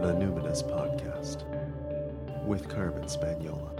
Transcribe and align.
The 0.00 0.14
Numinous 0.14 0.62
Podcast 0.62 1.44
with 2.46 2.70
Carmen 2.70 3.02
Spagnola. 3.02 3.76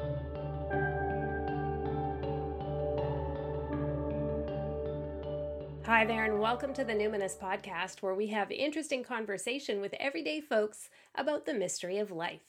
Hi 5.87 6.05
there, 6.05 6.27
and 6.27 6.39
welcome 6.39 6.75
to 6.75 6.85
the 6.85 6.93
Numinous 6.93 7.39
Podcast, 7.39 8.03
where 8.03 8.15
we 8.15 8.27
have 8.27 8.51
interesting 8.51 9.03
conversation 9.03 9.81
with 9.81 9.95
everyday 9.99 10.43
folks 10.43 10.91
about 11.15 11.47
the 11.47 11.55
mystery 11.55 11.97
of 11.97 12.11
life. 12.11 12.45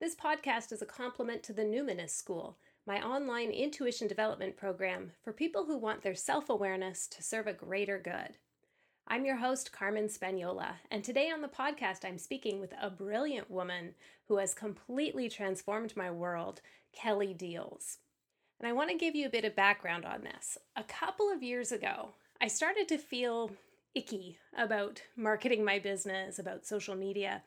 This 0.00 0.14
podcast 0.14 0.70
is 0.70 0.80
a 0.80 0.86
complement 0.86 1.42
to 1.42 1.52
the 1.52 1.64
Numinous 1.64 2.10
School, 2.10 2.58
my 2.86 3.04
online 3.04 3.50
intuition 3.50 4.06
development 4.06 4.56
program 4.56 5.10
for 5.24 5.32
people 5.32 5.64
who 5.64 5.78
want 5.78 6.02
their 6.02 6.14
self 6.14 6.48
awareness 6.48 7.08
to 7.08 7.24
serve 7.24 7.48
a 7.48 7.52
greater 7.52 7.98
good. 7.98 8.36
I'm 9.06 9.26
your 9.26 9.36
host, 9.36 9.70
Carmen 9.70 10.08
Spagnola, 10.08 10.76
and 10.90 11.04
today 11.04 11.30
on 11.30 11.42
the 11.42 11.48
podcast, 11.48 12.06
I'm 12.06 12.16
speaking 12.16 12.58
with 12.58 12.72
a 12.80 12.88
brilliant 12.88 13.50
woman 13.50 13.94
who 14.28 14.38
has 14.38 14.54
completely 14.54 15.28
transformed 15.28 15.94
my 15.94 16.10
world, 16.10 16.62
Kelly 16.92 17.34
Diels. 17.38 17.98
And 18.58 18.66
I 18.66 18.72
want 18.72 18.90
to 18.90 18.96
give 18.96 19.14
you 19.14 19.26
a 19.26 19.30
bit 19.30 19.44
of 19.44 19.54
background 19.54 20.06
on 20.06 20.22
this. 20.22 20.56
A 20.74 20.82
couple 20.84 21.30
of 21.30 21.42
years 21.42 21.70
ago, 21.70 22.14
I 22.40 22.48
started 22.48 22.88
to 22.88 22.98
feel 22.98 23.50
icky 23.94 24.38
about 24.56 25.02
marketing 25.16 25.64
my 25.64 25.78
business, 25.78 26.38
about 26.38 26.66
social 26.66 26.94
media, 26.96 27.42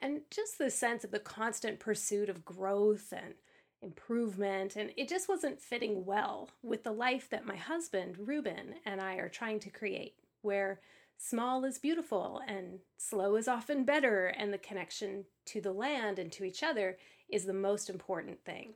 and 0.00 0.20
just 0.30 0.58
the 0.58 0.70
sense 0.70 1.04
of 1.04 1.10
the 1.10 1.18
constant 1.18 1.80
pursuit 1.80 2.28
of 2.28 2.44
growth 2.44 3.14
and 3.16 3.32
improvement. 3.80 4.76
And 4.76 4.90
it 4.96 5.08
just 5.08 5.28
wasn't 5.28 5.60
fitting 5.60 6.04
well 6.04 6.50
with 6.62 6.84
the 6.84 6.92
life 6.92 7.30
that 7.30 7.46
my 7.46 7.56
husband, 7.56 8.16
Ruben, 8.18 8.74
and 8.84 9.00
I 9.00 9.14
are 9.14 9.30
trying 9.30 9.58
to 9.60 9.70
create, 9.70 10.14
where 10.42 10.80
small 11.18 11.64
is 11.64 11.78
beautiful 11.78 12.40
and 12.46 12.78
slow 12.96 13.36
is 13.36 13.48
often 13.48 13.84
better, 13.84 14.28
and 14.28 14.52
the 14.52 14.58
connection 14.58 15.24
to 15.46 15.60
the 15.60 15.72
land 15.72 16.18
and 16.18 16.32
to 16.32 16.44
each 16.44 16.62
other 16.62 16.96
is 17.28 17.44
the 17.44 17.52
most 17.52 17.90
important 17.90 18.42
thing. 18.44 18.74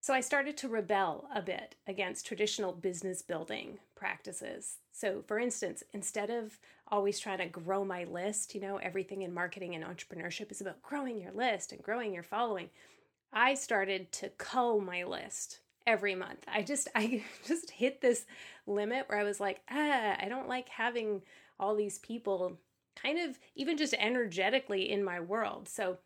So 0.00 0.12
I 0.12 0.20
started 0.20 0.58
to 0.58 0.68
rebel 0.68 1.28
a 1.34 1.40
bit 1.40 1.76
against 1.86 2.26
traditional 2.26 2.72
business 2.72 3.22
building 3.22 3.78
practices. 3.94 4.76
So, 4.92 5.22
for 5.26 5.38
instance, 5.38 5.82
instead 5.94 6.28
of 6.28 6.58
always 6.88 7.18
trying 7.18 7.38
to 7.38 7.46
grow 7.46 7.86
my 7.86 8.04
list, 8.04 8.54
you 8.54 8.60
know, 8.60 8.76
everything 8.76 9.22
in 9.22 9.32
marketing 9.32 9.74
and 9.74 9.82
entrepreneurship 9.82 10.52
is 10.52 10.60
about 10.60 10.82
growing 10.82 11.18
your 11.18 11.32
list 11.32 11.72
and 11.72 11.82
growing 11.82 12.12
your 12.12 12.22
following. 12.22 12.68
I 13.32 13.54
started 13.54 14.12
to 14.12 14.28
cull 14.36 14.78
my 14.78 15.04
list 15.04 15.60
every 15.86 16.14
month. 16.14 16.44
I 16.46 16.62
just 16.62 16.88
I 16.94 17.24
just 17.46 17.70
hit 17.70 18.00
this 18.02 18.26
limit 18.66 19.08
where 19.08 19.18
I 19.18 19.24
was 19.24 19.40
like, 19.40 19.60
ah, 19.70 20.16
I 20.20 20.26
don't 20.28 20.48
like 20.48 20.68
having 20.68 21.22
all 21.58 21.74
these 21.74 21.98
people 21.98 22.58
kind 23.00 23.18
of 23.18 23.38
even 23.54 23.76
just 23.76 23.94
energetically 23.94 24.90
in 24.90 25.02
my 25.02 25.20
world. 25.20 25.68
So 25.68 25.98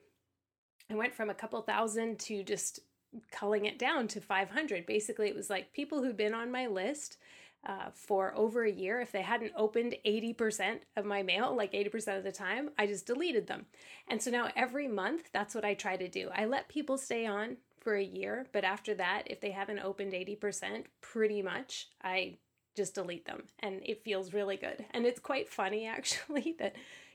I 0.90 0.94
went 0.94 1.14
from 1.14 1.30
a 1.30 1.34
couple 1.34 1.60
thousand 1.62 2.18
to 2.20 2.42
just 2.42 2.80
culling 3.30 3.66
it 3.66 3.78
down 3.78 4.08
to 4.08 4.20
500. 4.20 4.86
Basically, 4.86 5.28
it 5.28 5.34
was 5.34 5.50
like 5.50 5.72
people 5.72 6.02
who'd 6.02 6.16
been 6.16 6.34
on 6.34 6.50
my 6.50 6.66
list 6.66 7.18
uh, 7.66 7.90
for 7.92 8.34
over 8.36 8.64
a 8.64 8.70
year. 8.70 9.00
If 9.00 9.12
they 9.12 9.22
hadn't 9.22 9.52
opened 9.56 9.96
80% 10.06 10.80
of 10.96 11.04
my 11.04 11.22
mail, 11.22 11.54
like 11.56 11.72
80% 11.72 12.18
of 12.18 12.24
the 12.24 12.32
time, 12.32 12.70
I 12.78 12.86
just 12.86 13.06
deleted 13.06 13.46
them. 13.46 13.66
And 14.08 14.22
so 14.22 14.30
now 14.30 14.48
every 14.56 14.88
month, 14.88 15.30
that's 15.32 15.54
what 15.54 15.64
I 15.64 15.74
try 15.74 15.96
to 15.96 16.08
do. 16.08 16.30
I 16.34 16.44
let 16.44 16.68
people 16.68 16.96
stay 16.96 17.26
on 17.26 17.56
for 17.80 17.94
a 17.94 18.02
year, 18.02 18.46
but 18.52 18.64
after 18.64 18.94
that, 18.94 19.24
if 19.26 19.40
they 19.40 19.50
haven't 19.50 19.80
opened 19.80 20.12
80%, 20.12 20.84
pretty 21.00 21.42
much, 21.42 21.88
I 22.02 22.38
just 22.78 22.94
delete 22.94 23.26
them. 23.26 23.42
And 23.60 23.82
it 23.84 24.02
feels 24.02 24.32
really 24.32 24.56
good. 24.56 24.86
And 24.92 25.04
it's 25.04 25.20
quite 25.20 25.48
funny, 25.48 25.86
actually, 25.98 26.56
that 26.58 26.74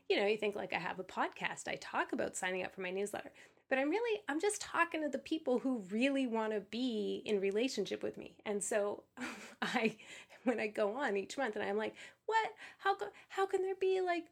you 0.09 0.19
know, 0.19 0.27
you 0.27 0.37
think 0.37 0.55
like 0.55 0.73
I 0.73 0.79
have 0.79 0.99
a 0.99 1.03
podcast, 1.03 1.67
I 1.67 1.75
talk 1.75 2.11
about 2.11 2.35
signing 2.35 2.63
up 2.63 2.75
for 2.75 2.81
my 2.81 2.91
newsletter 2.91 3.31
but 3.73 3.79
I'm 3.79 3.89
really 3.89 4.21
I'm 4.29 4.39
just 4.39 4.61
talking 4.61 5.01
to 5.01 5.09
the 5.09 5.17
people 5.17 5.57
who 5.57 5.83
really 5.89 6.27
want 6.27 6.53
to 6.53 6.59
be 6.59 7.23
in 7.25 7.39
relationship 7.39 8.03
with 8.03 8.19
me. 8.19 8.35
And 8.45 8.63
so 8.63 9.01
I 9.63 9.95
when 10.43 10.59
I 10.59 10.67
go 10.67 10.95
on 10.95 11.17
each 11.17 11.39
month 11.39 11.55
and 11.55 11.65
I'm 11.65 11.77
like, 11.77 11.95
"What? 12.27 12.49
How 12.77 12.95
how 13.29 13.47
can 13.47 13.63
there 13.63 13.73
be 13.81 13.99
like 13.99 14.25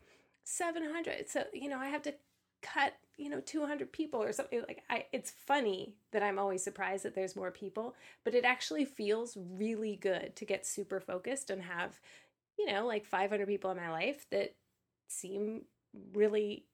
700?" 0.43 1.27
So, 1.27 1.45
you 1.53 1.69
know, 1.69 1.79
I 1.79 1.87
have 1.87 2.03
to 2.03 2.13
cut, 2.61 2.93
you 3.17 3.29
know, 3.29 3.41
200 3.41 3.91
people 3.91 4.21
or 4.21 4.31
something 4.31 4.61
like 4.67 4.83
I 4.89 5.05
it's 5.11 5.31
funny 5.31 5.95
that 6.11 6.23
I'm 6.23 6.39
always 6.39 6.63
surprised 6.63 7.03
that 7.03 7.15
there's 7.15 7.35
more 7.35 7.51
people, 7.51 7.95
but 8.23 8.35
it 8.35 8.45
actually 8.45 8.85
feels 8.85 9.37
really 9.37 9.95
good 9.95 10.35
to 10.35 10.45
get 10.45 10.65
super 10.65 10.99
focused 10.99 11.49
and 11.49 11.61
have, 11.63 11.99
you 12.57 12.65
know, 12.65 12.85
like 12.85 13.05
500 13.05 13.47
people 13.47 13.71
in 13.71 13.77
my 13.77 13.91
life 13.91 14.25
that 14.31 14.55
seem 15.07 15.63
really 16.13 16.65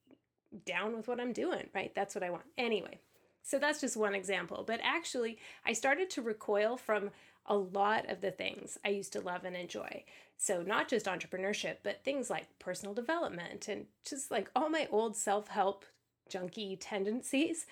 down 0.65 0.95
with 0.95 1.07
what 1.07 1.19
I'm 1.19 1.33
doing, 1.33 1.69
right? 1.73 1.93
That's 1.95 2.15
what 2.15 2.23
I 2.23 2.29
want. 2.29 2.45
Anyway, 2.57 2.99
so 3.43 3.59
that's 3.59 3.81
just 3.81 3.97
one 3.97 4.15
example. 4.15 4.63
But 4.65 4.79
actually, 4.83 5.37
I 5.65 5.73
started 5.73 6.09
to 6.11 6.21
recoil 6.21 6.77
from 6.77 7.11
a 7.45 7.55
lot 7.55 8.09
of 8.09 8.21
the 8.21 8.31
things 8.31 8.77
I 8.85 8.89
used 8.89 9.13
to 9.13 9.21
love 9.21 9.45
and 9.45 9.55
enjoy. 9.55 10.03
So, 10.37 10.61
not 10.61 10.87
just 10.87 11.07
entrepreneurship, 11.07 11.77
but 11.83 12.03
things 12.03 12.29
like 12.29 12.59
personal 12.59 12.93
development 12.93 13.67
and 13.67 13.87
just 14.07 14.29
like 14.29 14.49
all 14.55 14.69
my 14.69 14.87
old 14.91 15.15
self 15.15 15.47
help 15.47 15.85
junky 16.29 16.77
tendencies. 16.79 17.65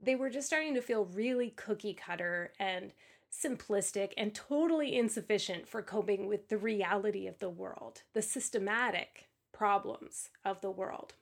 They 0.00 0.14
were 0.14 0.30
just 0.30 0.46
starting 0.46 0.74
to 0.74 0.82
feel 0.82 1.06
really 1.06 1.50
cookie 1.50 1.94
cutter 1.94 2.52
and 2.58 2.92
simplistic 3.32 4.12
and 4.16 4.34
totally 4.34 4.96
insufficient 4.96 5.68
for 5.68 5.82
coping 5.82 6.26
with 6.26 6.48
the 6.48 6.58
reality 6.58 7.26
of 7.26 7.38
the 7.38 7.50
world, 7.50 8.02
the 8.14 8.22
systematic 8.22 9.28
problems 9.52 10.30
of 10.44 10.60
the 10.60 10.70
world. 10.70 11.14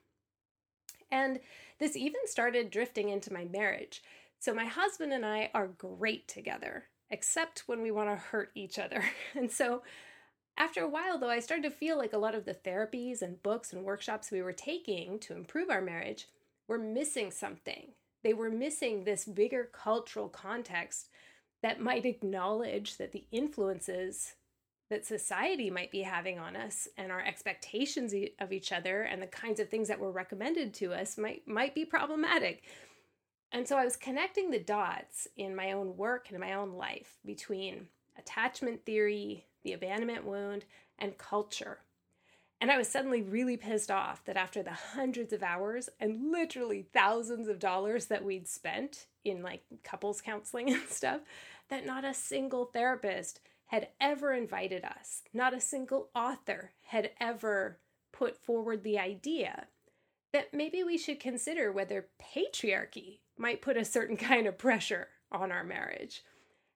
And 1.10 1.41
this 1.78 1.97
even 1.97 2.21
started 2.27 2.71
drifting 2.71 3.09
into 3.09 3.33
my 3.33 3.44
marriage. 3.44 4.03
So 4.38 4.53
my 4.54 4.66
husband 4.66 5.12
and 5.12 5.25
I 5.25 5.50
are 5.54 5.69
great 5.69 6.28
together, 6.28 6.84
except 7.10 7.65
when 7.66 7.83
we 7.83 7.91
want 7.91 8.10
to 8.10 8.16
hurt 8.16 8.50
each 8.54 8.78
other. 8.78 9.04
And 9.34 9.50
so 9.50 9.83
after 10.56 10.82
a 10.82 10.88
while, 10.88 11.19
though, 11.19 11.31
I 11.31 11.41
started 11.41 11.65
to 11.65 11.70
feel 11.70 11.98
like 11.98 12.12
a 12.12 12.19
lot 12.19 12.34
of 12.34 12.44
the 12.44 12.54
therapies 12.54 13.22
and 13.22 13.42
books 13.42 13.72
and 13.72 13.84
workshops 13.84 14.31
we 14.31 14.42
were 14.42 14.53
taking 14.53 15.19
to 15.20 15.34
improve 15.34 15.70
our 15.70 15.81
marriage 15.81 16.28
were 16.69 16.78
missing 16.78 17.31
something. 17.31 17.92
They 18.22 18.34
were 18.34 18.50
missing 18.50 19.04
this 19.04 19.25
bigger 19.25 19.69
cultural 19.72 20.28
context 20.28 21.09
that 21.62 21.81
might 21.81 22.06
acknowledge 22.06 22.98
that 22.98 23.12
the 23.12 23.25
influences 23.32 24.34
that 24.91 25.06
society 25.06 25.70
might 25.70 25.91
be 25.91 26.03
having 26.03 26.38
on 26.38 26.56
us 26.56 26.86
and 26.97 27.10
our 27.10 27.25
expectations 27.25 28.15
of 28.38 28.53
each 28.53 28.71
other 28.71 29.03
and 29.03 29.21
the 29.21 29.26
kinds 29.26 29.59
of 29.59 29.69
things 29.69 29.88
that 29.88 29.98
were 29.98 30.12
recommended 30.12 30.75
to 30.75 30.92
us 30.92 31.16
might 31.16 31.47
might 31.48 31.75
be 31.75 31.84
problematic. 31.84 32.65
And 33.50 33.66
so 33.66 33.76
I 33.76 33.84
was 33.84 33.97
connecting 33.97 34.50
the 34.50 34.59
dots 34.59 35.26
in 35.36 35.56
my 35.56 35.72
own 35.72 35.97
work 35.97 36.26
and 36.28 36.34
in 36.34 36.41
my 36.41 36.54
own 36.54 36.72
life 36.72 37.19
between 37.25 37.88
attachment 38.19 38.84
theory, 38.84 39.47
the 39.65 39.73
abandonment 39.73 40.25
wound, 40.25 40.65
and 40.99 41.19
culture. 41.19 41.79
And 42.61 42.71
I 42.71 42.79
was 42.79 42.89
suddenly 42.89 43.21
really 43.21 43.57
pissed 43.57 43.91
off 43.91 44.25
that 44.25 44.37
after 44.37 44.63
the 44.63 44.73
hundreds 44.73 45.33
of 45.33 45.43
hours 45.43 45.91
and 45.99 46.31
literally 46.31 46.87
thousands 46.93 47.49
of 47.49 47.59
dollars 47.59 48.07
that 48.07 48.25
we'd 48.25 48.49
spent 48.49 49.07
in 49.25 49.43
like 49.43 49.65
couples 49.83 50.21
counseling 50.21 50.71
and 50.73 50.89
stuff, 50.89 51.21
that 51.69 51.85
not 51.85 52.05
a 52.05 52.15
single 52.15 52.67
therapist 52.67 53.41
had 53.67 53.89
ever 54.01 54.33
invited 54.33 54.85
us. 54.85 55.23
Not 55.33 55.55
a 55.55 55.61
single 55.61 56.11
author 56.15 56.73
had 56.83 57.11
ever 57.21 57.79
put 58.13 58.37
forward 58.37 58.85
the 58.85 58.99
idea 58.99 59.67
that 60.33 60.55
maybe 60.55 60.83
we 60.85 60.99
should 60.99 61.21
consider 61.21 61.71
whether 61.73 62.09
patriarchy 62.21 63.19
might 63.37 63.63
put 63.63 63.77
a 63.77 63.85
certain 63.85 64.17
kind 64.31 64.47
of 64.47 64.59
pressure 64.59 65.09
on 65.33 65.51
our 65.51 65.65
marriage. 65.65 66.23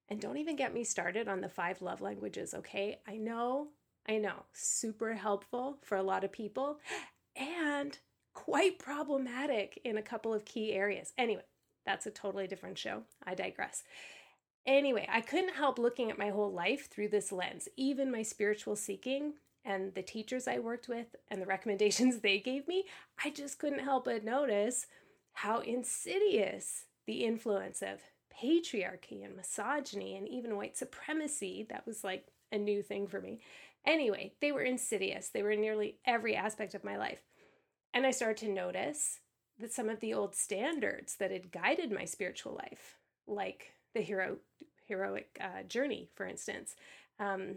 And 0.08 0.20
don't 0.20 0.38
even 0.38 0.56
get 0.56 0.72
me 0.72 0.84
started 0.84 1.28
on 1.28 1.40
the 1.40 1.48
five 1.48 1.82
love 1.82 2.00
languages, 2.00 2.54
okay? 2.54 3.00
I 3.06 3.16
know, 3.16 3.68
I 4.08 4.18
know, 4.18 4.44
super 4.52 5.14
helpful 5.14 5.78
for 5.82 5.96
a 5.96 6.02
lot 6.02 6.24
of 6.24 6.32
people 6.32 6.78
and 7.36 7.98
quite 8.32 8.78
problematic 8.78 9.80
in 9.84 9.98
a 9.98 10.02
couple 10.02 10.32
of 10.32 10.44
key 10.44 10.72
areas. 10.72 11.12
Anyway, 11.18 11.42
that's 11.84 12.06
a 12.06 12.10
totally 12.10 12.46
different 12.46 12.78
show. 12.78 13.02
I 13.26 13.34
digress. 13.34 13.82
Anyway, 14.66 15.06
I 15.10 15.20
couldn't 15.20 15.54
help 15.54 15.78
looking 15.78 16.10
at 16.10 16.18
my 16.18 16.28
whole 16.28 16.52
life 16.52 16.90
through 16.90 17.08
this 17.08 17.32
lens, 17.32 17.68
even 17.76 18.12
my 18.12 18.22
spiritual 18.22 18.76
seeking 18.76 19.34
and 19.64 19.94
the 19.94 20.02
teachers 20.02 20.46
I 20.46 20.58
worked 20.58 20.88
with 20.88 21.16
and 21.30 21.40
the 21.40 21.46
recommendations 21.54 22.18
they 22.18 22.38
gave 22.38 22.68
me. 22.68 22.84
I 23.22 23.30
just 23.30 23.58
couldn't 23.58 23.80
help 23.80 24.04
but 24.04 24.24
notice 24.24 24.86
how 25.32 25.60
insidious 25.60 26.84
the 27.06 27.24
influence 27.24 27.82
of 27.82 28.00
patriarchy 28.42 29.24
and 29.24 29.36
misogyny 29.36 30.16
and 30.16 30.28
even 30.28 30.56
white 30.56 30.76
supremacy 30.76 31.66
that 31.70 31.86
was 31.86 32.04
like 32.04 32.26
a 32.52 32.58
new 32.58 32.82
thing 32.82 33.06
for 33.06 33.20
me. 33.20 33.40
Anyway, 33.86 34.32
they 34.40 34.52
were 34.52 34.62
insidious. 34.62 35.28
They 35.28 35.42
were 35.42 35.52
in 35.52 35.60
nearly 35.60 35.98
every 36.04 36.36
aspect 36.36 36.74
of 36.74 36.84
my 36.84 36.96
life. 36.96 37.22
And 37.94 38.06
I 38.06 38.10
started 38.10 38.46
to 38.46 38.52
notice 38.52 39.20
that 39.58 39.72
some 39.72 39.88
of 39.88 40.00
the 40.00 40.14
old 40.14 40.34
standards 40.34 41.16
that 41.16 41.30
had 41.30 41.50
guided 41.50 41.90
my 41.90 42.04
spiritual 42.04 42.54
life, 42.54 42.96
like 43.26 43.72
the 43.94 44.00
hero 44.00 44.36
heroic 44.86 45.38
uh, 45.40 45.62
journey, 45.64 46.10
for 46.14 46.26
instance, 46.26 46.74
um, 47.18 47.56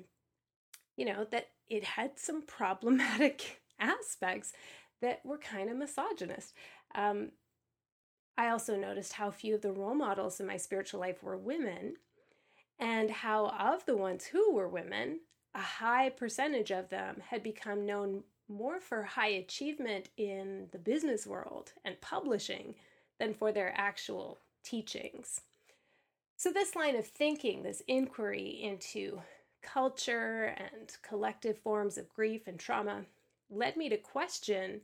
you 0.98 1.06
know 1.06 1.25
that 1.31 1.48
it 1.69 1.84
had 1.84 2.18
some 2.18 2.42
problematic 2.48 3.62
aspects 3.80 4.54
that 5.01 5.22
were 5.25 5.38
kind 5.38 5.69
of 5.69 5.77
misogynist. 5.77 6.54
Um, 6.95 7.31
I 8.38 8.50
also 8.50 8.75
noticed 8.75 9.13
how 9.13 9.31
few 9.31 9.56
of 9.56 9.62
the 9.62 9.72
role 9.72 9.95
models 9.95 10.39
in 10.39 10.48
my 10.48 10.57
spiritual 10.57 11.00
life 11.00 11.22
were 11.22 11.38
women, 11.38 11.95
and 12.80 13.12
how 13.12 13.48
of 13.50 13.86
the 13.86 13.98
ones 13.98 14.25
who 14.25 14.54
were 14.54 14.68
women, 14.68 15.19
a 15.54 15.62
high 15.62 16.10
percentage 16.10 16.72
of 16.72 16.89
them 16.89 17.22
had 17.30 17.44
become 17.44 17.86
known 17.86 18.24
more 18.48 18.80
for 18.80 19.04
high 19.04 19.30
achievement 19.30 20.10
in 20.18 20.68
the 20.72 20.78
business 20.78 21.25
world 21.25 21.74
and 21.86 22.01
publishing 22.01 22.75
than 23.19 23.33
for 23.33 23.51
their 23.51 23.74
actual 23.78 24.39
teachings. 24.63 25.42
So, 26.38 26.51
this 26.51 26.75
line 26.75 26.95
of 26.95 27.06
thinking, 27.06 27.62
this 27.62 27.84
inquiry 27.88 28.60
into 28.62 29.22
culture 29.62 30.56
and 30.57 30.92
collective 31.04 31.57
forms 31.60 31.98
of 31.98 32.10
grief 32.10 32.48
and 32.48 32.60
trauma, 32.60 33.06
led 33.50 33.77
me 33.77 33.89
to 33.89 33.98
question 33.98 34.81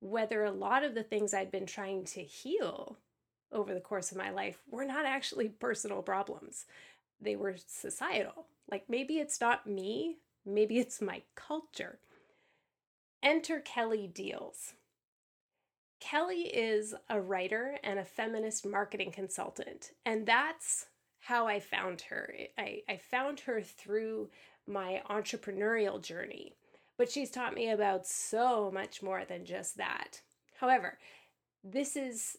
whether 0.00 0.44
a 0.44 0.50
lot 0.50 0.84
of 0.84 0.94
the 0.94 1.02
things 1.02 1.34
I'd 1.34 1.50
been 1.50 1.66
trying 1.66 2.04
to 2.06 2.22
heal 2.22 2.98
over 3.50 3.74
the 3.74 3.80
course 3.80 4.10
of 4.12 4.18
my 4.18 4.30
life 4.30 4.58
were 4.70 4.84
not 4.84 5.06
actually 5.06 5.48
personal 5.48 6.02
problems. 6.02 6.66
They 7.20 7.36
were 7.36 7.56
societal. 7.66 8.46
Like 8.70 8.84
maybe 8.88 9.18
it's 9.18 9.40
not 9.40 9.66
me, 9.66 10.18
maybe 10.44 10.78
it's 10.78 11.00
my 11.00 11.22
culture. 11.34 11.98
Enter 13.22 13.60
Kelly 13.60 14.10
Diels. 14.12 14.74
Kelly 16.00 16.42
is 16.42 16.94
a 17.10 17.20
writer 17.20 17.78
and 17.82 17.98
a 17.98 18.04
feminist 18.04 18.64
marketing 18.64 19.10
consultant, 19.10 19.90
and 20.06 20.26
that's 20.26 20.86
how 21.20 21.48
I 21.48 21.58
found 21.58 22.02
her. 22.02 22.32
I, 22.56 22.82
I 22.88 22.98
found 22.98 23.40
her 23.40 23.60
through 23.60 24.30
my 24.66 25.02
entrepreneurial 25.10 26.00
journey, 26.00 26.54
but 26.98 27.10
she's 27.10 27.30
taught 27.30 27.54
me 27.54 27.70
about 27.70 28.06
so 28.06 28.70
much 28.70 29.02
more 29.02 29.24
than 29.24 29.46
just 29.46 29.78
that. 29.78 30.20
However, 30.60 30.98
this 31.64 31.96
is 31.96 32.36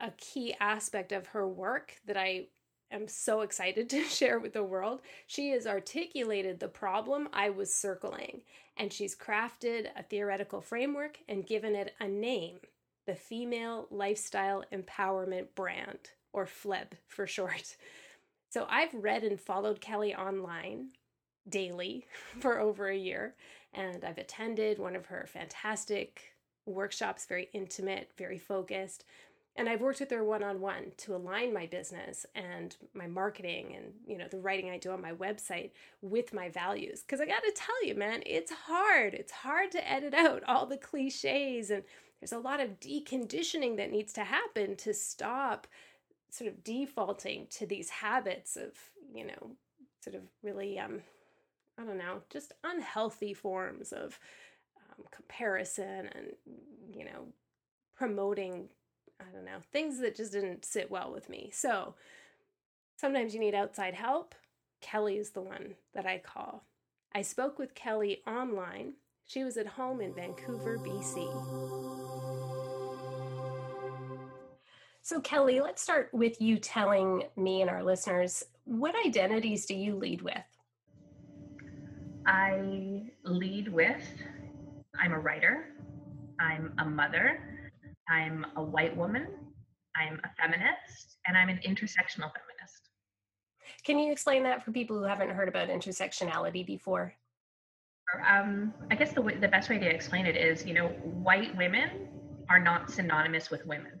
a 0.00 0.10
key 0.16 0.54
aspect 0.58 1.12
of 1.12 1.28
her 1.28 1.46
work 1.46 1.96
that 2.06 2.16
I 2.16 2.46
am 2.90 3.06
so 3.06 3.42
excited 3.42 3.88
to 3.90 4.02
share 4.04 4.40
with 4.40 4.54
the 4.54 4.64
world. 4.64 5.02
She 5.26 5.50
has 5.50 5.66
articulated 5.66 6.58
the 6.58 6.68
problem 6.68 7.28
I 7.32 7.50
was 7.50 7.72
circling, 7.72 8.40
and 8.76 8.92
she's 8.92 9.14
crafted 9.14 9.88
a 9.96 10.02
theoretical 10.02 10.60
framework 10.60 11.18
and 11.28 11.46
given 11.46 11.76
it 11.76 11.94
a 12.00 12.08
name 12.08 12.58
the 13.06 13.14
Female 13.14 13.86
Lifestyle 13.90 14.62
Empowerment 14.72 15.46
Brand, 15.56 16.10
or 16.32 16.46
FLEB 16.46 16.92
for 17.08 17.26
short. 17.26 17.76
So 18.50 18.66
I've 18.68 18.94
read 18.94 19.24
and 19.24 19.40
followed 19.40 19.80
Kelly 19.80 20.14
online 20.14 20.90
daily 21.48 22.06
for 22.40 22.60
over 22.60 22.88
a 22.88 22.96
year, 22.96 23.34
and 23.74 24.04
I've 24.04 24.18
attended 24.18 24.78
one 24.78 24.96
of 24.96 25.06
her 25.06 25.28
fantastic 25.32 26.34
workshops, 26.66 27.26
very 27.26 27.48
intimate, 27.52 28.10
very 28.16 28.38
focused. 28.38 29.04
And 29.56 29.68
I've 29.68 29.80
worked 29.80 30.00
with 30.00 30.10
her 30.10 30.22
one 30.24 30.44
on 30.44 30.60
one 30.60 30.92
to 30.98 31.14
align 31.14 31.52
my 31.52 31.66
business 31.66 32.24
and 32.34 32.76
my 32.94 33.06
marketing 33.08 33.74
and 33.76 33.92
you 34.06 34.16
know 34.16 34.28
the 34.28 34.38
writing 34.38 34.70
I 34.70 34.78
do 34.78 34.92
on 34.92 35.02
my 35.02 35.12
website 35.12 35.70
with 36.02 36.32
my 36.32 36.48
values. 36.48 37.02
Because 37.02 37.20
I 37.20 37.26
got 37.26 37.42
to 37.42 37.52
tell 37.54 37.84
you, 37.84 37.94
man, 37.94 38.22
it's 38.26 38.52
hard. 38.52 39.14
It's 39.14 39.32
hard 39.32 39.72
to 39.72 39.90
edit 39.90 40.14
out 40.14 40.44
all 40.46 40.66
the 40.66 40.76
cliches 40.76 41.70
and 41.70 41.82
there's 42.20 42.32
a 42.32 42.38
lot 42.38 42.60
of 42.60 42.78
deconditioning 42.80 43.76
that 43.78 43.90
needs 43.90 44.12
to 44.12 44.24
happen 44.24 44.76
to 44.76 44.94
stop 44.94 45.66
sort 46.30 46.48
of 46.48 46.62
defaulting 46.62 47.46
to 47.50 47.66
these 47.66 47.90
habits 47.90 48.56
of 48.56 48.72
you 49.12 49.26
know 49.26 49.50
sort 50.00 50.14
of 50.14 50.22
really 50.42 50.78
um 50.78 51.00
I 51.80 51.84
don't 51.84 51.98
know 51.98 52.22
just 52.30 52.52
unhealthy 52.62 53.32
forms 53.32 53.92
of 53.92 54.18
um, 54.76 55.04
comparison 55.10 56.08
and 56.14 56.32
you 56.92 57.04
know 57.04 57.28
promoting 57.96 58.68
I 59.20 59.32
don't 59.32 59.44
know, 59.44 59.58
things 59.72 60.00
that 60.00 60.16
just 60.16 60.32
didn't 60.32 60.64
sit 60.64 60.90
well 60.90 61.12
with 61.12 61.28
me. 61.28 61.50
So 61.52 61.94
sometimes 62.96 63.34
you 63.34 63.40
need 63.40 63.54
outside 63.54 63.94
help. 63.94 64.34
Kelly 64.80 65.18
is 65.18 65.30
the 65.30 65.42
one 65.42 65.74
that 65.94 66.06
I 66.06 66.18
call. 66.18 66.64
I 67.14 67.22
spoke 67.22 67.58
with 67.58 67.74
Kelly 67.74 68.22
online. 68.26 68.94
She 69.26 69.44
was 69.44 69.56
at 69.56 69.66
home 69.66 70.00
in 70.00 70.14
Vancouver, 70.14 70.78
BC. 70.78 71.28
So, 75.02 75.20
Kelly, 75.20 75.60
let's 75.60 75.82
start 75.82 76.10
with 76.12 76.40
you 76.40 76.56
telling 76.58 77.24
me 77.36 77.62
and 77.62 77.70
our 77.70 77.82
listeners 77.82 78.44
what 78.64 78.94
identities 79.04 79.66
do 79.66 79.74
you 79.74 79.96
lead 79.96 80.22
with? 80.22 80.36
I 82.26 83.02
lead 83.24 83.72
with 83.72 84.02
I'm 85.00 85.12
a 85.12 85.18
writer, 85.18 85.66
I'm 86.38 86.74
a 86.78 86.84
mother, 86.84 87.40
I'm 88.08 88.44
a 88.56 88.62
white 88.62 88.94
woman, 88.96 89.28
I'm 89.96 90.20
a 90.24 90.30
feminist, 90.40 91.16
and 91.26 91.36
I'm 91.36 91.48
an 91.48 91.60
intersectional 91.66 92.30
feminist. 92.32 92.90
Can 93.84 93.98
you 93.98 94.12
explain 94.12 94.42
that 94.42 94.64
for 94.64 94.72
people 94.72 94.98
who 94.98 95.04
haven't 95.04 95.30
heard 95.30 95.48
about 95.48 95.68
intersectionality 95.68 96.66
before? 96.66 97.14
Um, 98.28 98.74
I 98.90 98.96
guess 98.96 99.12
the, 99.12 99.22
the 99.22 99.48
best 99.48 99.70
way 99.70 99.78
to 99.78 99.86
explain 99.86 100.26
it 100.26 100.36
is, 100.36 100.66
you 100.66 100.74
know, 100.74 100.88
white 100.88 101.56
women 101.56 102.08
are 102.48 102.58
not 102.58 102.90
synonymous 102.90 103.50
with 103.50 103.64
women. 103.64 103.92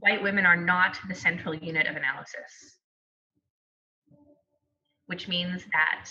White 0.00 0.22
women 0.22 0.44
are 0.44 0.56
not 0.56 0.98
the 1.08 1.14
central 1.14 1.54
unit 1.54 1.86
of 1.86 1.96
analysis, 1.96 2.78
which 5.06 5.28
means 5.28 5.62
that 5.72 6.08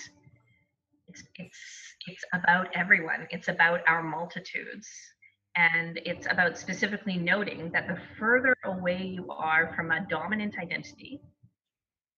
it's 1.08 1.24
it's 1.36 1.60
it's 2.08 2.24
about 2.34 2.68
everyone. 2.76 3.28
It's 3.30 3.48
about 3.48 3.82
our 3.88 4.04
multitudes. 4.04 4.88
And 5.56 6.00
it's 6.04 6.26
about 6.32 6.58
specifically 6.58 7.16
noting 7.16 7.70
that 7.74 7.88
the 7.88 8.00
further 8.18 8.56
away 8.66 9.04
you 9.04 9.30
are 9.30 9.72
from 9.76 9.92
a 9.92 10.04
dominant 10.10 10.56
identity, 10.58 11.22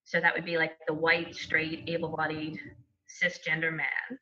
so 0.06 0.22
that 0.22 0.34
would 0.34 0.46
be 0.46 0.58
like 0.58 0.78
the 0.88 0.94
white, 0.94 1.36
straight, 1.36 1.84
able 1.88 2.16
bodied, 2.16 2.58
cisgender 3.22 3.76
man, 3.76 4.20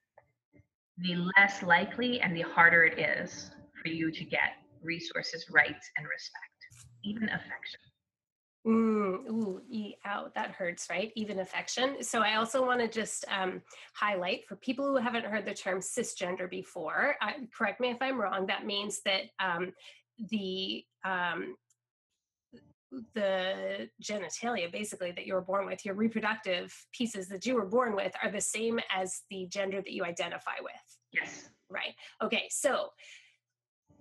the 0.98 1.16
less 1.38 1.62
likely 1.62 2.22
and 2.22 2.36
the 2.36 2.42
harder 2.42 2.86
it 2.86 2.98
is 2.98 3.52
for 3.82 3.90
you 3.90 4.12
to 4.12 4.24
get 4.24 4.56
resources, 4.82 5.46
rights, 5.52 5.92
and 5.98 6.08
respect, 6.08 6.66
even 7.04 7.30
affection. 7.30 7.80
Mm, 8.66 9.43
e- 10.14 10.32
That 10.36 10.52
hurts, 10.52 10.88
right? 10.90 11.12
Even 11.16 11.40
affection. 11.40 12.04
So 12.04 12.22
I 12.22 12.36
also 12.36 12.66
want 12.66 12.80
to 12.82 12.88
just 12.88 13.26
um, 13.30 13.62
highlight 13.96 14.48
for 14.48 14.56
people 14.58 14.86
who 14.86 14.98
haven't 14.98 15.26
heard 15.26 15.46
the 15.46 15.54
term 15.54 15.80
cisgender 15.80 16.50
before. 16.50 17.16
Correct 17.58 17.80
me 17.80 17.90
if 17.90 17.98
I'm 18.02 18.20
wrong. 18.20 18.46
That 18.48 18.66
means 18.66 19.02
that 19.06 19.24
um, 19.40 19.74
the 20.30 20.84
um, 21.06 21.56
the 23.16 23.90
genitalia, 24.02 24.72
basically, 24.72 25.12
that 25.12 25.26
you 25.26 25.34
were 25.34 25.42
born 25.42 25.66
with, 25.66 25.84
your 25.84 25.96
reproductive 25.96 26.72
pieces 26.92 27.28
that 27.30 27.44
you 27.46 27.56
were 27.56 27.66
born 27.66 27.96
with, 27.96 28.14
are 28.22 28.30
the 28.32 28.42
same 28.42 28.80
as 28.96 29.22
the 29.32 29.48
gender 29.48 29.82
that 29.82 29.92
you 29.92 30.04
identify 30.04 30.58
with. 30.62 30.74
Yes. 31.12 31.50
Right. 31.70 31.96
Okay. 32.24 32.46
So 32.52 32.90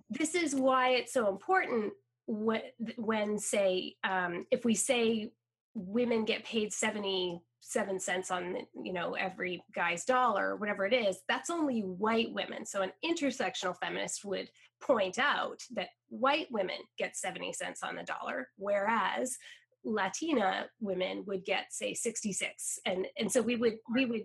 this 0.09 0.35
is 0.35 0.53
why 0.53 0.91
it's 0.91 1.13
so 1.13 1.27
important 1.27 1.93
when, 2.27 2.61
when 2.97 3.39
say 3.39 3.95
um, 4.03 4.45
if 4.51 4.63
we 4.63 4.75
say 4.75 5.31
women 5.75 6.25
get 6.25 6.43
paid 6.45 6.71
77 6.71 7.99
cents 7.99 8.31
on 8.31 8.57
you 8.83 8.93
know 8.93 9.13
every 9.13 9.63
guy's 9.73 10.05
dollar 10.05 10.55
whatever 10.55 10.85
it 10.85 10.93
is 10.93 11.19
that's 11.27 11.49
only 11.49 11.81
white 11.81 12.33
women. 12.33 12.65
So 12.65 12.81
an 12.81 12.91
intersectional 13.03 13.75
feminist 13.81 14.23
would 14.25 14.49
point 14.81 15.17
out 15.17 15.61
that 15.75 15.89
white 16.09 16.47
women 16.51 16.75
get 16.97 17.15
70 17.15 17.53
cents 17.53 17.81
on 17.83 17.95
the 17.95 18.03
dollar 18.03 18.49
whereas 18.57 19.37
latina 19.85 20.65
women 20.79 21.23
would 21.27 21.43
get 21.45 21.65
say 21.71 21.93
66 21.93 22.79
and 22.85 23.07
and 23.17 23.31
so 23.31 23.41
we 23.41 23.55
would 23.55 23.77
we 23.93 24.05
would 24.05 24.23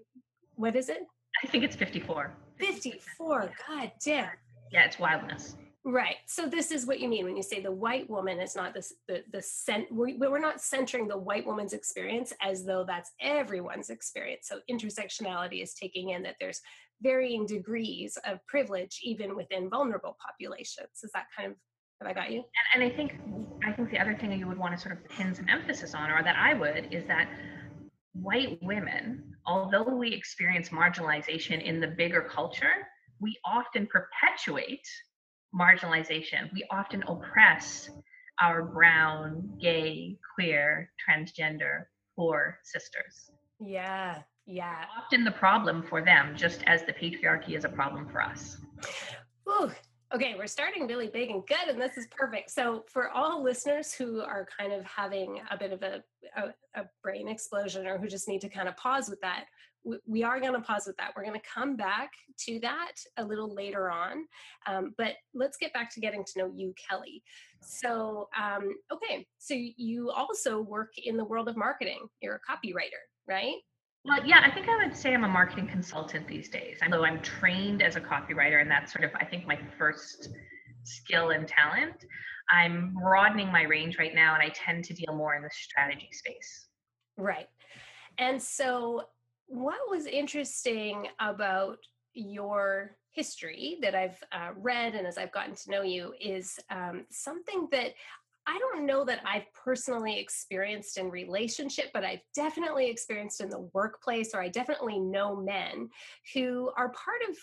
what 0.55 0.75
is 0.75 0.89
it? 0.89 1.03
I 1.43 1.47
think 1.47 1.63
it's 1.65 1.77
54 1.77 2.33
54 2.59 3.53
god 3.69 3.93
damn 4.05 4.31
yeah 4.73 4.85
it's 4.85 4.99
wildness 4.99 5.57
Right. 5.91 6.17
So 6.27 6.47
this 6.47 6.71
is 6.71 6.85
what 6.85 7.01
you 7.01 7.09
mean 7.09 7.25
when 7.25 7.35
you 7.35 7.43
say 7.43 7.63
the 7.63 7.73
white 7.73 8.11
woman 8.11 8.41
is 8.41 8.55
not 8.55 8.75
this 8.75 8.93
the 9.07 9.25
the 9.33 9.41
cent 9.41 9.91
we, 9.91 10.19
we're 10.19 10.39
not 10.39 10.61
centering 10.61 11.09
the 11.09 11.17
white 11.17 11.47
woman's 11.47 11.73
experience 11.73 12.31
as 12.43 12.67
though 12.67 12.85
that's 12.87 13.13
everyone's 13.23 13.89
experience. 13.89 14.49
So 14.49 14.61
intersectionality 14.71 15.63
is 15.63 15.73
taking 15.73 16.11
in 16.11 16.23
that 16.25 16.37
there's 16.39 16.61
varying 17.01 17.47
degrees 17.47 18.19
of 18.27 18.39
privilege 18.47 19.01
even 19.03 19.35
within 19.35 19.71
vulnerable 19.71 20.15
populations. 20.23 20.91
Is 21.03 21.11
that 21.15 21.25
kind 21.35 21.53
of 21.53 21.57
have 22.03 22.11
I 22.11 22.13
got 22.13 22.33
you? 22.33 22.45
And, 22.75 22.83
and 22.83 22.93
I 22.93 22.95
think 22.95 23.19
I 23.65 23.73
think 23.73 23.91
the 23.91 23.99
other 23.99 24.15
thing 24.15 24.31
you 24.39 24.47
would 24.47 24.59
want 24.59 24.75
to 24.75 24.79
sort 24.79 24.93
of 24.95 25.09
pin 25.09 25.35
some 25.35 25.47
emphasis 25.49 25.95
on, 25.95 26.11
or 26.11 26.23
that 26.23 26.37
I 26.37 26.53
would, 26.53 26.93
is 26.93 27.07
that 27.07 27.31
white 28.13 28.59
women, 28.61 29.25
although 29.47 29.85
we 29.85 30.13
experience 30.13 30.69
marginalization 30.69 31.63
in 31.63 31.81
the 31.81 31.87
bigger 31.89 32.21
culture, 32.21 32.87
we 33.21 33.39
often 33.47 33.87
perpetuate 33.87 34.87
marginalization. 35.55 36.53
We 36.53 36.65
often 36.71 37.03
oppress 37.07 37.91
our 38.41 38.63
brown, 38.63 39.49
gay, 39.61 40.17
queer, 40.35 40.91
transgender, 41.09 41.85
poor 42.17 42.59
sisters. 42.63 43.31
Yeah, 43.61 44.23
yeah. 44.47 44.85
Often 45.05 45.25
the 45.25 45.33
problem 45.33 45.83
for 45.83 46.03
them, 46.03 46.35
just 46.37 46.63
as 46.67 46.85
the 46.85 46.93
patriarchy 46.93 47.57
is 47.57 47.65
a 47.65 47.69
problem 47.69 48.09
for 48.09 48.23
us. 48.23 48.59
Ooh, 49.49 49.71
Okay, 50.15 50.37
we're 50.39 50.47
starting 50.47 50.87
really 50.87 51.09
big 51.09 51.31
and 51.31 51.47
good, 51.47 51.69
and 51.69 51.79
this 51.79 51.99
is 51.99 52.07
perfect. 52.11 52.51
So, 52.51 52.87
for 52.89 53.11
all 53.11 53.43
listeners 53.43 53.93
who 53.93 54.23
are 54.23 54.47
kind 54.59 54.73
of 54.73 54.83
having 54.87 55.41
a 55.51 55.57
bit 55.59 55.71
of 55.71 55.83
a, 55.83 56.03
a, 56.35 56.81
a 56.81 56.85
brain 57.03 57.29
explosion 57.29 57.87
or 57.87 57.99
who 57.99 58.09
just 58.09 58.27
need 58.27 58.41
to 58.41 58.49
kind 58.49 58.69
of 58.69 58.77
pause 58.79 59.11
with 59.11 59.21
that, 59.21 59.45
we, 60.07 60.23
are 60.23 60.41
going 60.41 60.53
to 60.53 60.61
pause 60.61 60.85
with 60.87 60.97
that. 60.97 61.13
We're 61.17 61.25
going 61.25 61.39
to 61.39 61.47
come 61.55 61.77
back 61.77 62.11
to 62.47 62.61
that 62.61 62.93
a 63.17 63.25
little 63.25 63.55
later 63.55 63.91
on. 63.91 64.25
Um, 64.67 64.95
but 64.99 65.15
let's 65.35 65.57
get 65.57 65.73
back 65.73 65.93
to 65.95 66.01
getting 66.01 66.25
to 66.25 66.39
know 66.39 66.53
you, 66.55 66.75
Kelly. 66.89 67.23
So, 67.63 68.29
um, 68.39 68.75
okay, 68.93 69.27
so 69.39 69.55
you 69.55 70.11
also 70.11 70.61
work 70.61 70.91
in 70.97 71.17
the 71.17 71.25
world 71.25 71.49
of 71.49 71.57
marketing, 71.57 72.07
you're 72.21 72.37
a 72.37 72.53
copywriter, 72.53 73.03
right? 73.27 73.57
Well, 74.05 74.25
yeah, 74.25 74.43
I 74.45 74.51
think 74.51 74.69
I 74.69 74.77
would 74.77 74.97
say 74.97 75.13
I'm 75.13 75.25
a 75.25 75.29
marketing 75.29 75.69
consultant 75.69 76.27
these 76.29 76.49
days. 76.49 76.79
Although 76.85 77.05
I'm 77.05 77.21
trained 77.21 77.83
as 77.83 77.97
a 77.97 78.01
copywriter, 78.01 78.61
and 78.61 78.71
that's 78.71 78.93
sort 78.93 79.05
of, 79.05 79.11
I 79.17 79.25
think, 79.25 79.47
my 79.47 79.59
first 79.77 80.31
skill 80.85 81.31
and 81.31 81.47
talent. 81.47 82.05
I'm 82.51 82.95
broadening 82.95 83.53
my 83.53 83.63
range 83.63 83.99
right 83.99 84.15
now, 84.15 84.35
and 84.35 84.43
I 84.43 84.51
tend 84.55 84.85
to 84.85 84.95
deal 84.95 85.15
more 85.15 85.35
in 85.35 85.43
the 85.43 85.51
strategy 85.53 86.09
space. 86.13 86.69
Right. 87.19 87.49
And 88.19 88.41
so, 88.43 89.03
what 89.49 89.79
was 89.91 90.07
interesting 90.07 91.09
about 91.21 91.79
your 92.15 92.97
history 93.11 93.79
that 93.83 93.95
I've 93.95 94.23
uh, 94.33 94.51
read 94.57 94.95
and 94.95 95.07
as 95.07 95.19
I've 95.19 95.33
gotten 95.33 95.55
to 95.55 95.71
know 95.71 95.83
you 95.83 96.15
is 96.21 96.59
um, 96.71 97.05
something 97.11 97.69
that 97.73 97.95
I 98.47 98.59
don't 98.59 98.87
know 98.87 99.05
that 99.05 99.21
I've 99.27 99.45
personally 99.53 100.19
experienced 100.19 100.97
in 100.97 101.11
relationship, 101.11 101.91
but 101.93 102.03
I've 102.03 102.23
definitely 102.35 102.89
experienced 102.89 103.43
in 103.43 103.51
the 103.51 103.69
workplace, 103.75 104.31
or 104.33 104.41
I 104.41 104.49
definitely 104.49 104.99
know 104.99 105.37
men 105.37 105.91
who 106.33 106.71
are 106.75 106.89
part 106.89 107.21
of 107.29 107.37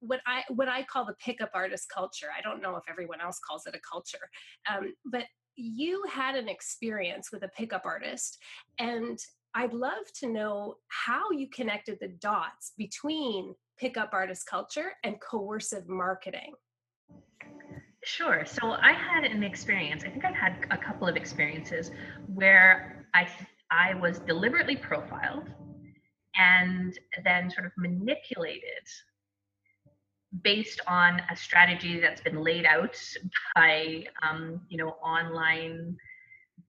what 0.00 0.20
I 0.26 0.42
what 0.50 0.68
I 0.68 0.82
call 0.82 1.06
the 1.06 1.14
pickup 1.14 1.50
artist 1.54 1.86
culture. 1.88 2.26
I 2.36 2.42
don't 2.42 2.60
know 2.60 2.76
if 2.76 2.84
everyone 2.90 3.22
else 3.22 3.38
calls 3.38 3.66
it 3.66 3.74
a 3.74 3.80
culture, 3.90 4.28
um, 4.70 4.92
but 5.06 5.24
you 5.56 6.04
had 6.12 6.34
an 6.36 6.48
experience 6.48 7.32
with 7.32 7.42
a 7.42 7.48
pickup 7.56 7.86
artist, 7.86 8.36
and 8.78 9.18
I'd 9.54 9.72
love 9.72 10.12
to 10.20 10.28
know 10.28 10.76
how 10.88 11.30
you 11.30 11.48
connected 11.48 11.98
the 12.00 12.08
dots 12.08 12.72
between 12.78 13.54
pickup 13.78 14.10
artist 14.12 14.46
culture 14.46 14.92
and 15.04 15.20
coercive 15.20 15.88
marketing. 15.88 16.52
Sure. 18.04 18.44
So 18.46 18.72
I 18.72 18.92
had 18.92 19.24
an 19.24 19.42
experience. 19.42 20.04
I 20.04 20.10
think 20.10 20.24
I've 20.24 20.34
had 20.34 20.66
a 20.70 20.78
couple 20.78 21.06
of 21.06 21.16
experiences 21.16 21.90
where 22.32 23.06
I 23.14 23.28
I 23.70 23.94
was 23.94 24.18
deliberately 24.20 24.76
profiled 24.76 25.48
and 26.36 26.98
then 27.24 27.50
sort 27.50 27.66
of 27.66 27.72
manipulated 27.76 28.86
based 30.42 30.80
on 30.86 31.20
a 31.30 31.36
strategy 31.36 32.00
that's 32.00 32.20
been 32.20 32.42
laid 32.42 32.64
out 32.64 32.96
by 33.54 34.04
um, 34.22 34.60
you 34.68 34.78
know 34.78 34.90
online 35.04 35.96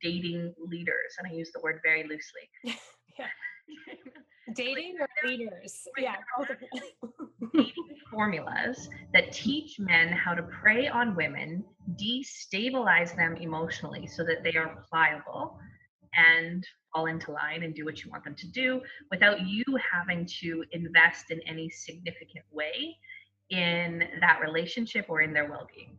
dating 0.02 0.54
leaders 0.66 1.16
and 1.18 1.28
i 1.28 1.34
use 1.34 1.52
the 1.54 1.60
word 1.62 1.80
very 1.84 2.04
loosely. 2.04 2.50
Yeah. 3.20 3.28
Dating 4.56 4.96
or 5.00 5.08
leaders. 5.30 5.88
yeah 5.98 6.16
dating 7.54 7.76
formulas 8.10 8.90
that 9.14 9.32
teach 9.32 9.80
men 9.80 10.10
how 10.10 10.34
to 10.34 10.44
prey 10.44 10.88
on 10.88 11.16
women 11.16 11.64
destabilize 12.02 13.16
them 13.16 13.36
emotionally 13.38 14.08
so 14.08 14.24
that 14.24 14.44
they 14.44 14.54
are 14.54 14.84
pliable 14.90 15.58
and 16.16 16.66
fall 16.94 17.06
into 17.06 17.32
line 17.32 17.64
and 17.64 17.74
do 17.76 17.86
what 17.86 18.04
you 18.04 18.12
want 18.12 18.24
them 18.24 18.36
to 18.36 18.48
do 18.48 18.82
without 19.12 19.46
you 19.48 19.64
having 19.92 20.26
to 20.26 20.64
invest 20.72 21.32
in 21.32 21.40
any 21.42 21.70
significant 21.70 22.44
way 22.52 22.98
in 23.50 24.04
that 24.20 24.40
relationship 24.42 25.06
or 25.10 25.22
in 25.22 25.34
their 25.34 25.50
well-being 25.50 25.98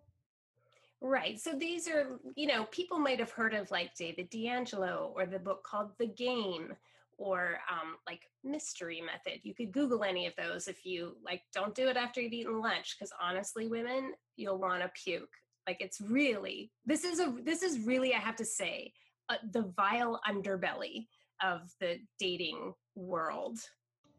Right. 1.05 1.41
So 1.41 1.53
these 1.59 1.89
are, 1.89 2.21
you 2.37 2.47
know, 2.47 2.65
people 2.71 2.99
might 2.99 3.19
have 3.19 3.33
heard 3.33 3.55
of 3.55 3.71
like 3.73 3.93
David 3.97 4.31
D'Angelo 4.31 5.13
or 5.17 5.27
the 5.27 5.39
book 5.39 5.65
called 5.65 5.91
The 5.99 6.07
Game 6.07 6.73
or 7.19 7.59
um, 7.69 7.97
like 8.07 8.23
mystery 8.45 9.03
method. 9.05 9.41
You 9.43 9.53
could 9.53 9.73
Google 9.73 10.05
any 10.05 10.27
of 10.27 10.35
those 10.37 10.69
if 10.69 10.87
you 10.87 11.17
like, 11.25 11.43
don't 11.53 11.75
do 11.75 11.89
it 11.89 11.97
after 11.97 12.21
you've 12.21 12.33
eaten 12.33 12.61
lunch 12.61 12.97
because 12.97 13.13
honestly, 13.21 13.67
women, 13.67 14.13
you'll 14.37 14.59
want 14.59 14.83
to 14.83 14.91
puke. 14.95 15.29
Like 15.67 15.79
it's 15.81 16.01
really, 16.01 16.71
this 16.87 17.03
is 17.03 17.19
a, 17.19 17.35
this 17.43 17.63
is 17.63 17.81
really, 17.81 18.15
I 18.15 18.19
have 18.19 18.37
to 18.37 18.45
say, 18.45 18.93
uh, 19.29 19.37
the 19.53 19.73
vile 19.77 20.21
underbelly 20.29 21.09
of 21.43 21.63
the 21.81 21.97
dating 22.21 22.75
world 22.95 23.59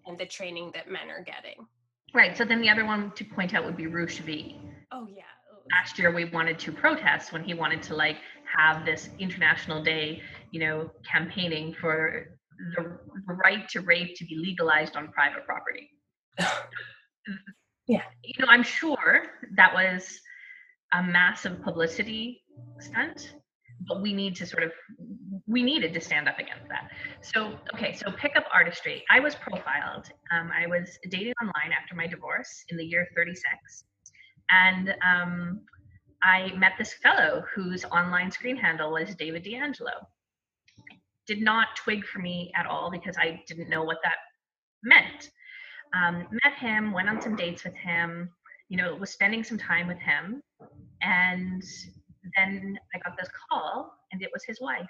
and 0.05 0.17
the 0.17 0.25
training 0.25 0.71
that 0.73 0.91
men 0.91 1.09
are 1.09 1.23
getting. 1.23 1.65
Right. 2.13 2.37
So 2.37 2.43
then 2.43 2.59
the 2.59 2.69
other 2.69 2.85
one 2.85 3.11
to 3.11 3.23
point 3.23 3.53
out 3.53 3.63
would 3.63 3.77
be 3.77 3.87
Roosh 3.87 4.19
V. 4.19 4.59
Oh 4.91 5.07
yeah. 5.09 5.23
Last 5.71 5.97
year 5.97 6.11
we 6.11 6.25
wanted 6.25 6.59
to 6.59 6.71
protest 6.71 7.31
when 7.31 7.43
he 7.43 7.53
wanted 7.53 7.81
to 7.83 7.95
like 7.95 8.17
have 8.57 8.85
this 8.85 9.09
international 9.19 9.83
day, 9.83 10.21
you 10.51 10.59
know, 10.59 10.91
campaigning 11.09 11.73
for 11.79 12.37
the, 12.75 12.97
right 13.27 13.67
to 13.69 13.81
rape 13.81 14.15
to 14.17 14.25
be 14.25 14.35
legalized 14.37 14.95
on 14.95 15.07
private 15.09 15.45
property. 15.45 15.89
yeah. 17.87 18.03
You 18.23 18.45
know, 18.45 18.47
I'm 18.49 18.63
sure 18.63 19.23
that 19.55 19.73
was 19.73 20.19
a 20.93 21.01
massive 21.01 21.61
publicity 21.63 22.43
stunt, 22.79 23.33
but 23.87 24.01
we 24.01 24.13
need 24.13 24.35
to 24.35 24.45
sort 24.45 24.63
of 24.63 24.71
we 25.47 25.61
needed 25.61 25.93
to 25.93 25.99
stand 25.99 26.27
up 26.27 26.39
against 26.39 26.67
that. 26.69 26.89
So, 27.21 27.57
okay, 27.73 27.93
so 27.93 28.11
pickup 28.11 28.45
artistry. 28.53 29.03
I 29.09 29.19
was 29.19 29.35
profiled. 29.35 30.09
Um, 30.31 30.51
I 30.55 30.67
was 30.67 30.97
dating 31.09 31.33
online 31.41 31.73
after 31.79 31.95
my 31.95 32.07
divorce 32.07 32.63
in 32.69 32.77
the 32.77 32.83
year 32.83 33.07
36. 33.15 33.43
And 34.49 34.95
um, 35.05 35.61
I 36.21 36.53
met 36.55 36.73
this 36.77 36.93
fellow 36.93 37.43
whose 37.53 37.85
online 37.85 38.31
screen 38.31 38.55
handle 38.55 38.91
was 38.91 39.15
David 39.15 39.43
D'Angelo 39.43 40.07
did 41.27 41.41
not 41.41 41.75
twig 41.75 42.05
for 42.05 42.19
me 42.19 42.51
at 42.55 42.65
all 42.65 42.91
because 42.91 43.15
I 43.17 43.41
didn't 43.47 43.69
know 43.69 43.83
what 43.83 43.97
that 44.03 44.17
meant. 44.83 45.29
Um, 45.93 46.27
met 46.43 46.53
him, 46.57 46.91
went 46.91 47.09
on 47.09 47.21
some 47.21 47.35
dates 47.35 47.63
with 47.63 47.75
him, 47.75 48.29
you 48.69 48.77
know, 48.77 48.95
was 48.95 49.11
spending 49.11 49.43
some 49.43 49.57
time 49.57 49.87
with 49.87 49.99
him. 49.99 50.41
And 51.01 51.63
then 52.35 52.77
I 52.93 52.99
got 52.99 53.17
this 53.17 53.29
call, 53.49 53.93
and 54.11 54.21
it 54.21 54.29
was 54.33 54.43
his 54.43 54.59
wife. 54.59 54.87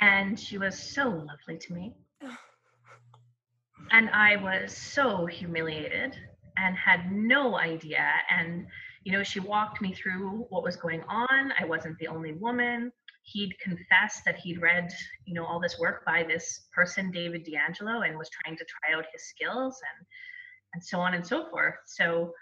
And 0.00 0.38
she 0.38 0.58
was 0.58 0.78
so 0.78 1.08
lovely 1.08 1.58
to 1.58 1.72
me. 1.72 1.94
And 3.90 4.08
I 4.10 4.36
was 4.36 4.74
so 4.74 5.26
humiliated 5.26 6.16
and 6.56 6.76
had 6.76 7.10
no 7.12 7.58
idea. 7.58 8.06
And, 8.30 8.66
you 9.04 9.12
know, 9.12 9.22
she 9.22 9.40
walked 9.40 9.80
me 9.80 9.92
through 9.92 10.46
what 10.50 10.62
was 10.62 10.76
going 10.76 11.02
on. 11.08 11.52
I 11.58 11.64
wasn't 11.64 11.98
the 11.98 12.08
only 12.08 12.32
woman 12.32 12.92
he'd 13.24 13.58
confessed 13.58 14.24
that 14.24 14.36
he'd 14.36 14.60
read 14.60 14.92
you 15.24 15.34
know 15.34 15.44
all 15.44 15.58
this 15.58 15.78
work 15.78 16.04
by 16.04 16.22
this 16.22 16.66
person 16.74 17.10
david 17.10 17.42
d'angelo 17.44 18.02
and 18.02 18.16
was 18.16 18.28
trying 18.28 18.56
to 18.56 18.64
try 18.64 18.96
out 18.96 19.04
his 19.12 19.26
skills 19.28 19.80
and 19.96 20.06
and 20.74 20.84
so 20.84 21.00
on 21.00 21.14
and 21.14 21.26
so 21.26 21.48
forth 21.50 21.74
so 21.86 22.32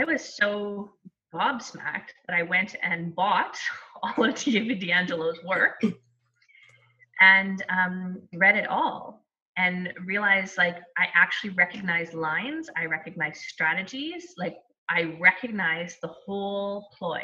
i 0.00 0.04
was 0.04 0.36
so 0.36 0.92
gobsmacked 1.34 2.12
that 2.26 2.34
i 2.34 2.42
went 2.42 2.74
and 2.82 3.14
bought 3.14 3.58
all 4.02 4.24
of 4.24 4.34
david 4.34 4.80
d'angelo's 4.80 5.38
work 5.44 5.80
and 7.20 7.62
um, 7.68 8.20
read 8.34 8.56
it 8.56 8.66
all 8.66 9.21
and 9.56 9.92
realize 10.06 10.56
like 10.56 10.78
i 10.98 11.06
actually 11.14 11.50
recognize 11.50 12.14
lines 12.14 12.68
i 12.76 12.84
recognize 12.84 13.38
strategies 13.40 14.34
like 14.38 14.56
i 14.88 15.16
recognize 15.20 15.96
the 16.02 16.08
whole 16.08 16.88
ploy 16.96 17.22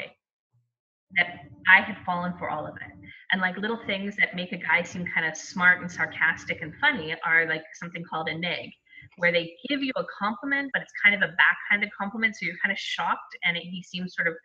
that 1.17 1.39
I 1.67 1.81
had 1.81 1.97
fallen 2.05 2.33
for 2.37 2.49
all 2.49 2.65
of 2.65 2.75
it. 2.75 3.09
And 3.31 3.41
like 3.41 3.57
little 3.57 3.79
things 3.85 4.15
that 4.17 4.35
make 4.35 4.51
a 4.51 4.57
guy 4.57 4.83
seem 4.83 5.05
kind 5.13 5.25
of 5.25 5.35
smart 5.35 5.81
and 5.81 5.91
sarcastic 5.91 6.61
and 6.61 6.73
funny 6.79 7.15
are 7.25 7.47
like 7.47 7.63
something 7.73 8.03
called 8.09 8.29
a 8.29 8.37
neg, 8.37 8.69
where 9.17 9.31
they 9.31 9.53
give 9.67 9.81
you 9.81 9.91
a 9.95 10.03
compliment, 10.17 10.69
but 10.73 10.81
it's 10.81 10.93
kind 11.03 11.15
of 11.15 11.21
a 11.21 11.33
backhanded 11.35 11.89
compliment. 11.97 12.35
So 12.35 12.45
you're 12.45 12.57
kind 12.63 12.71
of 12.71 12.77
shocked 12.77 13.37
and 13.43 13.57
it, 13.57 13.63
he 13.63 13.83
seems 13.83 14.15
sort 14.15 14.27
of 14.27 14.35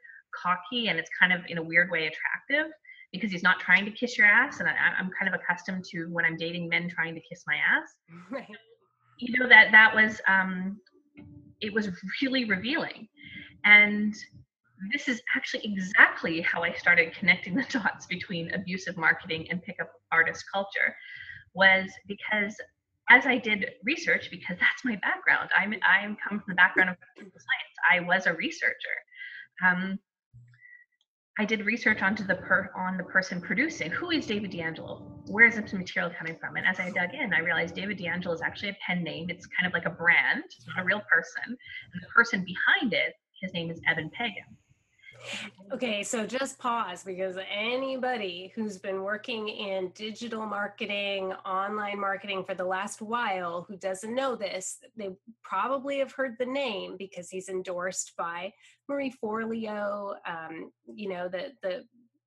cocky 0.43 0.89
and 0.89 0.99
it's 0.99 1.11
kind 1.19 1.33
of 1.33 1.41
in 1.49 1.59
a 1.59 1.63
weird 1.63 1.91
way 1.91 2.07
attractive 2.11 2.73
because 3.15 3.31
he's 3.31 3.45
not 3.45 3.61
trying 3.61 3.85
to 3.85 3.93
kiss 3.93 4.19
your 4.19 4.27
ass. 4.27 4.59
And 4.59 4.69
I, 4.69 4.73
am 4.99 5.09
kind 5.17 5.33
of 5.33 5.41
accustomed 5.41 5.85
to 5.93 6.07
when 6.07 6.25
I'm 6.25 6.37
dating 6.37 6.69
men 6.69 6.89
trying 6.89 7.15
to 7.15 7.21
kiss 7.21 7.45
my 7.47 7.55
ass. 7.55 7.89
Right. 8.31 8.47
You 9.19 9.39
know, 9.39 9.49
that 9.49 9.71
that 9.71 9.95
was, 9.95 10.21
um, 10.27 10.81
it 11.61 11.73
was 11.73 11.89
really 12.21 12.45
revealing. 12.47 13.07
And 13.65 14.13
this 14.93 15.07
is 15.07 15.23
actually 15.37 15.65
exactly 15.65 16.41
how 16.41 16.65
I 16.65 16.73
started 16.73 17.15
connecting 17.15 17.55
the 17.55 17.65
dots 17.71 18.07
between 18.07 18.53
abusive 18.53 18.97
marketing 18.97 19.47
and 19.51 19.63
pickup 19.63 19.93
artist 20.11 20.45
culture 20.53 20.97
was 21.55 21.93
because 22.09 22.57
as 23.11 23.27
I 23.27 23.39
did 23.39 23.67
research, 23.85 24.29
because 24.31 24.57
that's 24.59 24.85
my 24.85 24.97
background, 24.97 25.51
I'm 25.57 25.75
I'm 25.87 26.17
come 26.17 26.41
from 26.41 26.49
the 26.49 26.55
background 26.57 26.91
of 26.91 26.97
science. 27.17 27.77
I 27.89 28.01
was 28.01 28.27
a 28.27 28.35
researcher. 28.35 28.75
Um, 29.65 29.99
I 31.37 31.45
did 31.45 31.67
research 31.67 32.01
onto 32.01 32.25
the 32.25 32.37
per 32.37 32.71
on 32.77 32.97
the 32.97 33.03
person 33.03 33.41
producing. 33.41 33.91
Who 33.91 34.11
is 34.11 34.25
David 34.25 34.53
D'Angelo? 34.53 35.03
Where 35.27 35.47
is 35.47 35.57
this 35.57 35.73
material 35.73 36.13
coming 36.17 36.37
from? 36.39 36.55
And 36.55 36.65
as 36.65 36.79
I 36.79 36.91
dug 36.91 37.13
in, 37.13 37.35
I 37.35 37.41
realized 37.41 37.75
David 37.75 37.99
D'Angelo 37.99 38.33
is 38.33 38.41
actually 38.41 38.69
a 38.69 38.77
pen 38.87 39.03
name. 39.03 39.27
It's 39.29 39.47
kind 39.47 39.67
of 39.67 39.73
like 39.73 39.85
a 39.85 39.91
brand. 39.91 40.45
It's 40.45 40.65
not 40.69 40.79
a 40.81 40.85
real 40.85 41.03
person. 41.11 41.43
And 41.47 42.03
the 42.03 42.07
person 42.15 42.45
behind 42.45 42.93
it 42.93 43.15
His 43.43 43.53
name 43.53 43.69
is 43.69 43.81
Eben 43.89 44.11
Pagan. 44.11 44.57
Okay, 45.73 46.03
so 46.03 46.27
just 46.27 46.59
pause 46.59 47.03
because 47.03 47.37
anybody 47.51 48.53
who's 48.55 48.79
been 48.79 49.03
working 49.03 49.49
in 49.49 49.91
digital 49.95 50.47
marketing, 50.47 51.33
online 51.45 51.99
marketing 51.99 52.45
for 52.45 52.55
the 52.55 52.65
last 52.65 53.03
while 53.03 53.65
who 53.69 53.77
doesn't 53.77 54.15
know 54.15 54.37
this, 54.37 54.79
they 54.97 55.11
probably 55.43 55.99
have 55.99 56.13
heard 56.13 56.37
the 56.39 56.47
name 56.47 56.97
because 56.99 57.29
he's 57.29 57.49
endorsed 57.49 58.13
by 58.17 58.53
Marie 58.89 59.15
Forleo, 59.23 60.17
um, 60.27 60.71
you 60.87 61.09
know, 61.09 61.29
the 61.29 61.53
the 61.63 61.85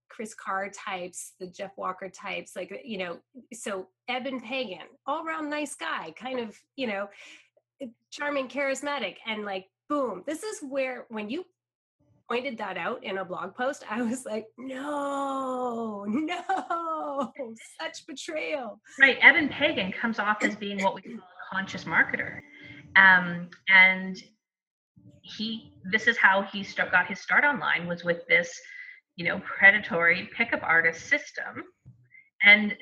Kris 0.10 0.34
Carr 0.34 0.70
types, 0.70 1.34
the 1.40 1.48
Jeff 1.48 1.72
Walker 1.78 2.10
types, 2.10 2.56
like 2.56 2.82
you 2.84 2.98
know, 2.98 3.20
so 3.54 3.88
Eben 4.08 4.42
Pagan, 4.42 4.88
all 5.06 5.26
around 5.26 5.50
nice 5.50 5.76
guy, 5.76 6.14
kind 6.18 6.40
of, 6.40 6.58
you 6.76 6.88
know, 6.88 7.08
charming, 8.12 8.48
charismatic, 8.48 9.18
and 9.26 9.46
like 9.46 9.68
boom, 9.90 10.24
this 10.26 10.44
is 10.44 10.60
where 10.62 11.06
when 11.10 11.30
you 11.30 11.46
pointed 12.30 12.58
that 12.58 12.78
out 12.78 13.04
in 13.04 13.18
a 13.20 13.26
blog 13.26 13.56
post, 13.56 13.84
I 13.90 14.02
was 14.02 14.26
like, 14.26 14.46
no, 14.58 16.06
no, 16.08 17.32
such 17.80 18.06
betrayal. 18.06 18.80
Right. 19.00 19.18
Eben 19.22 19.50
Pagan 19.50 19.92
comes 19.92 20.20
off 20.20 20.44
as 20.44 20.56
being 20.56 20.84
what 20.84 20.96
we 20.96 21.02
call 21.02 21.14
a 21.20 21.56
conscious 21.56 21.86
marketer. 21.86 22.40
Um, 22.96 23.50
and 23.74 24.18
he, 25.22 25.74
this 25.92 26.08
is 26.08 26.18
how 26.18 26.42
he 26.42 26.64
start, 26.64 26.92
got 26.92 27.08
his 27.08 27.20
start 27.20 27.44
online 27.44 27.88
was 27.88 28.04
with 28.04 28.28
this, 28.28 28.60
you 29.16 29.26
know, 29.26 29.42
predatory 29.46 30.30
pickup 30.36 30.64
artist 30.64 31.08
system. 31.08 31.64
And 32.44 32.76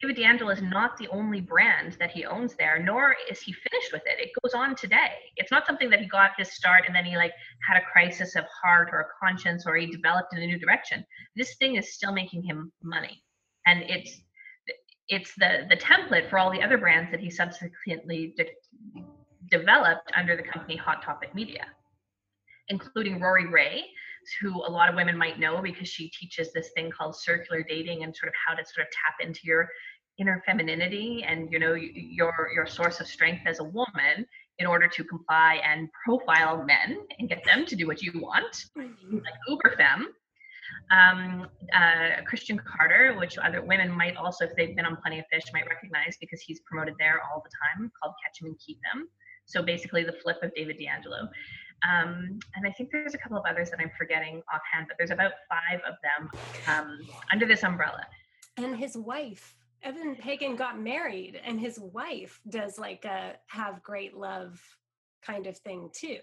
David 0.00 0.16
D'Angelo 0.16 0.50
is 0.50 0.62
not 0.62 0.96
the 0.96 1.08
only 1.08 1.40
brand 1.40 1.96
that 1.98 2.10
he 2.10 2.24
owns 2.24 2.54
there, 2.54 2.78
nor 2.82 3.16
is 3.30 3.40
he 3.40 3.52
finished 3.52 3.92
with 3.92 4.02
it. 4.06 4.20
It 4.20 4.30
goes 4.42 4.54
on 4.54 4.74
today. 4.74 5.14
It's 5.36 5.50
not 5.50 5.66
something 5.66 5.90
that 5.90 6.00
he 6.00 6.06
got 6.06 6.32
his 6.38 6.52
start 6.52 6.84
and 6.86 6.94
then 6.94 7.04
he 7.04 7.16
like 7.16 7.32
had 7.68 7.80
a 7.80 7.84
crisis 7.84 8.36
of 8.36 8.44
heart 8.62 8.90
or 8.92 9.00
a 9.00 9.06
conscience 9.20 9.64
or 9.66 9.76
he 9.76 9.86
developed 9.86 10.34
in 10.34 10.42
a 10.42 10.46
new 10.46 10.58
direction. 10.58 11.04
This 11.36 11.56
thing 11.56 11.76
is 11.76 11.94
still 11.94 12.12
making 12.12 12.42
him 12.42 12.72
money, 12.82 13.22
and 13.66 13.82
it's 13.82 14.20
it's 15.08 15.34
the 15.36 15.66
the 15.68 15.76
template 15.76 16.30
for 16.30 16.38
all 16.38 16.50
the 16.50 16.62
other 16.62 16.78
brands 16.78 17.10
that 17.10 17.20
he 17.20 17.30
subsequently 17.30 18.34
de- 18.36 19.04
developed 19.50 20.10
under 20.16 20.36
the 20.36 20.42
company 20.42 20.76
Hot 20.76 21.02
Topic 21.02 21.34
Media, 21.34 21.66
including 22.68 23.20
Rori 23.20 23.46
Raye, 23.46 23.84
who 24.40 24.64
a 24.66 24.70
lot 24.70 24.88
of 24.88 24.94
women 24.94 25.16
might 25.16 25.38
know 25.38 25.60
because 25.62 25.88
she 25.88 26.10
teaches 26.10 26.52
this 26.52 26.70
thing 26.74 26.90
called 26.90 27.16
circular 27.16 27.64
dating 27.68 28.02
and 28.04 28.14
sort 28.14 28.28
of 28.28 28.34
how 28.46 28.54
to 28.54 28.64
sort 28.64 28.86
of 28.86 28.92
tap 28.92 29.26
into 29.26 29.40
your 29.44 29.68
inner 30.18 30.42
femininity 30.46 31.24
and 31.26 31.50
you 31.50 31.58
know 31.58 31.74
your 31.74 32.50
your 32.54 32.66
source 32.66 33.00
of 33.00 33.06
strength 33.06 33.42
as 33.46 33.60
a 33.60 33.64
woman 33.64 34.26
in 34.58 34.66
order 34.66 34.86
to 34.86 35.02
comply 35.04 35.60
and 35.64 35.88
profile 36.04 36.62
men 36.64 36.98
and 37.18 37.28
get 37.28 37.42
them 37.44 37.64
to 37.64 37.74
do 37.74 37.86
what 37.86 38.02
you 38.02 38.12
want 38.20 38.64
like 38.76 39.34
uber 39.48 39.74
femme 39.76 40.08
um, 40.90 41.48
uh, 41.74 42.22
Christian 42.26 42.58
Carter, 42.58 43.14
which 43.18 43.38
other 43.38 43.62
women 43.62 43.90
might 43.90 44.16
also, 44.16 44.44
if 44.44 44.52
they've 44.56 44.74
been 44.74 44.84
on 44.84 44.96
Plenty 44.96 45.18
of 45.18 45.26
Fish, 45.30 45.42
might 45.52 45.66
recognize 45.68 46.16
because 46.20 46.40
he's 46.40 46.60
promoted 46.60 46.94
there 46.98 47.20
all 47.22 47.42
the 47.42 47.50
time, 47.50 47.90
called 48.00 48.14
catch 48.22 48.42
'em 48.42 48.48
and 48.48 48.58
keep 48.58 48.76
Keep 48.76 48.78
'em. 48.94 49.08
So 49.46 49.62
basically, 49.62 50.04
the 50.04 50.12
flip 50.12 50.42
of 50.42 50.54
David 50.54 50.78
D'Angelo. 50.78 51.28
Um, 51.88 52.38
and 52.54 52.66
I 52.66 52.70
think 52.70 52.90
there's 52.92 53.14
a 53.14 53.18
couple 53.18 53.36
of 53.36 53.44
others 53.48 53.70
that 53.70 53.80
I'm 53.80 53.90
forgetting 53.96 54.42
offhand, 54.52 54.86
but 54.88 54.96
there's 54.98 55.10
about 55.10 55.32
five 55.48 55.80
of 55.88 55.94
them 56.02 56.30
um, 56.68 56.98
under 57.32 57.46
this 57.46 57.64
umbrella. 57.64 58.02
And 58.56 58.76
his 58.76 58.96
wife, 58.96 59.56
Eben 59.82 60.14
Pagan, 60.16 60.56
got 60.56 60.80
married, 60.80 61.40
and 61.44 61.58
his 61.58 61.78
wife 61.80 62.40
does 62.48 62.78
like 62.78 63.04
a 63.04 63.34
have 63.48 63.82
great 63.82 64.14
love 64.16 64.60
kind 65.24 65.46
of 65.46 65.56
thing 65.58 65.90
too. 65.92 66.18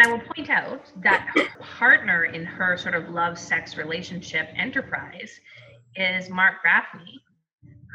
I 0.00 0.10
will 0.10 0.20
point 0.20 0.50
out 0.50 0.90
that 1.02 1.28
her 1.36 1.46
partner 1.60 2.24
in 2.24 2.44
her 2.44 2.76
sort 2.76 2.94
of 2.94 3.10
love 3.10 3.38
sex 3.38 3.76
relationship 3.76 4.48
enterprise 4.56 5.38
is 5.94 6.28
Marc 6.28 6.54
Gafni, 6.66 7.20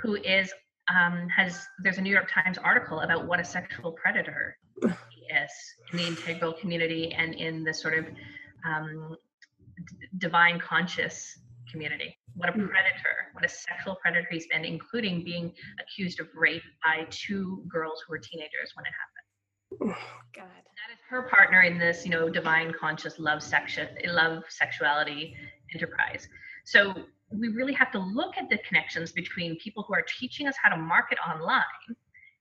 who 0.01 0.15
is 0.15 0.53
um, 0.89 1.27
has 1.29 1.67
there's 1.83 1.97
a 1.97 2.01
New 2.01 2.11
York 2.11 2.31
Times 2.31 2.57
article 2.57 3.01
about 3.01 3.27
what 3.27 3.39
a 3.39 3.45
sexual 3.45 3.91
predator 3.91 4.57
is 5.29 5.51
in 5.91 5.97
the 5.99 6.07
integral 6.07 6.53
community 6.53 7.13
and 7.13 7.33
in 7.35 7.63
the 7.63 7.73
sort 7.73 7.97
of 7.97 8.05
um, 8.65 9.15
d- 9.87 10.07
divine 10.17 10.59
conscious 10.59 11.39
community. 11.71 12.17
What 12.35 12.49
a 12.49 12.51
Hmm. 12.53 12.67
predator, 12.67 13.15
what 13.33 13.45
a 13.45 13.49
sexual 13.49 13.95
predator 13.95 14.27
he's 14.31 14.47
been, 14.47 14.65
including 14.65 15.23
being 15.23 15.53
accused 15.79 16.19
of 16.19 16.27
rape 16.33 16.63
by 16.83 17.07
two 17.09 17.63
girls 17.67 18.01
who 18.05 18.11
were 18.11 18.19
teenagers 18.19 18.71
when 18.75 18.85
it 18.85 18.93
happened. 19.01 19.95
God. 20.35 20.45
That 20.47 20.93
is 20.93 20.99
her 21.09 21.23
partner 21.23 21.61
in 21.61 21.77
this, 21.77 22.05
you 22.05 22.11
know, 22.11 22.29
divine 22.29 22.73
conscious 22.79 23.19
love 23.19 23.43
section, 23.43 23.87
love 24.05 24.43
sexuality 24.49 25.35
enterprise. 25.73 26.27
So 26.65 26.93
we 27.31 27.49
really 27.49 27.73
have 27.73 27.91
to 27.91 27.99
look 27.99 28.37
at 28.37 28.49
the 28.49 28.57
connections 28.59 29.11
between 29.11 29.57
people 29.57 29.83
who 29.87 29.93
are 29.93 30.05
teaching 30.19 30.47
us 30.47 30.55
how 30.61 30.69
to 30.69 30.77
market 30.77 31.17
online 31.27 31.63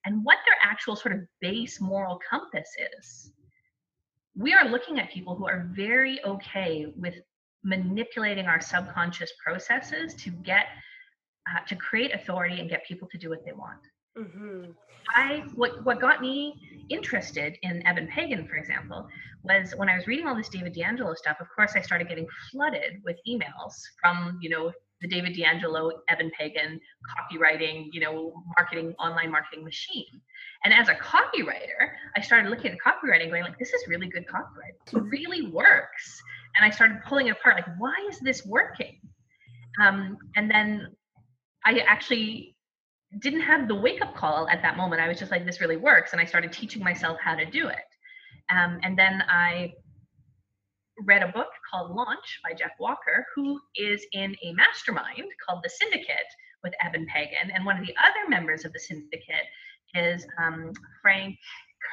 and 0.09 0.25
what 0.25 0.39
their 0.47 0.57
actual 0.63 0.97
sort 0.97 1.15
of 1.15 1.21
base 1.43 1.83
moral 1.83 2.19
compass 2.29 2.71
is. 2.97 3.31
We 4.35 4.55
are 4.55 4.67
looking 4.67 4.99
at 4.99 5.11
people 5.11 5.35
who 5.37 5.47
are 5.47 5.69
very 5.73 6.19
okay 6.25 6.87
with 6.97 7.15
manipulating 7.63 8.47
our 8.47 8.61
subconscious 8.61 9.31
processes 9.45 10.15
to 10.15 10.31
get 10.31 10.65
uh, 11.51 11.61
to 11.67 11.77
create 11.77 12.15
authority 12.15 12.59
and 12.61 12.71
get 12.71 12.87
people 12.87 13.07
to 13.13 13.19
do 13.19 13.29
what 13.29 13.45
they 13.45 13.53
want. 13.53 13.81
Mm-hmm. 14.17 14.71
I 15.15 15.45
what 15.55 15.85
what 15.85 16.01
got 16.01 16.23
me 16.23 16.87
interested 16.89 17.59
in 17.63 17.87
Eben 17.87 18.09
Pagan, 18.09 18.49
for 18.49 18.57
example, 18.57 19.07
was 19.43 19.75
when 19.77 19.91
I 19.91 19.97
was 19.97 20.07
reading 20.07 20.27
all 20.27 20.35
this 20.35 20.49
David 20.49 20.73
D'Angelo 20.73 21.15
stuff. 21.15 21.37
Of 21.39 21.49
course, 21.55 21.73
I 21.77 21.83
started 21.83 22.09
getting 22.09 22.27
flooded 22.51 23.03
with 23.05 23.17
emails 23.29 23.75
from 24.01 24.39
you 24.41 24.49
know 24.49 24.73
the 25.01 25.09
David 25.09 25.37
D'Angelo, 25.37 25.91
Eben 26.09 26.31
Pagan 26.39 26.81
copywriting, 27.07 27.89
you 27.93 28.01
know, 28.01 28.33
marketing, 28.57 28.95
online 28.99 29.31
marketing 29.31 29.65
machine. 29.65 30.21
And 30.65 30.75
as 30.75 30.89
a 30.89 30.95
copywriter, 30.95 31.93
I 32.17 32.21
started 32.21 32.51
looking 32.51 32.73
at 32.73 32.79
copywriting, 32.79 33.31
going 33.31 33.45
like, 33.45 33.59
this 33.59 33.73
is 33.73 33.87
really 33.89 34.09
good 34.09 34.27
copywriting. 34.27 34.97
It 34.97 35.03
really 35.11 35.51
works. 35.51 36.21
And 36.57 36.65
I 36.65 36.71
started 36.71 36.99
pulling 37.07 37.29
it 37.29 37.33
apart, 37.33 37.57
like, 37.57 37.79
why 37.79 37.95
is 38.11 38.19
this 38.21 38.45
working? 38.45 38.99
Um, 39.81 40.17
and 40.37 40.51
then 40.51 40.89
I 41.65 41.79
actually 41.87 42.57
didn't 43.21 43.43
have 43.43 43.69
the 43.69 43.75
wake 43.75 44.03
up 44.03 44.15
call 44.17 44.49
at 44.49 44.63
that 44.63 44.77
moment. 44.77 45.01
I 45.01 45.09
was 45.09 45.19
just 45.19 45.31
like, 45.31 45.47
this 45.47 45.61
really 45.61 45.77
works. 45.77 46.13
And 46.13 46.21
I 46.21 46.25
started 46.25 46.53
teaching 46.53 46.83
myself 46.83 47.19
how 47.23 47.37
to 47.37 47.45
do 47.45 47.69
it. 47.69 47.77
Um, 48.51 48.81
and 48.83 48.99
then 48.99 49.23
I 49.29 49.73
read 51.05 51.23
a 51.23 51.29
book 51.29 51.49
called 51.71 51.95
Launch 51.95 52.41
by 52.43 52.55
Jeff 52.55 52.73
Walker, 52.79 53.27
who 53.35 53.61
is 53.77 54.05
in 54.13 54.37
a 54.43 54.53
mastermind 54.53 55.25
called 55.47 55.63
The 55.63 55.71
Syndicate 55.71 56.29
with 56.63 56.73
Eben 56.85 57.07
Pagan. 57.07 57.51
And 57.55 57.65
one 57.65 57.79
of 57.79 57.87
the 57.87 57.95
other 58.03 58.29
members 58.29 58.65
of 58.65 58.73
the 58.73 58.81
syndicate 58.81 59.47
is 59.95 60.27
um, 60.43 60.73
Frank 61.03 61.37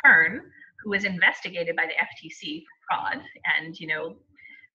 Kern, 0.03 0.41
who 0.83 0.89
was 0.91 1.03
investigated 1.03 1.75
by 1.75 1.85
the 1.85 1.93
FTC 1.93 2.63
for 2.63 2.95
fraud. 2.95 3.21
And, 3.57 3.79
you 3.79 3.87
know, 3.87 4.15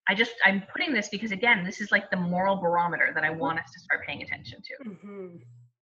I 0.09 0.15
just, 0.15 0.33
I'm 0.45 0.63
putting 0.73 0.93
this 0.93 1.09
because, 1.09 1.33
again, 1.33 1.65
this 1.65 1.81
is 1.81 1.93
like 1.93 2.11
the 2.11 2.17
moral 2.17 2.57
barometer 2.57 3.13
that 3.15 3.25
I 3.25 3.31
want 3.31 3.59
us 3.59 3.71
to 3.73 3.81
start 3.81 4.07
paying 4.07 4.23
attention 4.23 4.61
to. 4.63 4.89
Mm-hmm. 4.89 5.37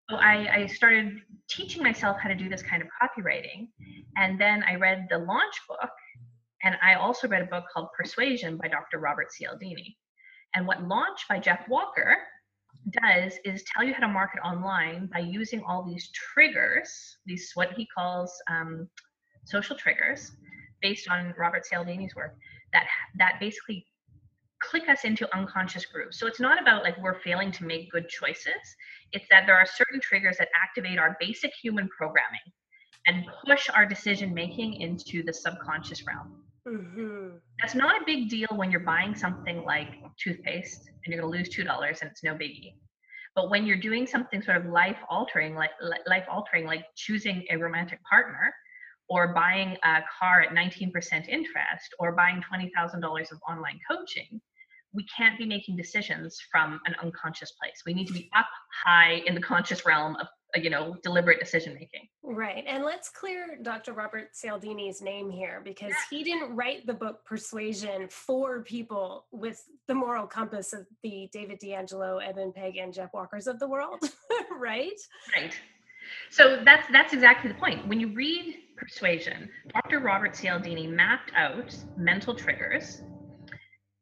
So 0.09 0.17
I, 0.17 0.61
I 0.61 0.65
started 0.67 1.17
teaching 1.49 1.81
myself 1.81 2.17
how 2.19 2.29
to 2.29 2.35
do 2.35 2.47
this 2.47 2.61
kind 2.61 2.81
of 2.81 2.87
copywriting. 3.01 3.69
And 4.17 4.39
then 4.39 4.63
I 4.63 4.75
read 4.75 5.07
the 5.09 5.17
launch 5.17 5.55
book. 5.67 5.89
And 6.65 6.75
I 6.81 6.95
also 6.95 7.27
read 7.27 7.43
a 7.43 7.45
book 7.45 7.65
called 7.71 7.89
Persuasion 7.97 8.57
by 8.57 8.67
Dr. 8.67 8.97
Robert 8.97 9.27
Cialdini. 9.37 9.95
And 10.55 10.65
what 10.65 10.83
Launch 10.87 11.19
by 11.29 11.39
Jeff 11.39 11.67
Walker 11.69 12.17
does 12.89 13.33
is 13.45 13.63
tell 13.63 13.85
you 13.85 13.93
how 13.93 13.99
to 13.99 14.07
market 14.07 14.39
online 14.43 15.07
by 15.13 15.19
using 15.19 15.63
all 15.63 15.83
these 15.83 16.09
triggers, 16.11 17.17
these 17.27 17.51
what 17.53 17.73
he 17.73 17.87
calls 17.95 18.33
um, 18.49 18.89
social 19.45 19.75
triggers, 19.75 20.31
based 20.81 21.07
on 21.07 21.35
Robert 21.37 21.63
Cialdini's 21.71 22.15
work, 22.15 22.35
that 22.73 22.87
that 23.19 23.39
basically 23.39 23.85
click 24.59 24.89
us 24.89 25.03
into 25.03 25.33
unconscious 25.35 25.85
grooves. 25.85 26.17
So 26.17 26.25
it's 26.25 26.39
not 26.39 26.59
about 26.59 26.83
like 26.83 26.97
we're 26.99 27.19
failing 27.19 27.51
to 27.53 27.65
make 27.65 27.91
good 27.91 28.09
choices. 28.09 28.63
It's 29.11 29.27
that 29.29 29.45
there 29.45 29.55
are 29.55 29.67
certain 29.67 29.99
triggers 30.01 30.37
that 30.37 30.47
activate 30.59 30.97
our 30.97 31.15
basic 31.19 31.51
human 31.61 31.87
programming 31.89 32.41
and 33.05 33.25
push 33.45 33.69
our 33.69 33.85
decision 33.85 34.33
making 34.33 34.81
into 34.81 35.21
the 35.21 35.33
subconscious 35.33 36.03
realm. 36.07 36.44
Mm-hmm. 36.67 37.37
That's 37.61 37.75
not 37.75 38.01
a 38.01 38.05
big 38.05 38.29
deal 38.29 38.47
when 38.55 38.71
you're 38.71 38.79
buying 38.79 39.15
something 39.15 39.63
like 39.63 39.89
toothpaste 40.21 40.87
and 40.87 41.13
you're 41.13 41.21
going 41.21 41.31
to 41.31 41.37
lose 41.37 41.49
two 41.49 41.63
dollars 41.63 41.99
and 42.01 42.09
it's 42.09 42.23
no 42.23 42.33
biggie. 42.33 42.73
But 43.35 43.49
when 43.49 43.65
you're 43.65 43.77
doing 43.77 44.07
something 44.07 44.41
sort 44.41 44.57
of 44.57 44.65
life 44.65 44.97
altering, 45.09 45.55
like 45.55 45.71
life 46.07 46.25
altering, 46.31 46.65
like 46.65 46.85
choosing 46.95 47.45
a 47.51 47.57
romantic 47.57 47.99
partner, 48.03 48.53
or 49.07 49.33
buying 49.33 49.77
a 49.83 49.99
car 50.19 50.41
at 50.41 50.49
19% 50.49 50.91
interest, 51.27 51.95
or 51.99 52.13
buying 52.13 52.41
$20,000 52.51 53.31
of 53.31 53.39
online 53.47 53.79
coaching, 53.89 54.41
we 54.93 55.05
can't 55.15 55.37
be 55.37 55.45
making 55.45 55.75
decisions 55.75 56.39
from 56.49 56.79
an 56.85 56.95
unconscious 57.03 57.51
place. 57.61 57.83
We 57.85 57.93
need 57.93 58.07
to 58.07 58.13
be 58.13 58.29
up 58.35 58.47
high 58.83 59.21
in 59.25 59.35
the 59.35 59.41
conscious 59.41 59.85
realm 59.85 60.15
of 60.15 60.27
you 60.55 60.69
know 60.69 60.95
deliberate 61.03 61.39
decision 61.39 61.73
making. 61.73 62.07
Right 62.23 62.63
and 62.67 62.83
let's 62.83 63.09
clear 63.09 63.57
dr 63.61 63.91
robert 63.93 64.29
cialdini's 64.33 65.01
name 65.01 65.29
here 65.29 65.61
because 65.63 65.93
he 66.09 66.23
didn't 66.23 66.55
write 66.55 66.85
the 66.85 66.93
book 66.93 67.25
persuasion 67.25 68.07
for 68.09 68.61
people 68.63 69.25
with 69.31 69.63
the 69.87 69.93
moral 69.93 70.27
compass 70.27 70.73
of 70.73 70.85
the 71.03 71.29
david 71.31 71.59
d'angelo 71.59 72.17
eben 72.17 72.51
peg 72.51 72.77
and 72.77 72.93
jeff 72.93 73.13
walkers 73.13 73.47
of 73.47 73.59
the 73.59 73.67
world 73.67 73.99
right? 74.57 74.99
Right. 75.35 75.57
So 76.29 76.61
that's 76.63 76.87
that's 76.91 77.13
exactly 77.13 77.51
the 77.51 77.57
point. 77.57 77.87
When 77.87 77.99
you 77.99 78.13
read 78.13 78.55
persuasion 78.77 79.49
dr 79.73 79.99
robert 79.99 80.33
cialdini 80.33 80.85
mapped 80.85 81.31
out 81.33 81.73
mental 81.95 82.35
triggers 82.35 83.01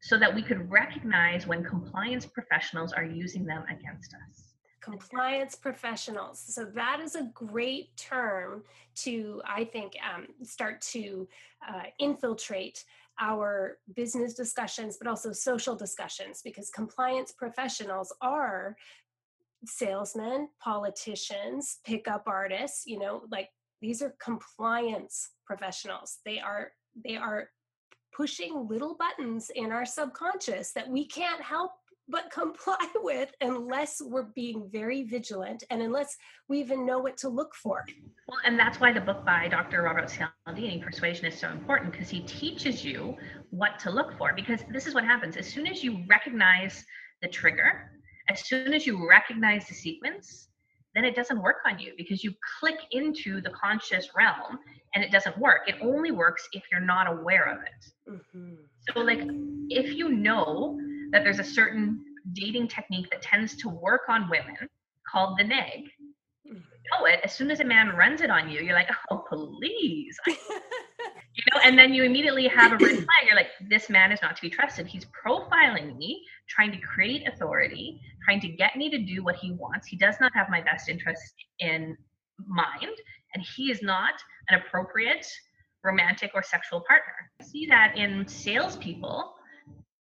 so 0.02 0.18
that 0.18 0.34
we 0.34 0.42
could 0.42 0.70
recognize 0.72 1.46
when 1.46 1.64
compliance 1.64 2.26
professionals 2.26 2.92
are 2.92 3.04
using 3.06 3.46
them 3.46 3.64
against 3.70 4.16
us 4.16 4.53
compliance 4.84 5.56
professionals. 5.56 6.44
So 6.46 6.66
that 6.66 7.00
is 7.00 7.16
a 7.16 7.30
great 7.34 7.96
term 7.96 8.64
to, 8.96 9.42
I 9.46 9.64
think, 9.64 9.94
um, 10.14 10.28
start 10.44 10.82
to 10.94 11.28
uh, 11.68 11.84
infiltrate 12.00 12.84
our 13.20 13.78
business 13.96 14.34
discussions, 14.34 14.98
but 14.98 15.08
also 15.08 15.32
social 15.32 15.76
discussions, 15.76 16.42
because 16.44 16.70
compliance 16.70 17.32
professionals 17.32 18.14
are 18.22 18.76
salesmen, 19.66 20.50
politicians, 20.60 21.80
pickup 21.86 22.24
artists, 22.28 22.84
you 22.86 23.00
know, 23.00 23.22
like 23.32 23.50
these 23.82 24.02
are 24.02 24.16
compliance 24.22 25.30
professionals. 25.46 26.20
They 26.26 26.40
are, 26.40 26.72
they 27.06 27.16
are 27.16 27.50
pushing 28.12 28.68
little 28.68 28.96
buttons 28.96 29.50
in 29.56 29.72
our 29.72 29.86
subconscious 29.86 30.72
that 30.74 30.90
we 30.90 31.06
can't 31.06 31.42
help 31.42 31.72
but 32.10 32.32
comply 32.32 32.78
with 32.96 33.32
unless 33.42 34.02
we're 34.02 34.24
being 34.36 34.70
very 34.72 35.04
vigilant 35.04 35.64
and 35.70 35.82
unless 35.82 36.16
we 36.48 36.60
even 36.60 36.86
know 36.86 37.00
what 37.00 37.18
to 37.18 37.30
look 37.30 37.56
for. 37.56 37.84
Well, 38.28 38.40
and 38.46 38.58
that's 38.58 38.80
why 38.80 38.92
the 38.92 39.02
book 39.02 39.26
by 39.26 39.48
Dr. 39.48 39.84
Robert 39.84 40.10
Cialdini, 40.10 40.82
Persuasion, 40.84 41.26
is 41.26 41.38
so 41.38 41.50
important 41.50 41.92
because 41.92 42.10
he 42.10 42.22
teaches 42.22 42.84
you 42.84 43.16
what 43.50 43.80
to 43.80 43.90
look 43.90 44.18
for. 44.18 44.34
Because 44.36 44.62
this 44.72 44.88
is 44.88 44.94
what 44.94 45.04
happens 45.04 45.38
as 45.38 45.48
soon 45.48 45.68
as 45.68 45.84
you 45.84 46.04
recognize 46.08 46.84
the 47.22 47.28
trigger, 47.28 47.92
as 48.30 48.46
soon 48.46 48.74
as 48.74 48.86
you 48.86 49.08
recognize 49.08 49.68
the 49.68 49.74
sequence, 49.74 50.50
then 50.96 51.06
it 51.06 51.16
doesn't 51.16 51.42
work 51.42 51.58
on 51.66 51.80
you 51.80 51.94
because 51.98 52.24
you 52.24 52.34
click 52.60 52.78
into 52.92 53.42
the 53.42 53.50
conscious 53.50 54.10
realm 54.16 54.60
and 54.94 55.04
it 55.04 55.12
doesn't 55.12 55.38
work. 55.40 55.62
It 55.68 55.76
only 55.82 56.12
works 56.12 56.48
if 56.54 56.64
you're 56.72 56.82
not 56.82 57.08
aware 57.08 57.46
of 57.46 57.62
it. 57.62 58.12
Mm-hmm. 58.12 58.54
So, 58.92 59.00
like, 59.00 59.22
if 59.70 59.96
you 59.96 60.10
know 60.10 60.78
that 61.14 61.24
there's 61.24 61.40
a 61.40 61.44
certain 61.44 62.04
dating 62.34 62.68
technique 62.68 63.10
that 63.12 63.22
tends 63.22 63.56
to 63.58 63.70
work 63.70 64.02
on 64.10 64.30
women 64.30 64.58
called 65.10 65.38
the 65.38 65.44
neg. 65.44 65.84
Mm. 66.46 66.56
You 66.56 67.00
know 67.00 67.06
it. 67.06 67.20
As 67.24 67.34
soon 67.34 67.52
as 67.52 67.60
a 67.60 67.64
man 67.64 67.96
runs 67.96 68.22
it 68.22 68.30
on 68.30 68.50
you, 68.50 68.60
you're 68.62 68.76
like, 68.76 68.90
oh, 69.10 69.24
please. 69.30 70.18
you 70.28 71.44
know, 71.54 71.62
and 71.64 71.78
then 71.78 71.94
you 71.94 72.04
immediately 72.04 72.48
have 72.48 72.74
a 72.74 72.78
red 72.78 72.96
flag. 72.96 73.26
You're 73.26 73.36
like, 73.36 73.52
this 73.70 73.90
man 73.90 74.12
is 74.12 74.22
not 74.22 74.36
to 74.36 74.42
be 74.42 74.50
trusted. 74.50 74.88
He's 74.88 75.06
profiling 75.06 75.96
me, 75.98 76.24
trying 76.50 76.72
to 76.72 76.80
create 76.80 77.28
authority, 77.28 78.02
trying 78.26 78.42
to 78.42 78.48
get 78.48 78.76
me 78.76 78.90
to 78.90 78.98
do 78.98 79.24
what 79.24 79.36
he 79.36 79.52
wants. 79.52 79.88
He 79.88 79.96
does 79.96 80.16
not 80.20 80.32
have 80.36 80.50
my 80.50 80.62
best 80.62 80.90
interest 80.90 81.34
in 81.60 81.96
mind, 82.48 82.98
and 83.36 83.46
he 83.56 83.72
is 83.72 83.82
not 83.82 84.16
an 84.50 84.60
appropriate 84.60 85.28
romantic 85.84 86.32
or 86.34 86.42
sexual 86.42 86.82
partner. 86.82 87.14
I 87.40 87.44
see 87.44 87.68
that 87.68 87.98
in 87.98 88.28
salespeople 88.28 89.36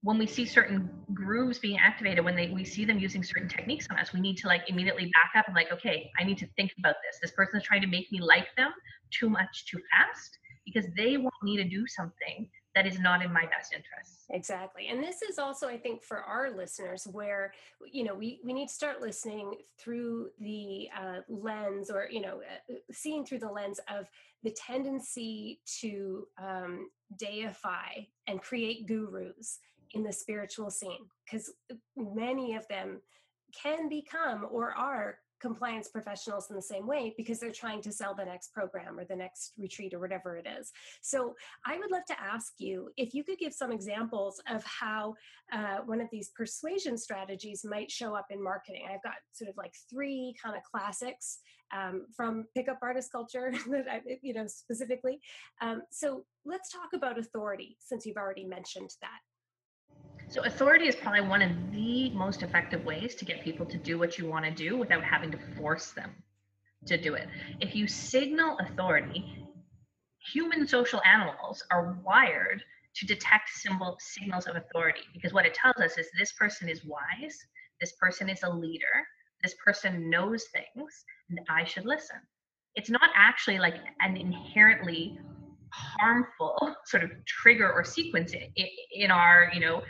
when 0.04 0.18
we 0.18 0.26
see 0.26 0.46
certain 0.46 0.90
grooves 1.14 1.60
being 1.60 1.78
activated, 1.78 2.26
when 2.26 2.36
they 2.36 2.50
we 2.50 2.66
see 2.66 2.86
them 2.86 2.98
using 2.98 3.24
certain 3.24 3.48
techniques 3.48 3.88
on 3.92 4.00
us, 4.00 4.14
we 4.14 4.20
need 4.20 4.38
to 4.38 4.48
like 4.48 4.64
immediately 4.68 5.12
back 5.14 5.32
up 5.38 5.48
and 5.48 5.56
like, 5.56 5.72
okay, 5.72 6.10
I 6.20 6.24
need 6.24 6.38
to 6.40 6.48
think 6.56 6.72
about 6.80 6.96
this. 7.06 7.20
This 7.22 7.32
person 7.32 7.58
is 7.58 7.64
trying 7.64 7.82
to 7.82 7.88
make 7.88 8.12
me 8.12 8.20
like 8.20 8.48
them 8.58 8.72
too 9.12 9.30
much 9.30 9.66
too 9.66 9.80
fast 9.92 10.38
because 10.66 10.86
they 10.96 11.18
want 11.18 11.36
me 11.44 11.56
to 11.58 11.64
do 11.64 11.86
something 11.88 12.50
that 12.74 12.88
is 12.88 13.00
not 13.00 13.24
in 13.24 13.34
my 13.34 13.46
best 13.46 13.74
interest. 13.74 14.26
Exactly. 14.30 14.88
And 14.88 15.04
this 15.04 15.22
is 15.22 15.38
also, 15.38 15.68
I 15.68 15.78
think, 15.78 16.04
for 16.04 16.20
our 16.20 16.56
listeners 16.56 17.06
where, 17.12 17.54
you 17.92 18.06
know, 18.06 18.16
we, 18.16 18.40
we 18.46 18.54
need 18.54 18.70
to 18.70 18.74
start 18.74 19.02
listening 19.02 19.56
through 19.78 20.30
the 20.40 20.88
uh, 20.98 21.20
lens 21.28 21.92
or, 21.92 22.08
you 22.10 22.22
know, 22.22 22.38
uh, 22.38 22.76
seeing 22.92 23.26
through 23.26 23.40
the 23.40 23.52
lens 23.52 23.80
of 23.90 24.08
the 24.44 24.52
tendency 24.52 25.60
to 25.82 26.26
um, 26.42 26.90
deify 27.20 27.90
and 28.28 28.42
create 28.42 28.88
gurus 28.88 29.60
in 29.94 30.04
the 30.04 30.14
spiritual 30.14 30.70
scene 30.70 31.06
because 31.26 31.54
many 31.96 32.56
of 32.56 32.68
them 32.68 33.02
can 33.62 33.90
become 33.90 34.48
or 34.50 34.72
are 34.72 35.18
compliance 35.42 35.90
professionals 35.90 36.50
in 36.50 36.56
the 36.56 36.62
same 36.62 36.86
way 36.86 37.14
because 37.18 37.40
they're 37.40 37.52
trying 37.52 37.82
to 37.82 37.92
sell 37.92 38.14
the 38.14 38.24
next 38.24 38.54
program 38.54 39.00
or 39.00 39.06
the 39.06 39.16
next 39.16 39.54
retreat 39.58 39.94
or 39.94 40.00
whatever 40.00 40.38
it 40.38 40.48
is. 40.48 40.72
So 41.02 41.36
I 41.66 41.78
would 41.78 41.92
love 41.92 42.06
to 42.10 42.22
ask 42.22 42.54
you 42.60 42.90
if 42.96 43.14
you 43.14 43.24
could 43.24 43.40
give 43.40 43.54
some 43.54 43.72
examples 43.72 44.42
of 44.48 44.64
how 44.64 45.16
uh, 45.52 45.80
one 45.86 46.00
of 46.00 46.08
these 46.12 46.30
persuasion 46.30 46.98
strategies 46.98 47.66
might 47.66 47.90
show 47.90 48.16
up 48.16 48.28
in 48.30 48.42
marketing. 48.42 48.84
I've 48.86 49.04
got 49.04 49.16
sort 49.34 49.50
of 49.50 49.58
like 49.58 49.74
three 49.90 50.36
kind 50.42 50.56
of 50.56 50.62
classics 50.64 51.40
um, 51.76 52.06
from 52.16 52.46
pickup 52.56 52.80
artist 52.82 53.12
culture 53.12 53.52
that 53.70 53.86
I, 53.90 54.02
you 54.22 54.34
know 54.34 54.46
specifically. 54.48 55.20
Um, 55.62 55.82
so 55.90 56.26
let's 56.46 56.72
talk 56.72 56.90
about 56.94 57.18
authority 57.18 57.78
since 57.80 58.06
you've 58.06 58.18
already 58.18 58.46
mentioned 58.46 58.92
that. 59.02 59.20
So, 60.32 60.42
authority 60.44 60.88
is 60.88 60.96
probably 60.96 61.28
one 61.28 61.42
of 61.42 61.52
the 61.74 62.10
most 62.12 62.42
effective 62.42 62.86
ways 62.86 63.16
to 63.16 63.26
get 63.26 63.44
people 63.44 63.66
to 63.66 63.78
do 63.78 64.00
what 64.00 64.18
you 64.18 64.26
want 64.26 64.46
to 64.46 64.52
do 64.52 64.78
without 64.78 65.04
having 65.04 65.30
to 65.32 65.38
force 65.58 65.92
them 65.92 66.10
to 66.86 66.98
do 66.98 67.16
it. 67.16 67.28
If 67.60 67.76
you 67.76 67.86
signal 67.86 68.58
authority, 68.60 69.46
human 70.34 70.66
social 70.66 71.02
animals 71.04 71.62
are 71.70 71.98
wired 72.06 72.64
to 72.96 73.06
detect 73.06 73.50
symbol 73.50 73.98
signals 74.00 74.48
of 74.48 74.56
authority 74.56 75.02
because 75.14 75.34
what 75.34 75.46
it 75.46 75.54
tells 75.54 75.76
us 75.78 75.98
is 75.98 76.08
this 76.18 76.32
person 76.32 76.70
is 76.70 76.86
wise, 76.86 77.38
this 77.82 77.92
person 78.00 78.30
is 78.30 78.44
a 78.44 78.50
leader, 78.50 79.06
this 79.44 79.56
person 79.56 80.10
knows 80.10 80.46
things, 80.54 81.04
and 81.30 81.42
I 81.50 81.66
should 81.66 81.86
listen. 81.86 82.18
It's 82.76 82.90
not 82.90 83.10
actually 83.18 83.60
like 83.60 83.76
an 84.00 84.16
inherently 84.16 85.20
harmful 85.74 86.74
sort 86.86 87.04
of 87.04 87.12
trigger 87.26 87.70
or 87.70 87.84
sequence 87.84 88.32
in, 88.34 88.68
in 88.94 89.12
our, 89.12 89.52
you 89.54 89.60
know, 89.60 89.82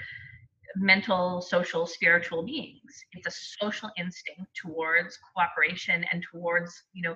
mental, 0.76 1.42
social, 1.42 1.86
spiritual 1.86 2.44
beings. 2.44 3.04
It's 3.14 3.28
a 3.28 3.32
social 3.32 3.90
instinct 3.98 4.52
towards 4.56 5.18
cooperation 5.34 6.06
and 6.12 6.24
towards, 6.32 6.84
you 6.94 7.02
know, 7.02 7.16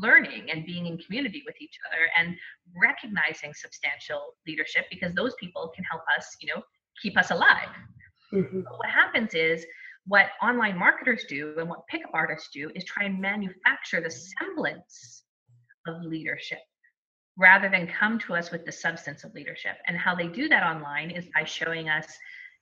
learning 0.00 0.50
and 0.50 0.66
being 0.66 0.86
in 0.86 0.98
community 0.98 1.42
with 1.46 1.56
each 1.60 1.78
other 1.88 2.08
and 2.18 2.36
recognizing 2.80 3.52
substantial 3.54 4.34
leadership 4.46 4.86
because 4.90 5.14
those 5.14 5.34
people 5.38 5.70
can 5.74 5.84
help 5.84 6.02
us, 6.16 6.36
you 6.40 6.52
know, 6.54 6.62
keep 7.00 7.16
us 7.16 7.30
alive. 7.30 7.68
Mm-hmm. 8.32 8.60
What 8.60 8.88
happens 8.88 9.34
is 9.34 9.64
what 10.06 10.26
online 10.42 10.78
marketers 10.78 11.24
do 11.28 11.54
and 11.58 11.68
what 11.68 11.86
pickup 11.88 12.10
artists 12.14 12.50
do 12.52 12.70
is 12.74 12.84
try 12.84 13.04
and 13.04 13.20
manufacture 13.20 14.00
the 14.00 14.10
semblance 14.10 15.24
of 15.86 16.02
leadership 16.02 16.58
rather 17.38 17.68
than 17.68 17.86
come 17.86 18.18
to 18.18 18.34
us 18.34 18.50
with 18.50 18.64
the 18.64 18.72
substance 18.72 19.24
of 19.24 19.34
leadership. 19.34 19.76
And 19.86 19.96
how 19.96 20.14
they 20.14 20.26
do 20.26 20.48
that 20.48 20.62
online 20.62 21.10
is 21.10 21.26
by 21.34 21.44
showing 21.44 21.88
us 21.88 22.06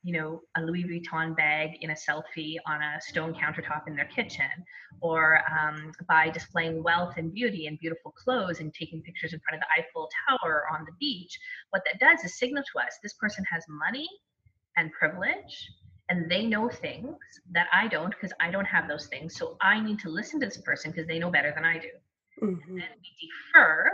you 0.05 0.13
know, 0.13 0.43
a 0.57 0.61
Louis 0.63 0.85
Vuitton 0.85 1.35
bag 1.35 1.79
in 1.81 1.91
a 1.91 1.95
selfie 1.95 2.57
on 2.67 2.83
a 2.83 3.01
stone 3.01 3.35
countertop 3.35 3.89
in 3.89 3.97
their 3.97 4.05
kitchen, 4.05 4.51
or 5.01 5.41
um, 5.51 5.93
by 6.07 6.29
displaying 6.29 6.83
wealth 6.83 7.15
and 7.17 7.33
beauty 7.33 7.67
and 7.67 7.79
beautiful 7.81 8.13
clothes 8.13 8.61
and 8.61 8.73
taking 8.75 9.01
pictures 9.01 9.33
in 9.33 9.41
front 9.41 9.61
of 9.61 9.67
the 9.67 9.83
Eiffel 9.83 10.11
Tower 10.29 10.67
on 10.71 10.85
the 10.85 10.93
beach. 11.01 11.39
What 11.71 11.83
that 11.87 11.99
does 11.99 12.23
is 12.23 12.39
signal 12.39 12.63
to 12.63 12.79
us 12.81 12.99
this 13.03 13.15
person 13.15 13.45
has 13.51 13.65
money 13.67 14.07
and 14.77 14.93
privilege, 14.93 15.71
and 16.11 16.31
they 16.31 16.45
know 16.45 16.69
things 16.69 17.17
that 17.53 17.69
I 17.73 17.89
don't 17.89 18.11
because 18.11 18.33
I 18.41 18.51
don't 18.51 18.67
have 18.67 18.87
those 18.87 19.07
things. 19.07 19.35
So 19.37 19.57
I 19.63 19.81
need 19.81 19.99
to 20.01 20.11
listen 20.11 20.39
to 20.41 20.47
this 20.47 20.59
person 20.59 20.91
because 20.91 21.07
they 21.09 21.19
know 21.19 21.31
better 21.31 21.53
than 21.55 21.65
I 21.65 21.79
do. 21.79 21.89
Mm-hmm. 22.43 22.73
And 22.73 22.91
we 23.01 23.29
defer 23.55 23.91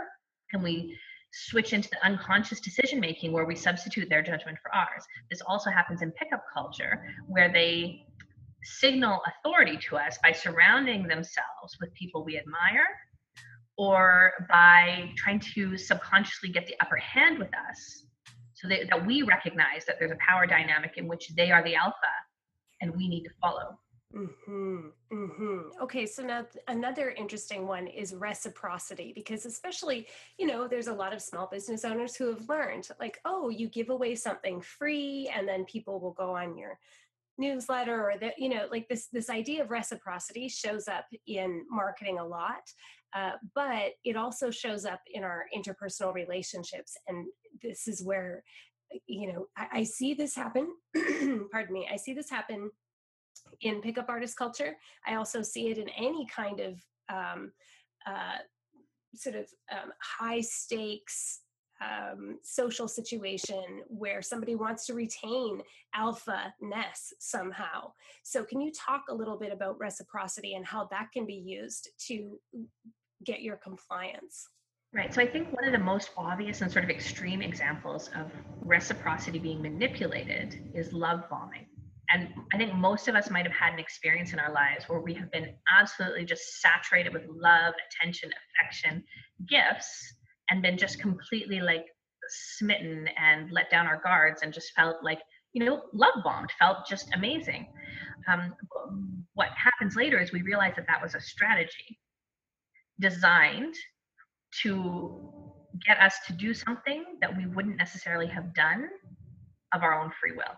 and 0.51 0.61
we 0.61 0.97
switch 1.33 1.73
into 1.73 1.89
the 1.89 2.05
unconscious 2.05 2.59
decision 2.59 2.99
making 2.99 3.31
where 3.31 3.45
we 3.45 3.55
substitute 3.55 4.09
their 4.09 4.21
judgment 4.21 4.57
for 4.61 4.73
ours. 4.75 5.05
This 5.29 5.41
also 5.41 5.69
happens 5.69 6.01
in 6.01 6.11
pickup 6.11 6.43
culture 6.53 7.03
where 7.27 7.51
they 7.51 8.05
signal 8.63 9.21
authority 9.25 9.77
to 9.77 9.97
us 9.97 10.17
by 10.23 10.31
surrounding 10.31 11.07
themselves 11.07 11.77
with 11.79 11.93
people 11.93 12.23
we 12.23 12.37
admire 12.37 12.85
or 13.77 14.33
by 14.49 15.09
trying 15.17 15.39
to 15.39 15.77
subconsciously 15.77 16.49
get 16.49 16.67
the 16.67 16.75
upper 16.81 16.97
hand 16.97 17.39
with 17.39 17.49
us 17.69 18.05
so 18.53 18.67
that, 18.67 18.89
that 18.89 19.05
we 19.05 19.23
recognize 19.23 19.85
that 19.85 19.95
there's 19.97 20.11
a 20.11 20.17
power 20.27 20.45
dynamic 20.45 20.93
in 20.97 21.07
which 21.07 21.29
they 21.35 21.51
are 21.51 21.63
the 21.63 21.75
alpha 21.75 21.95
and 22.81 22.95
we 22.95 23.07
need 23.07 23.23
to 23.23 23.29
follow. 23.41 23.79
Mm-hmm, 24.15 24.87
mm-hmm. 25.13 25.59
Okay, 25.81 26.05
so 26.05 26.23
now 26.23 26.45
another 26.67 27.11
interesting 27.11 27.65
one 27.65 27.87
is 27.87 28.13
reciprocity 28.13 29.13
because, 29.15 29.45
especially, 29.45 30.07
you 30.37 30.47
know, 30.47 30.67
there's 30.67 30.87
a 30.87 30.93
lot 30.93 31.13
of 31.13 31.21
small 31.21 31.47
business 31.47 31.85
owners 31.85 32.15
who 32.15 32.27
have 32.27 32.47
learned, 32.49 32.87
like, 32.99 33.19
oh, 33.25 33.49
you 33.49 33.69
give 33.69 33.89
away 33.89 34.15
something 34.15 34.59
free 34.61 35.31
and 35.33 35.47
then 35.47 35.63
people 35.65 35.99
will 35.99 36.11
go 36.11 36.35
on 36.35 36.57
your 36.57 36.77
newsletter 37.37 38.11
or 38.11 38.17
that 38.19 38.37
you 38.37 38.49
know 38.49 38.67
like 38.69 38.87
this 38.87 39.07
this 39.07 39.29
idea 39.29 39.63
of 39.63 39.71
reciprocity 39.71 40.47
shows 40.47 40.87
up 40.87 41.05
in 41.27 41.65
marketing 41.69 42.19
a 42.19 42.25
lot 42.25 42.61
uh, 43.15 43.31
but 43.55 43.93
it 44.03 44.15
also 44.15 44.51
shows 44.51 44.85
up 44.85 45.01
in 45.11 45.23
our 45.23 45.45
interpersonal 45.55 46.13
relationships 46.13 46.95
and 47.07 47.25
this 47.61 47.87
is 47.87 48.03
where 48.03 48.43
you 49.07 49.31
know 49.31 49.47
i, 49.57 49.79
I 49.79 49.83
see 49.83 50.13
this 50.13 50.35
happen 50.35 50.67
pardon 51.51 51.73
me 51.73 51.89
i 51.91 51.95
see 51.95 52.13
this 52.13 52.29
happen 52.29 52.69
in 53.61 53.81
pickup 53.81 54.09
artist 54.09 54.37
culture 54.37 54.75
i 55.07 55.15
also 55.15 55.41
see 55.41 55.69
it 55.69 55.77
in 55.77 55.89
any 55.89 56.25
kind 56.27 56.59
of 56.59 56.79
um, 57.09 57.51
uh, 58.05 58.37
sort 59.15 59.35
of 59.35 59.45
um, 59.71 59.91
high 60.01 60.41
stakes 60.41 61.41
um, 61.81 62.37
social 62.43 62.87
situation 62.87 63.63
where 63.87 64.21
somebody 64.21 64.55
wants 64.55 64.85
to 64.85 64.93
retain 64.93 65.61
alpha 65.95 66.53
ness 66.61 67.13
somehow. 67.19 67.91
So, 68.23 68.43
can 68.43 68.61
you 68.61 68.71
talk 68.71 69.03
a 69.09 69.13
little 69.13 69.37
bit 69.37 69.51
about 69.51 69.79
reciprocity 69.79 70.53
and 70.53 70.65
how 70.65 70.87
that 70.91 71.07
can 71.11 71.25
be 71.25 71.33
used 71.33 71.89
to 72.07 72.39
get 73.25 73.41
your 73.41 73.57
compliance? 73.57 74.47
Right. 74.93 75.13
So, 75.13 75.21
I 75.21 75.27
think 75.27 75.51
one 75.53 75.65
of 75.65 75.71
the 75.71 75.79
most 75.79 76.11
obvious 76.17 76.61
and 76.61 76.71
sort 76.71 76.83
of 76.83 76.91
extreme 76.91 77.41
examples 77.41 78.09
of 78.15 78.31
reciprocity 78.61 79.39
being 79.39 79.61
manipulated 79.61 80.71
is 80.75 80.93
love 80.93 81.29
bombing. 81.29 81.65
And 82.13 82.29
I 82.53 82.57
think 82.57 82.73
most 82.73 83.07
of 83.07 83.15
us 83.15 83.29
might 83.29 83.45
have 83.45 83.55
had 83.55 83.73
an 83.73 83.79
experience 83.79 84.33
in 84.33 84.39
our 84.39 84.51
lives 84.51 84.85
where 84.87 84.99
we 84.99 85.13
have 85.13 85.31
been 85.31 85.55
absolutely 85.79 86.25
just 86.25 86.61
saturated 86.61 87.13
with 87.13 87.23
love, 87.29 87.73
attention, 87.89 88.31
affection, 88.59 89.03
gifts 89.47 90.13
and 90.51 90.61
been 90.61 90.77
just 90.77 90.99
completely 90.99 91.61
like 91.61 91.85
smitten 92.27 93.07
and 93.17 93.51
let 93.51 93.69
down 93.71 93.87
our 93.87 93.99
guards 94.03 94.41
and 94.43 94.53
just 94.53 94.71
felt 94.73 94.97
like 95.01 95.19
you 95.53 95.65
know 95.65 95.81
love 95.93 96.13
bombed 96.23 96.51
felt 96.59 96.85
just 96.87 97.09
amazing. 97.15 97.67
Um, 98.27 98.53
what 99.33 99.49
happens 99.57 99.95
later 99.95 100.19
is 100.19 100.31
we 100.31 100.43
realize 100.43 100.73
that 100.75 100.85
that 100.87 101.01
was 101.01 101.15
a 101.15 101.21
strategy 101.21 101.99
designed 102.99 103.73
to 104.61 105.31
get 105.85 105.99
us 105.99 106.15
to 106.27 106.33
do 106.33 106.53
something 106.53 107.03
that 107.21 107.35
we 107.35 107.47
wouldn't 107.47 107.77
necessarily 107.77 108.27
have 108.27 108.53
done 108.53 108.87
of 109.73 109.81
our 109.81 109.99
own 109.99 110.11
free 110.19 110.33
will 110.33 110.55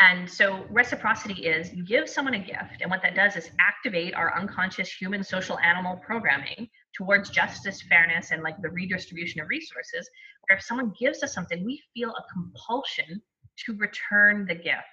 and 0.00 0.28
so 0.28 0.64
reciprocity 0.70 1.46
is 1.46 1.72
you 1.72 1.84
give 1.84 2.08
someone 2.08 2.34
a 2.34 2.38
gift, 2.38 2.80
and 2.80 2.90
what 2.90 3.02
that 3.02 3.14
does 3.14 3.36
is 3.36 3.50
activate 3.60 4.14
our 4.14 4.36
unconscious 4.38 4.92
human 4.92 5.24
social 5.24 5.58
animal 5.58 5.96
programming 5.96 6.68
towards 6.96 7.30
justice, 7.30 7.82
fairness, 7.82 8.30
and 8.30 8.42
like 8.42 8.60
the 8.62 8.70
redistribution 8.70 9.40
of 9.40 9.48
resources. 9.48 10.08
Where 10.48 10.58
if 10.58 10.64
someone 10.64 10.92
gives 10.98 11.22
us 11.22 11.34
something, 11.34 11.64
we 11.64 11.82
feel 11.94 12.10
a 12.10 12.32
compulsion 12.32 13.20
to 13.66 13.76
return 13.76 14.46
the 14.46 14.54
gift. 14.54 14.84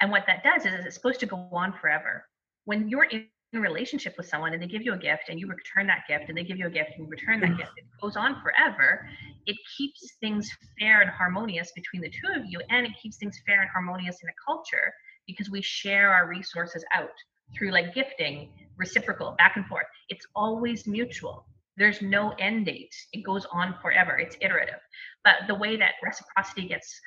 And 0.00 0.10
what 0.10 0.24
that 0.26 0.44
does 0.44 0.66
is 0.66 0.84
it's 0.84 0.94
supposed 0.94 1.20
to 1.20 1.26
go 1.26 1.48
on 1.52 1.72
forever. 1.72 2.24
When 2.64 2.88
you're 2.88 3.08
in 3.52 3.60
relationship 3.60 4.14
with 4.16 4.28
someone 4.28 4.52
and 4.52 4.62
they 4.62 4.66
give 4.66 4.82
you 4.82 4.92
a 4.92 4.98
gift 4.98 5.24
and 5.28 5.40
you 5.40 5.46
return 5.46 5.86
that 5.86 6.02
gift 6.06 6.28
and 6.28 6.36
they 6.36 6.44
give 6.44 6.58
you 6.58 6.66
a 6.66 6.70
gift 6.70 6.90
and 6.96 7.06
you 7.06 7.10
return 7.10 7.40
that 7.40 7.50
mm. 7.50 7.58
gift, 7.58 7.72
it 7.76 7.84
goes 8.00 8.16
on 8.16 8.42
forever. 8.42 9.08
It 9.46 9.56
keeps 9.76 10.16
things 10.20 10.50
fair 10.78 11.00
and 11.00 11.10
harmonious 11.10 11.72
between 11.72 12.02
the 12.02 12.10
two 12.10 12.38
of 12.38 12.44
you, 12.46 12.60
and 12.68 12.86
it 12.86 12.92
keeps 13.00 13.16
things 13.16 13.40
fair 13.46 13.60
and 13.62 13.70
harmonious 13.70 14.18
in 14.22 14.28
a 14.28 14.32
culture 14.46 14.92
because 15.26 15.50
we 15.50 15.62
share 15.62 16.12
our 16.12 16.28
resources 16.28 16.84
out 16.94 17.10
through 17.56 17.70
like 17.70 17.94
gifting, 17.94 18.50
reciprocal, 18.76 19.34
back 19.38 19.56
and 19.56 19.66
forth. 19.66 19.86
It's 20.10 20.26
always 20.36 20.86
mutual. 20.86 21.46
There's 21.78 22.02
no 22.02 22.32
end 22.38 22.66
date. 22.66 22.94
It 23.12 23.24
goes 23.24 23.46
on 23.50 23.76
forever. 23.80 24.18
It's 24.18 24.36
iterative. 24.42 24.80
But 25.24 25.36
the 25.46 25.54
way 25.54 25.76
that 25.76 25.94
reciprocity 26.02 26.68
gets 26.68 27.00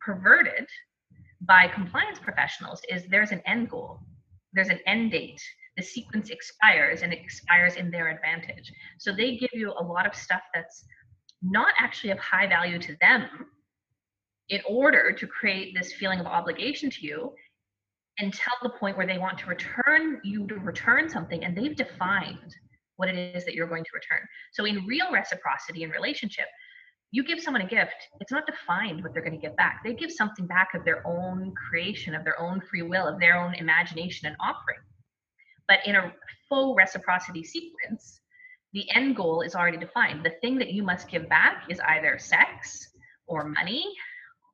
perverted 0.00 0.66
by 1.42 1.68
compliance 1.68 2.18
professionals 2.18 2.82
is 2.90 3.04
there's 3.06 3.30
an 3.30 3.40
end 3.46 3.70
goal. 3.70 4.00
There's 4.52 4.68
an 4.68 4.80
end 4.86 5.12
date 5.12 5.40
the 5.76 5.82
sequence 5.82 6.30
expires 6.30 7.02
and 7.02 7.12
it 7.12 7.20
expires 7.20 7.76
in 7.76 7.90
their 7.90 8.08
advantage. 8.08 8.72
So 8.98 9.12
they 9.12 9.36
give 9.36 9.50
you 9.52 9.72
a 9.78 9.82
lot 9.82 10.06
of 10.06 10.14
stuff 10.14 10.42
that's 10.54 10.84
not 11.42 11.72
actually 11.78 12.10
of 12.10 12.18
high 12.18 12.46
value 12.46 12.78
to 12.78 12.96
them 13.00 13.28
in 14.48 14.60
order 14.68 15.12
to 15.12 15.26
create 15.26 15.74
this 15.76 15.92
feeling 15.92 16.20
of 16.20 16.26
obligation 16.26 16.88
to 16.90 17.06
you 17.06 17.32
until 18.18 18.54
the 18.62 18.70
point 18.70 18.96
where 18.96 19.06
they 19.06 19.18
want 19.18 19.38
to 19.38 19.46
return 19.46 20.20
you 20.24 20.46
to 20.46 20.54
return 20.56 21.08
something 21.08 21.44
and 21.44 21.56
they've 21.56 21.76
defined 21.76 22.56
what 22.96 23.08
it 23.08 23.36
is 23.36 23.44
that 23.44 23.54
you're 23.54 23.66
going 23.66 23.84
to 23.84 23.90
return. 23.92 24.26
So 24.52 24.64
in 24.64 24.86
real 24.86 25.12
reciprocity 25.12 25.82
in 25.82 25.90
relationship, 25.90 26.46
you 27.10 27.22
give 27.22 27.40
someone 27.40 27.62
a 27.62 27.68
gift, 27.68 27.94
it's 28.20 28.32
not 28.32 28.46
defined 28.46 29.02
what 29.02 29.12
they're 29.12 29.22
going 29.22 29.38
to 29.38 29.40
get 29.40 29.56
back. 29.56 29.82
They 29.84 29.92
give 29.92 30.10
something 30.10 30.46
back 30.46 30.68
of 30.74 30.84
their 30.84 31.06
own 31.06 31.52
creation, 31.68 32.14
of 32.14 32.24
their 32.24 32.40
own 32.40 32.60
free 32.70 32.82
will, 32.82 33.06
of 33.06 33.20
their 33.20 33.36
own 33.38 33.54
imagination 33.54 34.26
and 34.26 34.36
offering. 34.40 34.78
But 35.68 35.80
in 35.86 35.96
a 35.96 36.12
full 36.48 36.74
reciprocity 36.74 37.42
sequence, 37.42 38.20
the 38.72 38.88
end 38.94 39.16
goal 39.16 39.40
is 39.42 39.54
already 39.54 39.78
defined. 39.78 40.24
The 40.24 40.34
thing 40.42 40.58
that 40.58 40.72
you 40.72 40.82
must 40.82 41.08
give 41.08 41.28
back 41.28 41.64
is 41.68 41.80
either 41.80 42.18
sex 42.18 42.90
or 43.26 43.48
money 43.48 43.84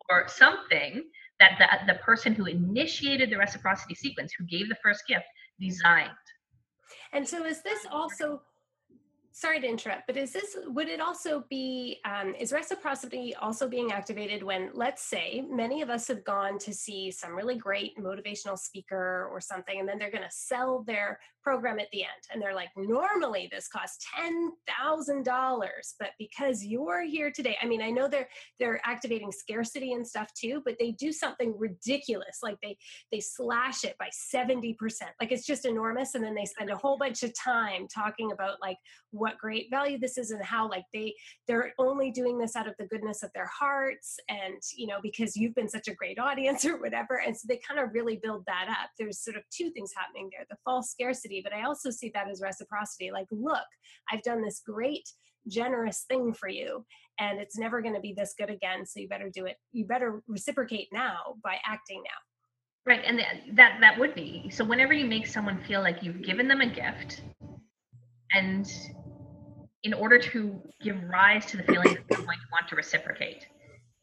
or 0.08 0.28
something 0.28 1.04
that 1.40 1.58
the, 1.58 1.92
the 1.92 1.98
person 2.00 2.34
who 2.34 2.46
initiated 2.46 3.30
the 3.30 3.36
reciprocity 3.36 3.94
sequence, 3.94 4.32
who 4.38 4.44
gave 4.46 4.68
the 4.68 4.76
first 4.82 5.06
gift, 5.06 5.24
designed. 5.60 6.10
And 7.12 7.26
so 7.26 7.44
is 7.44 7.62
this 7.62 7.86
also 7.90 8.42
sorry 9.32 9.60
to 9.60 9.66
interrupt, 9.66 10.06
but 10.06 10.16
is 10.16 10.32
this 10.32 10.56
would 10.66 10.88
it 10.88 11.00
also 11.00 11.44
be 11.48 11.98
um, 12.04 12.34
is 12.38 12.52
reciprocity 12.52 13.34
also 13.34 13.68
being 13.68 13.92
activated 13.92 14.42
when 14.42 14.70
let's 14.74 15.02
say 15.02 15.44
many 15.50 15.82
of 15.82 15.90
us 15.90 16.06
have 16.08 16.22
gone 16.24 16.58
to 16.58 16.72
see 16.72 17.10
some 17.10 17.34
really 17.34 17.56
great 17.56 17.96
motivational 17.98 18.58
speaker 18.58 19.28
or 19.30 19.40
something, 19.40 19.80
and 19.80 19.88
then 19.88 19.98
they're 19.98 20.10
going 20.10 20.22
to 20.22 20.30
sell 20.30 20.82
their 20.82 21.18
program 21.42 21.78
at 21.78 21.88
the 21.92 22.02
end, 22.02 22.10
and 22.32 22.40
they're 22.40 22.54
like, 22.54 22.70
normally 22.76 23.48
this 23.50 23.68
costs 23.68 24.04
ten 24.16 24.52
thousand 24.66 25.24
dollars, 25.24 25.94
but 25.98 26.10
because 26.18 26.64
you're 26.64 27.02
here 27.02 27.30
today, 27.30 27.56
I 27.62 27.66
mean, 27.66 27.82
I 27.82 27.90
know 27.90 28.08
they're 28.08 28.28
they're 28.58 28.80
activating 28.84 29.32
scarcity 29.32 29.92
and 29.92 30.06
stuff 30.06 30.30
too, 30.34 30.62
but 30.64 30.76
they 30.78 30.92
do 30.92 31.12
something 31.12 31.54
ridiculous, 31.58 32.38
like 32.42 32.56
they 32.62 32.76
they 33.10 33.20
slash 33.20 33.84
it 33.84 33.96
by 33.98 34.08
seventy 34.12 34.74
percent, 34.74 35.10
like 35.20 35.32
it's 35.32 35.46
just 35.46 35.64
enormous, 35.64 36.14
and 36.14 36.24
then 36.24 36.34
they 36.34 36.44
spend 36.44 36.70
a 36.70 36.76
whole 36.76 36.98
bunch 36.98 37.22
of 37.22 37.32
time 37.38 37.86
talking 37.92 38.32
about 38.32 38.58
like 38.60 38.78
what 39.10 39.38
great 39.38 39.68
value 39.70 39.98
this 39.98 40.18
is 40.18 40.30
and 40.30 40.42
how 40.44 40.68
like 40.68 40.84
they 40.92 41.14
they're 41.46 41.72
only 41.78 42.10
doing 42.10 42.38
this 42.38 42.56
out 42.56 42.68
of 42.68 42.74
the 42.78 42.86
goodness 42.86 43.22
of 43.22 43.30
their 43.34 43.50
hearts 43.58 44.18
and 44.28 44.60
you 44.74 44.86
know 44.86 44.98
because 45.02 45.36
you've 45.36 45.54
been 45.54 45.68
such 45.68 45.88
a 45.88 45.94
great 45.94 46.18
audience 46.18 46.64
or 46.64 46.80
whatever 46.80 47.20
and 47.26 47.36
so 47.36 47.46
they 47.48 47.60
kind 47.66 47.80
of 47.80 47.92
really 47.92 48.18
build 48.22 48.44
that 48.46 48.68
up. 48.68 48.90
There's 48.98 49.20
sort 49.20 49.36
of 49.36 49.42
two 49.50 49.70
things 49.70 49.92
happening 49.96 50.30
there 50.30 50.46
the 50.48 50.56
false 50.64 50.90
scarcity 50.90 51.31
but 51.40 51.52
i 51.52 51.62
also 51.64 51.90
see 51.90 52.10
that 52.12 52.28
as 52.28 52.40
reciprocity. 52.42 53.10
Like 53.10 53.28
look 53.30 53.64
i've 54.10 54.22
done 54.22 54.42
this 54.42 54.60
great 54.66 55.08
generous 55.48 56.04
thing 56.08 56.32
for 56.32 56.48
you 56.48 56.84
and 57.18 57.40
it's 57.40 57.58
never 57.58 57.82
going 57.82 57.94
to 57.94 58.00
be 58.00 58.14
this 58.16 58.34
good 58.38 58.50
again 58.50 58.86
so 58.86 59.00
you 59.00 59.08
better 59.08 59.30
do 59.32 59.46
it 59.46 59.56
you 59.72 59.84
better 59.84 60.22
reciprocate 60.28 60.88
now 60.92 61.34
by 61.42 61.56
acting 61.66 62.02
now. 62.04 62.90
Right 62.90 63.02
and 63.04 63.20
that 63.56 63.78
that 63.80 63.98
would 63.98 64.14
be. 64.14 64.50
So 64.50 64.64
whenever 64.64 64.92
you 64.92 65.06
make 65.06 65.26
someone 65.26 65.62
feel 65.66 65.82
like 65.82 66.02
you've 66.02 66.22
given 66.22 66.48
them 66.48 66.60
a 66.60 66.66
gift 66.66 67.22
and 68.32 68.70
in 69.84 69.94
order 69.94 70.18
to 70.18 70.60
give 70.80 70.96
rise 71.08 71.46
to 71.46 71.56
the 71.56 71.62
feeling 71.64 71.94
that 71.94 72.08
going 72.08 72.38
to 72.38 72.46
want 72.52 72.68
to 72.68 72.76
reciprocate, 72.76 73.46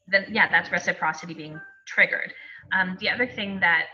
then 0.08 0.26
yeah, 0.30 0.50
that's 0.50 0.72
reciprocity 0.72 1.34
being 1.34 1.60
triggered. 1.88 2.34
Um, 2.78 2.98
the 3.00 3.10
other 3.10 3.26
thing 3.26 3.60
that 3.62 3.86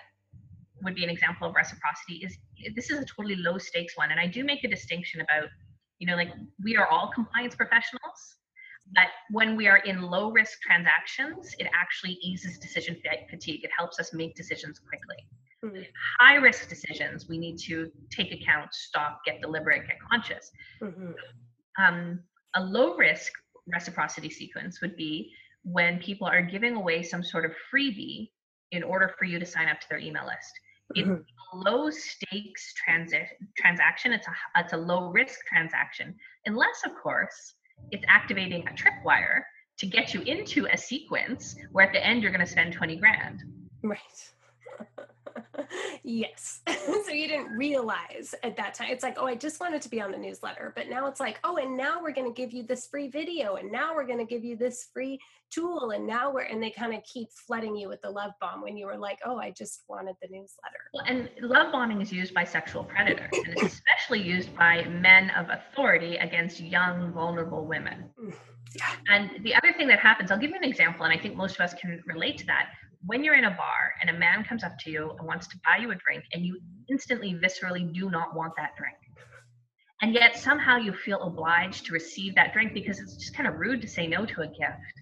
would 0.84 0.96
be 0.96 1.04
an 1.04 1.10
example 1.10 1.48
of 1.48 1.56
reciprocity 1.56 2.16
is 2.24 2.38
this 2.76 2.90
is 2.90 3.00
a 3.00 3.06
totally 3.06 3.36
low 3.36 3.58
stakes 3.58 3.98
one, 3.98 4.12
and 4.12 4.20
I 4.20 4.28
do 4.28 4.44
make 4.44 4.64
a 4.64 4.68
distinction 4.68 5.22
about 5.22 5.50
you 6.00 6.08
know 6.08 6.16
like 6.16 6.30
we 6.64 6.76
are 6.76 6.88
all 6.88 7.12
compliance 7.14 7.56
professionals, 7.56 8.38
but 8.94 9.08
when 9.32 9.56
we 9.56 9.68
are 9.68 9.78
in 9.78 10.02
low 10.02 10.32
risk 10.32 10.62
transactions, 10.62 11.56
it 11.60 11.68
actually 11.74 12.18
eases 12.22 12.60
decision 12.60 12.98
fatigue. 13.30 13.64
It 13.64 13.72
helps 13.78 14.00
us 14.00 14.14
make 14.14 14.36
decisions 14.36 14.80
quickly. 14.80 15.18
Mm-hmm. 15.64 15.84
High 16.20 16.36
risk 16.36 16.70
decisions, 16.70 17.28
we 17.28 17.38
need 17.38 17.58
to 17.60 17.92
take 18.12 18.32
account, 18.32 18.74
stop, 18.74 19.22
get 19.26 19.42
deliberate, 19.42 19.88
get 19.88 19.98
conscious. 20.12 20.52
Mm-hmm. 20.82 21.12
Um, 21.84 22.20
a 22.56 22.62
low 22.62 22.96
risk 22.96 23.32
reciprocity 23.68 24.30
sequence 24.30 24.82
would 24.82 24.96
be 24.96 25.32
when 25.64 25.98
people 26.00 26.28
are 26.28 26.42
giving 26.42 26.76
away 26.76 27.02
some 27.02 27.24
sort 27.24 27.46
of 27.46 27.52
freebie 27.74 28.30
in 28.72 28.84
order 28.84 29.14
for 29.18 29.26
you 29.26 29.40
to 29.40 29.46
sign 29.46 29.68
up 29.68 29.80
to 29.80 29.88
their 29.90 30.00
email 30.00 30.26
list. 30.26 30.52
It's 30.94 31.08
mm-hmm. 31.08 31.58
a 31.58 31.70
low 31.70 31.90
stakes 31.90 32.74
transi- 32.88 33.28
transaction. 33.58 34.14
It's 34.14 34.28
a 34.28 34.60
it's 34.60 34.74
a 34.74 34.78
low 34.78 35.10
risk 35.12 35.40
transaction, 35.48 36.16
unless 36.46 36.82
of 36.86 36.92
course 37.02 37.56
it's 37.92 38.06
activating 38.08 38.68
a 38.68 38.72
tripwire 38.72 39.42
to 39.78 39.86
get 39.86 40.14
you 40.14 40.22
into 40.22 40.68
a 40.68 40.78
sequence 40.78 41.56
where 41.72 41.86
at 41.86 41.94
the 41.94 42.06
end 42.06 42.24
you're 42.24 42.32
going 42.32 42.46
to 42.46 42.52
spend 42.52 42.74
20 42.74 42.96
grand. 42.98 43.44
Right. 43.84 44.00
yes. 46.04 46.62
so 47.06 47.12
you 47.12 47.28
didn't 47.28 47.52
realize 47.52 48.36
at 48.44 48.56
that 48.58 48.74
time. 48.74 48.90
It's 48.92 49.04
like, 49.04 49.18
oh, 49.18 49.26
I 49.26 49.36
just 49.36 49.60
wanted 49.60 49.82
to 49.82 49.90
be 49.90 50.02
on 50.02 50.12
the 50.12 50.18
newsletter. 50.18 50.74
But 50.76 50.90
now 50.90 51.08
it's 51.08 51.20
like, 51.20 51.40
oh, 51.44 51.58
and 51.58 51.76
now 51.76 52.02
we're 52.02 52.14
going 52.14 52.32
to 52.32 52.34
give 52.34 52.54
you 52.54 52.64
this 52.64 52.88
free 52.88 53.08
video. 53.08 53.56
And 53.56 53.72
now 53.72 53.96
we're 53.96 54.06
going 54.06 54.20
to 54.20 54.26
give 54.26 54.44
you 54.44 54.56
this 54.56 54.88
free 54.94 55.20
tool. 55.52 55.92
And 55.92 56.06
now 56.06 56.32
we're, 56.32 56.42
and 56.42 56.62
they 56.62 56.72
kind 56.72 56.94
of 56.94 57.04
keep 57.04 57.30
flooding 57.32 57.76
you 57.76 57.90
with 57.90 58.02
the 58.02 58.10
love 58.10 58.32
bomb 58.42 58.62
when 58.62 58.78
you 58.78 58.86
were 58.86 58.98
like, 58.98 59.20
oh, 59.26 59.38
I 59.38 59.52
just 59.52 59.84
wanted 59.88 60.16
the 60.22 60.28
newsletter. 60.30 60.80
Well, 60.94 61.06
and 61.08 61.30
love 61.42 61.72
bombing 61.72 62.02
is 62.02 62.12
used 62.12 62.34
by 62.34 62.44
sexual 62.44 62.84
predators. 62.84 63.30
and 63.32 63.48
it's 63.48 63.64
especially 63.64 64.22
used 64.22 64.56
by 64.56 64.84
men 64.86 65.30
of 65.32 65.48
authority 65.50 66.18
against 66.18 66.60
young, 66.60 67.12
vulnerable 67.12 67.66
women. 67.66 68.06
Mm. 68.22 68.34
And 69.10 69.32
the 69.44 69.56
other 69.56 69.74
thing 69.74 69.88
that 69.88 70.00
happens, 70.00 70.32
I'll 70.32 70.38
give 70.38 70.50
you 70.50 70.58
an 70.58 70.64
example, 70.64 71.06
and 71.06 71.14
I 71.14 71.22
think 71.22 71.36
most 71.36 71.56
of 71.56 71.62
us 71.62 71.74
can 71.74 72.04
relate 72.06 72.38
to 72.40 72.46
that 72.48 72.70
when 73.06 73.24
you're 73.24 73.36
in 73.36 73.46
a 73.46 73.52
bar 73.52 73.94
and 74.02 74.10
a 74.10 74.14
man 74.14 74.44
comes 74.44 74.64
up 74.64 74.78
to 74.80 74.90
you 74.90 75.12
and 75.18 75.28
wants 75.28 75.48
to 75.48 75.58
buy 75.64 75.78
you 75.78 75.92
a 75.92 75.96
drink 75.96 76.24
and 76.34 76.46
you 76.46 76.60
instantly 76.90 77.34
viscerally 77.34 77.94
do 77.94 78.10
not 78.10 78.36
want 78.36 78.54
that 78.58 78.72
drink. 78.78 78.98
And 80.02 80.14
yet 80.14 80.38
somehow 80.38 80.78
you 80.78 80.94
feel 80.94 81.22
obliged 81.22 81.86
to 81.86 81.94
receive 81.94 82.36
that 82.36 82.54
drink 82.54 82.74
because 82.74 83.00
it's 83.00 83.16
just 83.16 83.36
kind 83.36 83.48
of 83.48 83.56
rude 83.56 83.82
to 83.82 83.88
say 83.88 84.08
no 84.08 84.26
to 84.26 84.42
a 84.42 84.48
gift. 84.48 84.94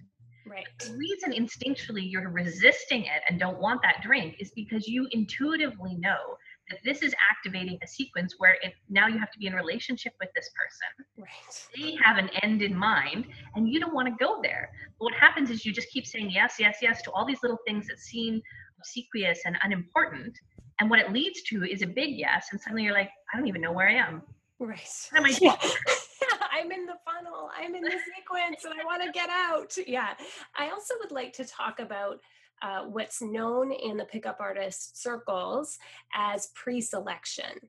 Right. 0.46 0.66
The 0.80 0.96
reason 0.96 1.32
instinctually 1.32 2.10
you're 2.10 2.28
resisting 2.28 3.02
it 3.02 3.22
and 3.28 3.40
don't 3.40 3.60
want 3.60 3.80
that 3.82 4.02
drink 4.02 4.36
is 4.38 4.52
because 4.54 4.86
you 4.86 5.08
intuitively 5.12 5.96
know 5.96 6.36
that 6.70 6.78
this 6.84 7.02
is 7.02 7.14
activating 7.30 7.78
a 7.82 7.86
sequence 7.86 8.34
where 8.38 8.56
it, 8.62 8.72
now 8.88 9.06
you 9.06 9.18
have 9.18 9.30
to 9.30 9.38
be 9.38 9.46
in 9.46 9.54
relationship 9.54 10.14
with 10.20 10.30
this 10.34 10.50
person. 10.56 11.06
Right. 11.18 11.66
They 11.76 11.96
have 12.02 12.16
an 12.16 12.30
end 12.42 12.62
in 12.62 12.76
mind 12.76 13.26
and 13.54 13.68
you 13.68 13.80
don't 13.80 13.94
want 13.94 14.08
to 14.08 14.14
go 14.24 14.40
there. 14.42 14.70
But 14.98 15.04
what 15.06 15.14
happens 15.14 15.50
is 15.50 15.66
you 15.66 15.72
just 15.72 15.90
keep 15.90 16.06
saying 16.06 16.30
yes, 16.30 16.54
yes, 16.58 16.78
yes 16.80 17.02
to 17.02 17.10
all 17.12 17.26
these 17.26 17.42
little 17.42 17.58
things 17.66 17.86
that 17.88 17.98
seem 17.98 18.40
obsequious 18.78 19.40
and 19.44 19.56
unimportant. 19.62 20.38
And 20.80 20.90
what 20.90 20.98
it 20.98 21.12
leads 21.12 21.42
to 21.44 21.64
is 21.64 21.82
a 21.82 21.86
big 21.86 22.16
yes. 22.16 22.48
And 22.50 22.60
suddenly 22.60 22.84
you're 22.84 22.94
like, 22.94 23.10
I 23.32 23.38
don't 23.38 23.46
even 23.46 23.60
know 23.60 23.72
where 23.72 23.88
I 23.88 23.94
am. 23.94 24.22
Right. 24.58 24.80
What 25.10 25.18
am 25.18 25.26
I 25.26 25.36
yeah. 25.40 25.56
I'm 26.52 26.70
in 26.72 26.86
the 26.86 26.94
funnel. 27.04 27.50
I'm 27.56 27.74
in 27.74 27.82
the 27.82 27.90
sequence 27.90 28.64
and 28.64 28.74
I 28.80 28.84
want 28.84 29.02
to 29.02 29.10
get 29.12 29.28
out. 29.28 29.76
Yeah. 29.86 30.14
I 30.56 30.70
also 30.70 30.94
would 31.00 31.10
like 31.10 31.32
to 31.34 31.44
talk 31.44 31.80
about 31.80 32.20
uh, 32.62 32.84
what's 32.84 33.20
known 33.20 33.72
in 33.72 33.96
the 33.96 34.04
pickup 34.04 34.38
artist 34.40 35.00
circles 35.00 35.78
as 36.14 36.48
pre 36.54 36.80
selection. 36.80 37.68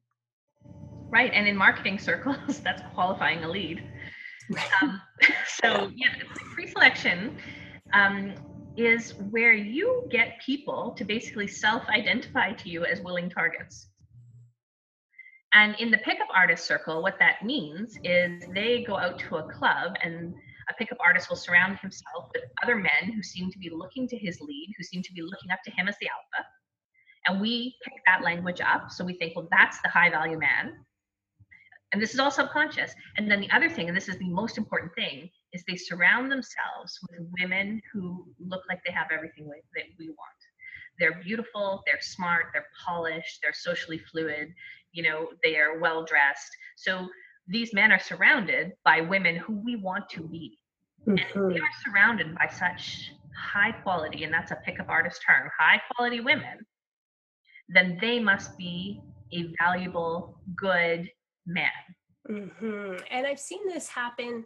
Right. 1.10 1.32
And 1.34 1.48
in 1.48 1.56
marketing 1.56 2.00
circles, 2.00 2.60
that's 2.64 2.82
qualifying 2.94 3.44
a 3.44 3.50
lead. 3.50 3.84
Um, 4.82 5.02
so, 5.48 5.92
yeah, 5.96 6.10
pre 6.54 6.68
selection 6.68 7.38
um, 7.94 8.34
is 8.78 9.14
where 9.30 9.54
you 9.54 10.08
get 10.10 10.40
people 10.46 10.94
to 10.98 11.04
basically 11.04 11.48
self 11.48 11.84
identify 11.90 12.52
to 12.54 12.70
you 12.70 12.86
as 12.86 13.02
willing 13.02 13.30
targets. 13.30 13.88
And 15.54 15.74
in 15.80 15.90
the 15.90 15.98
pickup 16.00 16.28
artist 16.36 16.66
circle, 16.66 17.02
what 17.02 17.18
that 17.20 17.46
means 17.46 17.98
is 18.04 18.44
they 18.54 18.84
go 18.84 18.98
out 18.98 19.18
to 19.20 19.38
a 19.38 19.44
club 19.44 19.96
and 20.04 20.34
a 20.70 20.74
pickup 20.74 20.98
artist 21.00 21.30
will 21.30 21.38
surround 21.38 21.78
himself 21.80 22.30
with 22.34 22.44
other 22.64 22.76
men 22.76 23.14
who 23.14 23.22
seem 23.22 23.52
to 23.52 23.60
be 23.60 23.70
looking 23.70 24.08
to 24.08 24.18
his 24.18 24.40
lead, 24.42 24.74
who 24.78 24.84
seem 24.84 25.02
to 25.04 25.14
be 25.14 25.22
looking 25.22 25.52
up 25.52 25.60
to 25.66 25.72
him 25.72 25.88
as 25.88 25.96
the 26.02 26.08
alpha. 26.08 26.48
And 27.28 27.42
we 27.42 27.76
pick 27.84 27.94
that 28.06 28.24
language 28.24 28.62
up. 28.62 28.92
So 28.92 29.04
we 29.04 29.18
think, 29.18 29.36
well, 29.36 29.48
that's 29.52 29.82
the 29.82 29.90
high 29.90 30.10
value 30.10 30.38
man. 30.38 30.74
And 31.92 32.02
this 32.02 32.14
is 32.14 32.20
all 32.20 32.32
subconscious. 32.32 32.94
And 33.18 33.30
then 33.30 33.40
the 33.40 33.52
other 33.52 33.70
thing, 33.70 33.88
and 33.88 33.96
this 33.96 34.10
is 34.10 34.18
the 34.18 34.30
most 34.30 34.58
important 34.58 34.92
thing, 34.96 35.30
is 35.54 35.64
they 35.68 35.76
surround 35.76 36.32
themselves 36.32 37.00
with 37.10 37.28
women 37.40 37.82
who 37.94 38.26
look 38.40 38.64
like 38.68 38.80
they 38.86 38.92
have 38.92 39.08
everything 39.14 39.48
that 39.48 39.84
we 39.98 40.10
want. 40.10 40.20
They're 41.00 41.22
beautiful, 41.24 41.84
they're 41.86 42.02
smart, 42.02 42.48
they're 42.54 42.68
polished, 42.86 43.40
they're 43.42 43.54
socially 43.54 44.00
fluid, 44.12 44.54
you 44.92 45.04
know, 45.04 45.30
they 45.44 45.58
are 45.58 45.80
well 45.80 46.06
dressed. 46.06 46.50
So 46.78 47.08
these 47.48 47.74
men 47.74 47.92
are 47.92 48.00
surrounded 48.00 48.74
by 48.84 49.02
women 49.02 49.36
who 49.36 49.54
we 49.64 49.76
want 49.76 50.10
to 50.10 50.22
be. 50.22 50.58
Mm-hmm. 51.08 51.40
And 51.40 51.52
they 51.52 51.60
are 51.60 51.70
surrounded 51.84 52.36
by 52.36 52.48
such 52.48 53.12
high 53.36 53.72
quality, 53.72 54.24
and 54.24 54.34
that's 54.34 54.52
a 54.52 54.58
pickup 54.66 54.90
artist 54.90 55.22
term, 55.28 55.50
high 55.58 55.82
quality 55.92 56.20
women, 56.20 56.66
then 57.70 57.98
they 58.00 58.20
must 58.20 58.58
be 58.58 59.02
a 59.34 59.54
valuable, 59.60 60.40
good 60.56 61.10
man. 61.46 61.70
Mm-hmm. 62.30 62.96
And 63.12 63.28
I've 63.28 63.40
seen 63.40 63.68
this 63.68 63.88
happen 63.88 64.46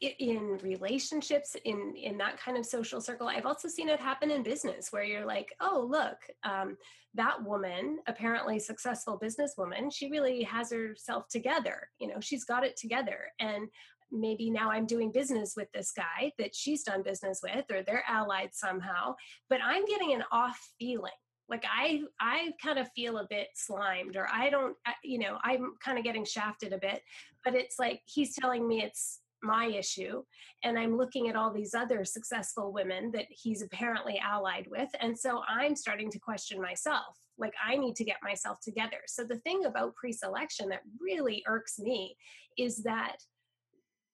in 0.00 0.58
relationships 0.62 1.56
in 1.64 1.94
in 1.94 2.16
that 2.18 2.38
kind 2.40 2.56
of 2.56 2.64
social 2.64 3.00
circle. 3.00 3.28
I've 3.28 3.46
also 3.46 3.68
seen 3.68 3.88
it 3.88 4.00
happen 4.00 4.30
in 4.30 4.42
business 4.42 4.88
where 4.90 5.04
you're 5.04 5.26
like 5.26 5.54
oh 5.60 5.86
look 5.88 6.16
um, 6.44 6.76
that 7.14 7.42
woman 7.44 7.98
apparently 8.06 8.58
successful 8.58 9.20
businesswoman 9.22 9.92
she 9.92 10.10
really 10.10 10.42
has 10.42 10.70
herself 10.70 11.28
together 11.28 11.88
you 11.98 12.08
know 12.08 12.20
she's 12.20 12.44
got 12.44 12.64
it 12.64 12.76
together. 12.76 13.18
And 13.40 13.68
maybe 14.12 14.50
now 14.50 14.70
i'm 14.72 14.86
doing 14.86 15.12
business 15.12 15.54
with 15.56 15.68
this 15.72 15.92
guy 15.92 16.32
that 16.36 16.52
she's 16.52 16.82
done 16.82 17.00
business 17.00 17.38
with 17.44 17.64
or 17.70 17.80
they're 17.82 18.02
allied 18.08 18.50
somehow 18.52 19.14
but 19.48 19.60
i'm 19.62 19.86
getting 19.86 20.12
an 20.12 20.24
off 20.32 20.58
feeling. 20.80 21.12
Like 21.48 21.64
i 21.64 22.02
i 22.20 22.50
kind 22.60 22.80
of 22.80 22.88
feel 22.96 23.18
a 23.18 23.26
bit 23.30 23.48
slimed 23.54 24.16
or 24.16 24.26
i 24.32 24.50
don't 24.50 24.76
you 25.04 25.20
know 25.20 25.38
i'm 25.44 25.74
kind 25.84 25.96
of 25.96 26.02
getting 26.02 26.24
shafted 26.24 26.72
a 26.72 26.78
bit 26.78 27.02
but 27.44 27.54
it's 27.54 27.78
like 27.78 28.00
he's 28.04 28.34
telling 28.34 28.66
me 28.66 28.82
it's 28.82 29.20
my 29.42 29.66
issue 29.66 30.22
and 30.64 30.78
i'm 30.78 30.96
looking 30.96 31.28
at 31.28 31.36
all 31.36 31.52
these 31.52 31.74
other 31.74 32.04
successful 32.04 32.72
women 32.72 33.10
that 33.12 33.26
he's 33.28 33.62
apparently 33.62 34.20
allied 34.24 34.66
with 34.70 34.88
and 35.00 35.18
so 35.18 35.42
i'm 35.48 35.74
starting 35.74 36.10
to 36.10 36.18
question 36.18 36.60
myself 36.60 37.18
like 37.40 37.54
i 37.66 37.76
need 37.76 37.96
to 37.96 38.04
get 38.04 38.18
myself 38.22 38.58
together. 38.60 38.98
So 39.06 39.24
the 39.24 39.38
thing 39.38 39.64
about 39.64 39.94
pre-selection 39.96 40.68
that 40.68 40.82
really 41.00 41.42
irks 41.48 41.78
me 41.78 42.16
is 42.56 42.82
that 42.84 43.16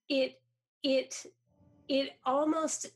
it 0.09 0.35
it 0.83 1.27
it 1.89 2.11
almost 2.25 2.87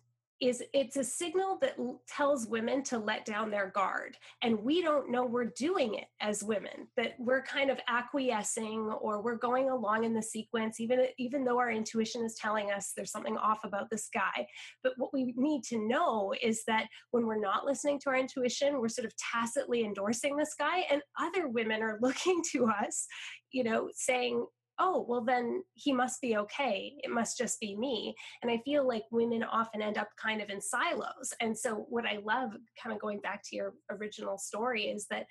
is 0.41 0.63
it's 0.73 0.97
a 0.97 1.05
signal 1.05 1.59
that 1.61 1.77
tells 2.09 2.47
women 2.47 2.83
to 2.83 2.99
let 2.99 3.25
down 3.25 3.51
their 3.51 3.69
guard 3.69 4.17
and 4.43 4.59
we 4.59 4.81
don't 4.81 5.11
know 5.11 5.25
we're 5.25 5.53
doing 5.57 5.95
it 5.95 6.07
as 6.21 6.43
women 6.43 6.89
that 6.97 7.15
we're 7.19 7.43
kind 7.43 7.71
of 7.71 7.79
acquiescing 7.89 8.91
or 9.01 9.21
we're 9.21 9.37
going 9.37 9.69
along 9.69 10.05
in 10.05 10.15
the 10.15 10.23
sequence 10.23 10.81
even 10.81 11.07
even 11.19 11.45
though 11.45 11.59
our 11.59 11.71
intuition 11.71 12.25
is 12.25 12.35
telling 12.35 12.71
us 12.71 12.93
there's 12.97 13.13
something 13.13 13.37
off 13.37 13.65
about 13.65 13.91
this 13.91 14.09
guy 14.13 14.47
but 14.83 14.93
what 14.97 15.13
we 15.13 15.35
need 15.37 15.63
to 15.63 15.87
know 15.87 16.35
is 16.43 16.63
that 16.67 16.87
when 17.11 17.27
we're 17.27 17.41
not 17.41 17.67
listening 17.67 17.99
to 17.99 18.09
our 18.09 18.17
intuition 18.17 18.81
we're 18.81 18.89
sort 18.89 19.07
of 19.07 19.13
tacitly 19.17 19.85
endorsing 19.85 20.37
this 20.37 20.55
guy 20.59 20.85
and 20.91 21.03
other 21.21 21.49
women 21.49 21.83
are 21.83 21.99
looking 22.03 22.43
to 22.51 22.67
us 22.67 23.07
you 23.53 23.63
know 23.63 23.91
saying 23.95 24.45
oh, 24.81 25.05
well, 25.07 25.21
then 25.23 25.63
he 25.75 25.93
must 25.93 26.21
be 26.21 26.37
okay. 26.37 26.95
It 27.05 27.11
must 27.11 27.39
just 27.39 27.61
be 27.61 27.77
me. 27.77 28.15
And 28.43 28.51
I 28.51 28.61
feel 28.65 28.87
like 28.87 29.05
women 29.13 29.45
often 29.45 29.83
end 29.83 29.99
up 29.99 30.09
kind 30.21 30.41
of 30.41 30.49
in 30.49 30.61
silos. 30.61 31.33
And 31.41 31.57
so, 31.57 31.87
what 31.89 32.07
I 32.07 32.19
love, 32.25 32.53
kind 32.83 32.95
of 32.95 33.01
going 33.01 33.21
back 33.21 33.43
to 33.45 33.57
your 33.57 33.75
original 33.91 34.39
story, 34.39 34.85
is 34.85 35.07
that 35.11 35.27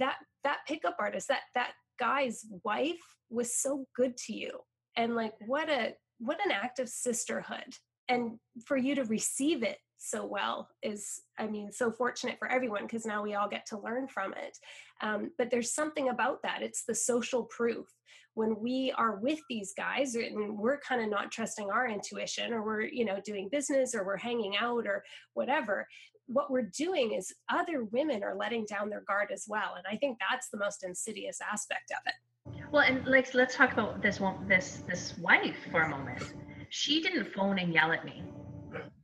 that 0.00 0.16
that 0.44 0.58
pickup 0.66 0.96
artist, 0.98 1.28
that 1.28 1.42
that 1.54 1.72
guy's 1.98 2.44
wife 2.64 2.96
was 3.30 3.56
so 3.56 3.86
good 3.96 4.16
to 4.26 4.32
you. 4.32 4.50
And 4.96 5.14
like, 5.14 5.34
what 5.46 5.70
a 5.70 5.94
what 6.18 6.44
an 6.44 6.50
act 6.50 6.80
of 6.80 6.88
sisterhood. 6.88 7.74
And 8.08 8.38
for 8.66 8.76
you 8.76 8.96
to 8.96 9.04
receive 9.04 9.62
it 9.62 9.78
so 10.02 10.24
well 10.24 10.66
is 10.82 11.20
i 11.38 11.46
mean 11.46 11.70
so 11.70 11.92
fortunate 11.92 12.38
for 12.38 12.50
everyone 12.50 12.84
because 12.84 13.04
now 13.04 13.22
we 13.22 13.34
all 13.34 13.48
get 13.48 13.66
to 13.66 13.78
learn 13.78 14.08
from 14.08 14.32
it. 14.32 14.58
Um, 15.02 15.30
but 15.38 15.50
there's 15.50 15.72
something 15.72 16.08
about 16.08 16.42
that. 16.42 16.62
It's 16.62 16.84
the 16.84 16.94
social 16.94 17.44
proof. 17.44 17.86
When 18.34 18.60
we 18.60 18.92
are 18.96 19.16
with 19.16 19.40
these 19.48 19.74
guys 19.76 20.14
and 20.14 20.56
we're 20.56 20.78
kind 20.80 21.02
of 21.02 21.10
not 21.10 21.30
trusting 21.30 21.70
our 21.70 21.88
intuition 21.88 22.52
or 22.52 22.62
we're 22.64 22.82
you 22.82 23.04
know 23.04 23.20
doing 23.24 23.48
business 23.50 23.94
or 23.94 24.04
we're 24.04 24.16
hanging 24.16 24.56
out 24.56 24.86
or 24.86 25.04
whatever 25.34 25.86
what 26.32 26.48
we're 26.48 26.70
doing 26.78 27.12
is 27.12 27.34
other 27.48 27.82
women 27.90 28.22
are 28.22 28.36
letting 28.36 28.64
down 28.66 28.88
their 28.88 29.00
guard 29.00 29.32
as 29.32 29.46
well 29.48 29.74
and 29.76 29.84
i 29.90 29.96
think 29.96 30.16
that's 30.30 30.48
the 30.48 30.56
most 30.56 30.84
insidious 30.84 31.40
aspect 31.52 31.90
of 31.90 31.98
it. 32.06 32.62
Well 32.70 32.84
and 32.84 33.04
like 33.04 33.34
let's 33.34 33.56
talk 33.56 33.72
about 33.72 34.00
this 34.00 34.20
one 34.20 34.46
this 34.46 34.84
this 34.88 35.18
wife 35.18 35.56
for 35.72 35.82
a 35.82 35.88
moment. 35.88 36.22
She 36.70 37.02
didn't 37.02 37.34
phone 37.34 37.58
and 37.58 37.74
yell 37.74 37.90
at 37.90 38.04
me 38.04 38.22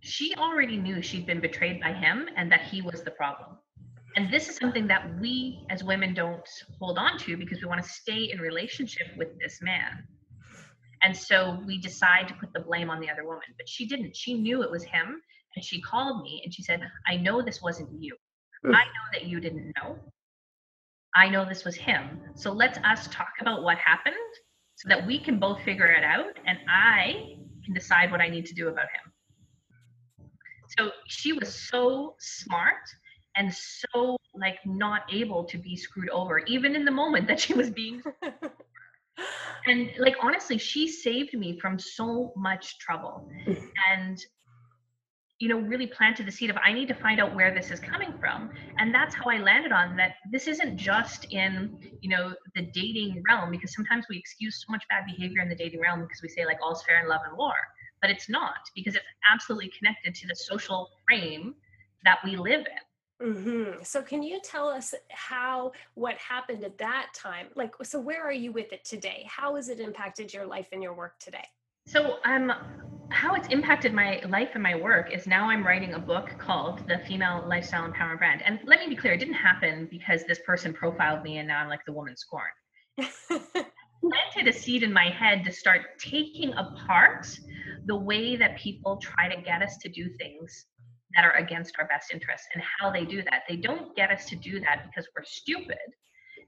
she 0.06 0.34
already 0.36 0.76
knew 0.76 1.02
she'd 1.02 1.26
been 1.26 1.40
betrayed 1.40 1.80
by 1.80 1.92
him 1.92 2.28
and 2.36 2.50
that 2.52 2.62
he 2.62 2.80
was 2.80 3.02
the 3.02 3.10
problem. 3.10 3.58
And 4.14 4.32
this 4.32 4.48
is 4.48 4.56
something 4.56 4.86
that 4.86 5.18
we 5.20 5.66
as 5.68 5.84
women 5.84 6.14
don't 6.14 6.48
hold 6.78 6.96
on 6.96 7.18
to 7.18 7.36
because 7.36 7.60
we 7.60 7.66
want 7.66 7.82
to 7.82 7.88
stay 7.88 8.30
in 8.32 8.40
relationship 8.40 9.08
with 9.16 9.38
this 9.38 9.58
man. 9.60 10.04
And 11.02 11.14
so 11.14 11.62
we 11.66 11.78
decide 11.78 12.28
to 12.28 12.34
put 12.34 12.52
the 12.52 12.60
blame 12.60 12.88
on 12.88 13.00
the 13.00 13.10
other 13.10 13.24
woman 13.24 13.42
but 13.56 13.68
she 13.68 13.86
didn't. 13.86 14.16
She 14.16 14.34
knew 14.34 14.62
it 14.62 14.70
was 14.70 14.84
him 14.84 15.20
and 15.54 15.64
she 15.64 15.80
called 15.82 16.22
me 16.22 16.40
and 16.44 16.52
she 16.52 16.62
said 16.62 16.80
i 17.06 17.16
know 17.16 17.42
this 17.42 17.60
wasn't 17.60 17.90
you. 18.00 18.16
I 18.64 18.68
know 18.68 19.06
that 19.12 19.26
you 19.26 19.38
didn't 19.38 19.72
know. 19.76 19.96
I 21.14 21.28
know 21.28 21.44
this 21.44 21.64
was 21.64 21.76
him. 21.76 22.20
So 22.34 22.52
let's 22.52 22.78
us 22.78 23.06
talk 23.12 23.32
about 23.40 23.62
what 23.62 23.78
happened 23.78 24.16
so 24.76 24.88
that 24.88 25.06
we 25.06 25.18
can 25.18 25.38
both 25.38 25.62
figure 25.62 25.86
it 25.86 26.04
out 26.04 26.38
and 26.46 26.58
i 26.68 27.36
can 27.64 27.74
decide 27.74 28.10
what 28.12 28.20
i 28.20 28.28
need 28.28 28.46
to 28.46 28.54
do 28.54 28.68
about 28.68 28.84
him 28.84 29.12
so 30.78 30.90
she 31.06 31.32
was 31.32 31.54
so 31.54 32.14
smart 32.18 32.82
and 33.36 33.52
so 33.52 34.16
like 34.34 34.58
not 34.64 35.02
able 35.12 35.44
to 35.44 35.58
be 35.58 35.76
screwed 35.76 36.10
over 36.10 36.38
even 36.40 36.74
in 36.74 36.84
the 36.84 36.90
moment 36.90 37.26
that 37.28 37.40
she 37.40 37.54
was 37.54 37.70
being 37.70 38.02
and 39.66 39.90
like 39.98 40.16
honestly 40.22 40.58
she 40.58 40.88
saved 40.88 41.34
me 41.34 41.58
from 41.58 41.78
so 41.78 42.32
much 42.36 42.78
trouble. 42.78 43.28
And 43.92 44.18
you 45.38 45.48
know 45.48 45.58
really 45.58 45.86
planted 45.86 46.26
the 46.26 46.32
seed 46.32 46.48
of 46.48 46.56
i 46.64 46.72
need 46.72 46.88
to 46.88 46.94
find 46.94 47.20
out 47.20 47.34
where 47.34 47.54
this 47.54 47.70
is 47.70 47.78
coming 47.78 48.14
from. 48.18 48.50
And 48.78 48.94
that's 48.94 49.14
how 49.14 49.30
i 49.30 49.38
landed 49.38 49.72
on 49.72 49.96
that 49.96 50.14
this 50.32 50.46
isn't 50.46 50.78
just 50.78 51.26
in 51.30 51.76
you 52.00 52.08
know 52.08 52.34
the 52.54 52.62
dating 52.72 53.22
realm 53.28 53.50
because 53.50 53.74
sometimes 53.74 54.06
we 54.08 54.16
excuse 54.16 54.64
so 54.66 54.72
much 54.72 54.84
bad 54.88 55.04
behavior 55.06 55.42
in 55.42 55.48
the 55.48 55.54
dating 55.54 55.80
realm 55.80 56.00
because 56.00 56.22
we 56.22 56.28
say 56.28 56.46
like 56.46 56.58
all's 56.62 56.82
fair 56.84 57.02
in 57.02 57.08
love 57.08 57.20
and 57.28 57.36
war 57.36 57.54
but 58.00 58.10
it's 58.10 58.28
not 58.28 58.58
because 58.74 58.94
it's 58.94 59.04
absolutely 59.30 59.70
connected 59.76 60.14
to 60.14 60.26
the 60.26 60.34
social 60.34 60.90
frame 61.06 61.54
that 62.04 62.18
we 62.24 62.36
live 62.36 62.60
in 62.60 62.86
Mm-hmm. 63.22 63.82
So, 63.82 64.02
can 64.02 64.22
you 64.22 64.40
tell 64.42 64.68
us 64.68 64.94
how 65.10 65.72
what 65.94 66.16
happened 66.18 66.62
at 66.64 66.76
that 66.78 67.08
time? 67.14 67.46
Like, 67.54 67.74
so 67.82 67.98
where 67.98 68.22
are 68.22 68.32
you 68.32 68.52
with 68.52 68.72
it 68.72 68.84
today? 68.84 69.26
How 69.26 69.56
has 69.56 69.70
it 69.70 69.80
impacted 69.80 70.34
your 70.34 70.44
life 70.44 70.68
and 70.72 70.82
your 70.82 70.92
work 70.92 71.18
today? 71.18 71.44
So, 71.86 72.18
um, 72.26 72.52
how 73.08 73.34
it's 73.34 73.48
impacted 73.48 73.94
my 73.94 74.20
life 74.28 74.50
and 74.52 74.62
my 74.62 74.74
work 74.74 75.14
is 75.14 75.26
now 75.26 75.48
I'm 75.48 75.64
writing 75.64 75.94
a 75.94 75.98
book 75.98 76.30
called 76.38 76.86
The 76.88 76.98
Female 77.06 77.42
Lifestyle 77.48 77.90
Empowerment 77.90 78.18
Brand. 78.18 78.42
And 78.44 78.58
let 78.64 78.80
me 78.80 78.88
be 78.88 78.96
clear, 78.96 79.14
it 79.14 79.18
didn't 79.18 79.34
happen 79.34 79.88
because 79.90 80.24
this 80.24 80.40
person 80.44 80.74
profiled 80.74 81.22
me 81.22 81.38
and 81.38 81.48
now 81.48 81.60
I'm 81.60 81.68
like 81.68 81.84
the 81.86 81.92
woman 81.92 82.16
scorned. 82.16 82.52
planted 84.10 84.48
a 84.48 84.52
seed 84.52 84.82
in 84.82 84.92
my 84.92 85.08
head 85.08 85.44
to 85.44 85.52
start 85.52 85.98
taking 85.98 86.52
apart 86.54 87.38
the 87.86 87.96
way 87.96 88.36
that 88.36 88.58
people 88.58 88.96
try 88.96 89.28
to 89.28 89.40
get 89.42 89.62
us 89.62 89.76
to 89.78 89.88
do 89.88 90.08
things 90.18 90.66
that 91.14 91.24
are 91.24 91.36
against 91.36 91.74
our 91.78 91.86
best 91.86 92.12
interests 92.12 92.48
and 92.54 92.62
how 92.62 92.90
they 92.90 93.04
do 93.04 93.22
that. 93.22 93.42
They 93.48 93.56
don't 93.56 93.94
get 93.96 94.10
us 94.10 94.26
to 94.26 94.36
do 94.36 94.60
that 94.60 94.86
because 94.86 95.08
we're 95.16 95.24
stupid. 95.24 95.78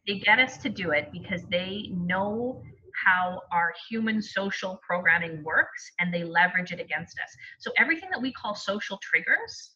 They 0.06 0.18
get 0.18 0.38
us 0.38 0.58
to 0.58 0.68
do 0.68 0.90
it 0.90 1.10
because 1.12 1.42
they 1.50 1.90
know 1.92 2.62
how 3.04 3.42
our 3.52 3.72
human 3.88 4.20
social 4.20 4.80
programming 4.86 5.42
works 5.44 5.92
and 6.00 6.12
they 6.12 6.24
leverage 6.24 6.72
it 6.72 6.80
against 6.80 7.18
us. 7.20 7.34
So 7.58 7.70
everything 7.78 8.10
that 8.10 8.20
we 8.20 8.32
call 8.32 8.54
social 8.54 8.98
triggers 9.02 9.74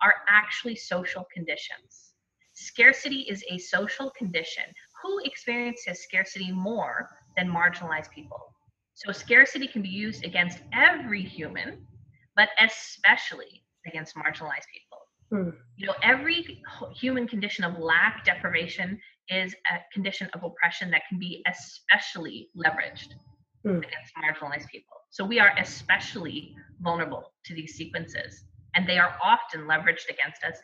are 0.00 0.14
actually 0.28 0.76
social 0.76 1.26
conditions. 1.32 2.12
Scarcity 2.54 3.20
is 3.28 3.44
a 3.50 3.58
social 3.58 4.10
condition. 4.16 4.64
Who 5.02 5.20
experiences 5.24 6.02
scarcity 6.04 6.52
more 6.52 7.10
than 7.36 7.48
marginalized 7.48 8.10
people? 8.10 8.53
So 8.94 9.12
scarcity 9.12 9.66
can 9.66 9.82
be 9.82 9.88
used 9.88 10.24
against 10.24 10.60
every 10.72 11.22
human, 11.22 11.86
but 12.36 12.48
especially 12.60 13.64
against 13.86 14.14
marginalized 14.14 14.68
people. 14.72 14.98
Mm. 15.32 15.52
You 15.76 15.86
know, 15.86 15.94
every 16.02 16.62
human 16.94 17.26
condition 17.26 17.64
of 17.64 17.78
lack, 17.78 18.24
deprivation 18.24 19.00
is 19.28 19.54
a 19.70 19.78
condition 19.92 20.28
of 20.34 20.44
oppression 20.44 20.90
that 20.90 21.02
can 21.08 21.18
be 21.18 21.42
especially 21.46 22.50
leveraged 22.56 23.14
mm. 23.66 23.78
against 23.78 24.12
marginalized 24.16 24.68
people. 24.68 24.94
So 25.10 25.24
we 25.24 25.40
are 25.40 25.52
especially 25.58 26.54
vulnerable 26.80 27.32
to 27.46 27.54
these 27.54 27.74
sequences, 27.74 28.44
and 28.74 28.88
they 28.88 28.98
are 28.98 29.16
often 29.22 29.62
leveraged 29.62 30.08
against 30.08 30.44
us 30.44 30.58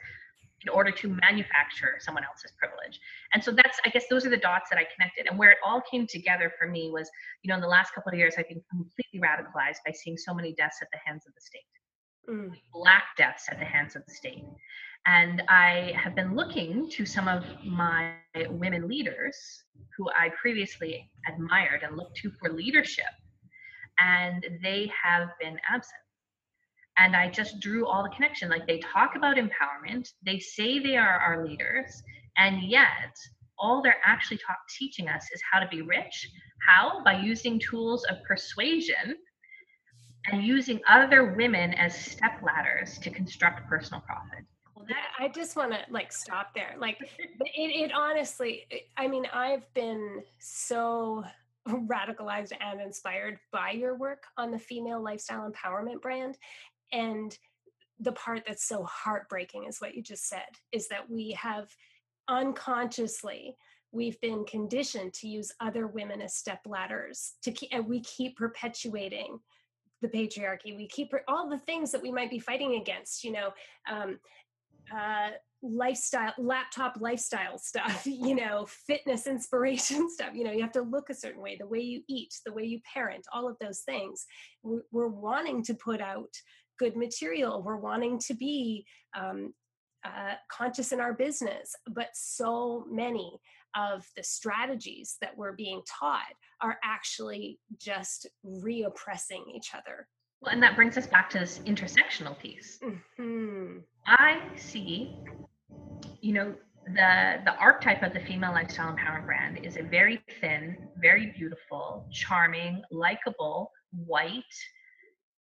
in 0.63 0.69
order 0.69 0.91
to 0.91 1.09
manufacture 1.09 1.97
someone 2.01 2.25
else's 2.25 2.53
privilege. 2.59 3.01
And 3.33 3.43
so 3.43 3.51
that's, 3.51 3.79
I 3.87 3.89
guess, 3.89 4.05
those 4.11 4.27
are 4.27 4.31
the 4.31 4.37
dots 4.37 4.69
that 4.71 4.79
I 4.79 4.85
connected. 4.95 5.27
And 5.29 5.39
where 5.39 5.51
it 5.51 5.59
all 5.65 5.83
came 5.91 6.07
together 6.07 6.53
for 6.59 6.69
me 6.69 6.91
was, 6.93 7.09
you 7.43 7.49
know, 7.49 7.55
in 7.55 7.61
the 7.61 7.69
last 7.69 7.95
couple 7.95 8.13
of 8.13 8.19
years, 8.19 8.35
I've 8.37 8.49
been 8.49 8.63
completely 8.71 9.21
radicalized 9.21 9.81
by 9.87 9.93
seeing 9.93 10.17
so 10.17 10.35
many 10.35 10.53
deaths 10.53 10.79
at 10.83 10.89
the 10.93 10.99
hands 11.05 11.25
of 11.27 11.35
the 11.35 11.41
state 11.41 11.65
mm. 12.31 12.51
black 12.73 13.05
deaths 13.17 13.49
at 13.51 13.59
the 13.59 13.65
hands 13.65 13.97
of 13.97 14.05
the 14.07 14.15
state. 14.15 14.45
And 15.07 15.43
I 15.49 15.93
have 15.97 16.15
been 16.15 16.37
looking 16.37 16.91
to 16.91 17.07
some 17.07 17.27
of 17.27 17.45
my 17.65 18.13
women 18.51 18.87
leaders 18.87 19.37
who 19.97 20.09
I 20.11 20.31
previously 20.41 21.11
admired 21.27 21.83
and 21.83 21.97
looked 21.97 22.17
to 22.19 22.31
for 22.39 22.53
leadership, 22.53 23.13
and 23.99 24.47
they 24.63 24.91
have 25.03 25.29
been 25.41 25.59
absent. 25.69 26.01
And 26.99 27.17
I 27.17 27.31
just 27.31 27.61
drew 27.61 27.87
all 27.87 28.03
the 28.03 28.11
connection. 28.11 28.51
Like 28.51 28.67
they 28.67 28.79
talk 28.81 29.17
about 29.17 29.37
empowerment, 29.37 30.09
they 30.25 30.39
say 30.39 30.79
they 30.79 30.97
are 30.97 31.19
our 31.19 31.47
leaders, 31.47 32.03
and 32.37 32.63
yet 32.63 33.17
all 33.59 33.83
they're 33.83 34.01
actually 34.05 34.39
talk, 34.39 34.59
teaching 34.79 35.09
us 35.09 35.25
is 35.33 35.41
how 35.51 35.61
to 35.61 35.69
be 35.69 35.83
rich. 35.83 36.29
How? 36.67 37.03
By 37.05 37.21
using 37.21 37.59
tools 37.59 38.05
of 38.11 38.17
persuasion 38.27 39.17
and 40.31 40.45
using 40.45 40.81
other 40.89 41.35
women 41.35 41.75
as 41.75 41.95
step 41.95 42.41
ladders 42.43 42.99
to 42.99 43.11
construct 43.11 43.69
personal 43.69 44.01
profit. 44.03 44.45
I 45.19 45.29
just 45.29 45.57
want 45.57 45.73
to 45.73 45.79
like 45.91 46.13
stop 46.13 46.55
there. 46.55 46.75
Like 46.79 46.99
it, 47.01 47.49
it 47.55 47.93
honestly, 47.93 48.65
I 48.97 49.07
mean, 49.07 49.27
I've 49.33 49.73
been 49.75 50.23
so 50.39 51.25
radicalized 51.69 52.53
and 52.61 52.81
inspired 52.81 53.39
by 53.53 53.71
your 53.73 53.97
work 53.97 54.25
on 54.37 54.51
the 54.51 54.59
female 54.59 55.03
lifestyle 55.03 55.51
empowerment 55.51 56.01
brand. 56.01 56.39
And 56.93 57.37
the 57.99 58.13
part 58.13 58.43
that's 58.47 58.67
so 58.67 58.85
heartbreaking 58.85 59.67
is 59.69 59.81
what 59.81 59.95
you 59.95 60.03
just 60.03 60.29
said 60.29 60.49
is 60.73 60.89
that 60.89 61.11
we 61.11 61.37
have 61.41 61.69
unconsciously 62.29 63.57
we've 63.93 64.21
been 64.21 64.45
conditioned 64.45 65.13
to 65.13 65.29
use 65.29 65.53
other 65.61 65.87
women 65.87 66.21
as 66.21 66.35
step 66.35 66.61
ladders 66.67 67.35
to 67.43 67.51
keep 67.51 67.71
and 67.73 67.87
we 67.87 68.01
keep 68.01 68.37
perpetuating 68.37 69.39
the 70.03 70.09
patriarchy. 70.09 70.77
We 70.77 70.89
keep 70.89 71.13
all 71.29 71.49
the 71.49 71.59
things 71.59 71.93
that 71.93 72.03
we 72.03 72.11
might 72.11 72.31
be 72.31 72.39
fighting 72.39 72.77
against 72.77 73.25
you 73.25 73.33
know 73.33 73.51
um, 73.91 74.19
uh, 74.95 75.31
lifestyle 75.63 76.33
laptop 76.39 76.97
lifestyle 77.01 77.59
stuff 77.59 78.03
you 78.07 78.35
know 78.35 78.67
fitness 78.67 79.27
inspiration 79.27 80.09
stuff 80.15 80.31
you 80.33 80.43
know 80.43 80.53
you 80.53 80.63
have 80.63 80.73
to 80.73 80.81
look 80.81 81.11
a 81.11 81.15
certain 81.15 81.43
way 81.43 81.55
the 81.61 81.67
way 81.67 81.81
you 81.81 82.01
eat 82.09 82.33
the 82.47 82.53
way 82.53 82.65
you 82.65 82.81
parent 82.93 83.27
all 83.33 83.49
of 83.49 83.57
those 83.61 83.81
things. 83.81 84.27
We're, 84.63 84.83
we're 84.93 85.09
wanting 85.09 85.63
to 85.65 85.75
put 85.75 86.01
out 86.01 86.35
good 86.81 86.97
material 86.97 87.63
we're 87.63 87.77
wanting 87.77 88.19
to 88.19 88.35
be 88.35 88.85
um, 89.17 89.55
uh, 90.05 90.35
conscious 90.51 90.93
in 90.93 91.01
our 91.01 91.13
business 91.13 91.75
but 91.95 92.09
so 92.15 92.85
many 92.91 93.39
of 93.77 94.05
the 94.17 94.23
strategies 94.23 95.17
that 95.21 95.37
we're 95.37 95.53
being 95.53 95.83
taught 95.87 96.35
are 96.61 96.79
actually 96.85 97.59
just 97.79 98.29
reoppressing 98.45 99.43
each 99.55 99.71
other. 99.75 100.07
Well, 100.41 100.53
and 100.53 100.63
that 100.63 100.77
brings 100.77 100.97
us 100.97 101.07
back 101.07 101.29
to 101.31 101.39
this 101.39 101.61
intersectional 101.67 102.39
piece. 102.39 102.79
Mm-hmm. 102.83 103.79
I 104.07 104.41
see, 104.57 105.17
you 106.21 106.33
know, 106.33 106.55
the 106.87 107.41
the 107.45 107.55
archetype 107.57 108.03
of 108.03 108.15
the 108.15 108.21
female 108.21 108.53
lifestyle 108.53 108.95
empowerment 108.95 109.27
brand 109.27 109.65
is 109.65 109.77
a 109.77 109.83
very 109.83 110.21
thin, 110.41 110.77
very 111.01 111.33
beautiful, 111.37 112.07
charming, 112.11 112.83
likable, 112.91 113.71
white, 114.07 114.43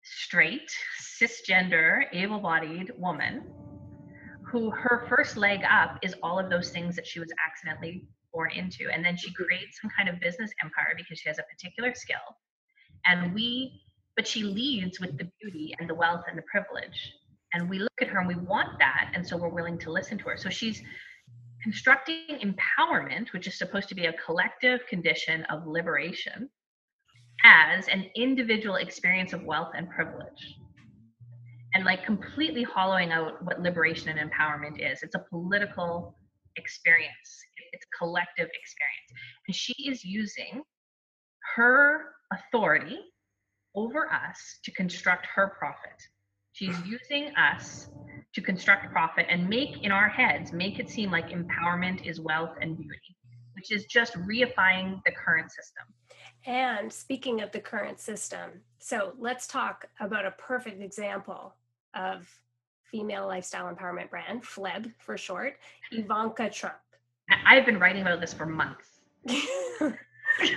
straight, 0.04 0.72
cisgender, 1.02 2.04
able-bodied 2.14 2.92
woman 2.98 3.44
who 4.52 4.70
her 4.72 5.06
first 5.08 5.38
leg 5.38 5.62
up 5.70 5.98
is 6.02 6.16
all 6.22 6.38
of 6.38 6.50
those 6.50 6.72
things 6.72 6.96
that 6.96 7.08
she 7.08 7.20
was 7.20 7.32
accidentally 7.46 8.06
born 8.34 8.52
into. 8.52 8.90
And 8.92 9.04
then 9.04 9.16
she 9.16 9.30
mm-hmm. 9.30 9.44
creates 9.44 9.80
some 9.82 9.90
kind 9.96 10.10
of 10.10 10.20
business 10.20 10.52
empire 10.64 10.94
because 10.98 11.20
she 11.20 11.30
has 11.30 11.40
a 11.40 11.44
particular 11.44 11.94
skill. 11.96 12.18
And 13.06 13.34
we, 13.34 13.82
but 14.16 14.28
she 14.28 14.44
leads 14.44 15.00
with 15.00 15.18
the 15.18 15.30
beauty 15.42 15.74
and 15.80 15.90
the 15.90 15.96
wealth 15.96 16.24
and 16.28 16.38
the 16.38 16.44
privilege. 16.44 17.14
And 17.54 17.70
we 17.70 17.80
look 17.80 18.02
at 18.02 18.08
her 18.08 18.20
and 18.20 18.28
we 18.28 18.36
want 18.36 18.80
that. 18.80 19.12
And 19.14 19.26
so 19.26 19.38
we're 19.38 19.50
willing 19.50 19.78
to 19.80 19.92
listen 19.92 20.18
to 20.20 20.24
her. 20.26 20.38
So 20.38 20.50
she's 20.50 20.82
constructing 21.64 22.40
empowerment, 22.42 23.32
which 23.34 23.48
is 23.48 23.58
supposed 23.58 23.88
to 23.90 23.96
be 23.96 24.06
a 24.06 24.14
collective 24.14 24.86
condition 24.88 25.44
of 25.46 25.68
liberation, 25.68 26.50
as 27.44 27.88
an 27.88 28.06
individual 28.16 28.76
experience 28.76 29.34
of 29.34 29.44
wealth 29.44 29.72
and 29.76 29.90
privilege 29.90 30.58
and 31.74 31.86
like 31.86 32.06
completely 32.06 32.64
hollowing 32.64 33.12
out 33.12 33.44
what 33.44 33.62
liberation 33.62 34.10
and 34.10 34.32
empowerment 34.32 34.80
is. 34.80 35.04
It's 35.04 35.16
a 35.16 35.26
political 35.30 36.16
experience, 36.58 37.44
it's 37.72 37.86
a 37.86 37.98
collective 37.98 38.50
experience. 38.62 39.12
And 39.48 39.56
she 39.56 39.74
is 39.90 40.04
using 40.04 40.64
her 41.56 42.14
authority 42.34 43.00
over 43.76 44.12
us 44.12 44.60
to 44.64 44.72
construct 44.72 45.28
her 45.34 45.56
profit. 45.58 45.96
She's 46.54 46.76
using 46.86 47.34
us 47.36 47.90
to 48.34 48.42
construct 48.42 48.92
profit 48.92 49.26
and 49.30 49.48
make 49.48 49.84
in 49.84 49.92
our 49.92 50.10
heads, 50.10 50.54
make 50.54 50.80
it 50.80 50.90
seem 50.90 51.12
like 51.12 51.30
empowerment 51.30 52.06
is 52.06 52.20
wealth 52.20 52.56
and 52.62 52.78
beauty, 52.78 53.18
which 53.56 53.72
is 53.72 53.86
just 53.86 54.14
reifying 54.14 55.02
the 55.06 55.12
current 55.12 55.52
system. 55.52 55.86
And 56.46 56.92
speaking 56.92 57.42
of 57.42 57.52
the 57.52 57.60
current 57.60 58.00
system, 58.00 58.50
so 58.80 59.14
let's 59.20 59.46
talk 59.46 59.86
about 60.00 60.26
a 60.26 60.32
perfect 60.32 60.82
example 60.82 61.54
of 61.94 62.28
female 62.84 63.28
lifestyle 63.28 63.74
empowerment 63.74 64.10
brand, 64.10 64.44
FLEB 64.44 64.92
for 64.98 65.18
short, 65.18 65.58
Ivanka 65.92 66.50
Trump. 66.50 66.76
I've 67.46 67.66
been 67.66 67.80
writing 67.80 68.02
about 68.02 68.20
this 68.20 68.34
for 68.34 68.46
months. 68.46 68.88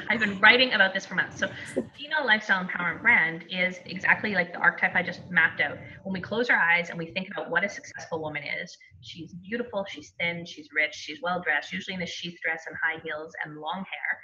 I've 0.08 0.20
been 0.20 0.38
writing 0.40 0.72
about 0.72 0.94
this 0.94 1.04
for 1.04 1.14
months. 1.14 1.38
So, 1.38 1.50
female 1.96 2.24
lifestyle 2.24 2.64
empowerment 2.64 3.02
brand 3.02 3.44
is 3.50 3.78
exactly 3.86 4.34
like 4.34 4.52
the 4.52 4.58
archetype 4.58 4.94
I 4.94 5.02
just 5.02 5.28
mapped 5.30 5.60
out. 5.60 5.76
When 6.04 6.12
we 6.12 6.20
close 6.20 6.48
our 6.48 6.56
eyes 6.56 6.90
and 6.90 6.98
we 6.98 7.06
think 7.06 7.28
about 7.30 7.50
what 7.50 7.64
a 7.64 7.68
successful 7.68 8.20
woman 8.20 8.42
is, 8.62 8.76
she's 9.00 9.32
beautiful, 9.34 9.84
she's 9.88 10.12
thin, 10.18 10.46
she's 10.46 10.68
rich, 10.74 10.94
she's 10.94 11.20
well 11.22 11.40
dressed, 11.40 11.72
usually 11.72 11.94
in 11.94 12.02
a 12.02 12.06
sheath 12.06 12.38
dress 12.42 12.64
and 12.66 12.76
high 12.82 13.00
heels 13.02 13.32
and 13.44 13.58
long 13.58 13.78
hair, 13.78 14.20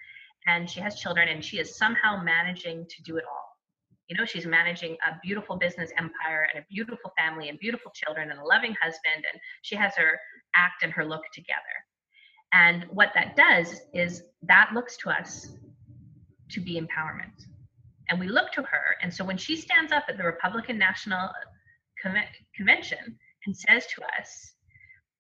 and 0.47 0.69
she 0.69 0.81
has 0.81 0.99
children, 0.99 1.29
and 1.29 1.45
she 1.45 1.59
is 1.59 1.77
somehow 1.77 2.23
managing 2.23 2.87
to 2.89 3.03
do 3.03 3.17
it 3.17 3.25
all. 3.25 3.47
You 4.09 4.17
know, 4.17 4.25
she's 4.25 4.47
managing 4.47 4.97
a 5.07 5.19
beautiful 5.23 5.57
business 5.57 5.91
empire 5.97 6.49
and 6.53 6.63
a 6.63 6.67
beautiful 6.69 7.13
family 7.17 7.49
and 7.49 7.59
beautiful 7.59 7.93
children 7.95 8.31
and 8.31 8.41
a 8.41 8.45
loving 8.45 8.75
husband, 8.83 9.25
and 9.31 9.41
she 9.63 9.77
has 9.77 9.95
her 9.97 10.19
act 10.55 10.83
and 10.83 10.93
her 10.93 11.05
look 11.05 11.23
together. 11.33 11.61
And 12.53 12.87
what 12.91 13.11
that 13.15 13.37
does 13.37 13.83
is 13.95 14.25
that 14.43 14.71
looks 14.75 14.97
to 14.99 15.11
us 15.11 15.53
to 16.51 16.61
be 16.61 16.81
empowerment. 16.81 17.47
And 18.09 18.19
we 18.19 18.27
look 18.27 18.51
to 18.53 18.63
her. 18.63 18.97
And 19.03 19.15
so 19.15 19.25
when 19.25 19.37
she 19.37 19.55
stands 19.55 19.93
up 19.93 20.05
at 20.09 20.19
the 20.19 20.25
Republican 20.25 20.77
National 20.77 21.31
Convention 22.57 23.19
and 23.47 23.57
says 23.57 23.87
to 23.95 24.03
us, 24.19 24.55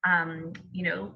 um, 0.04 0.52
you 0.72 0.82
know, 0.82 1.12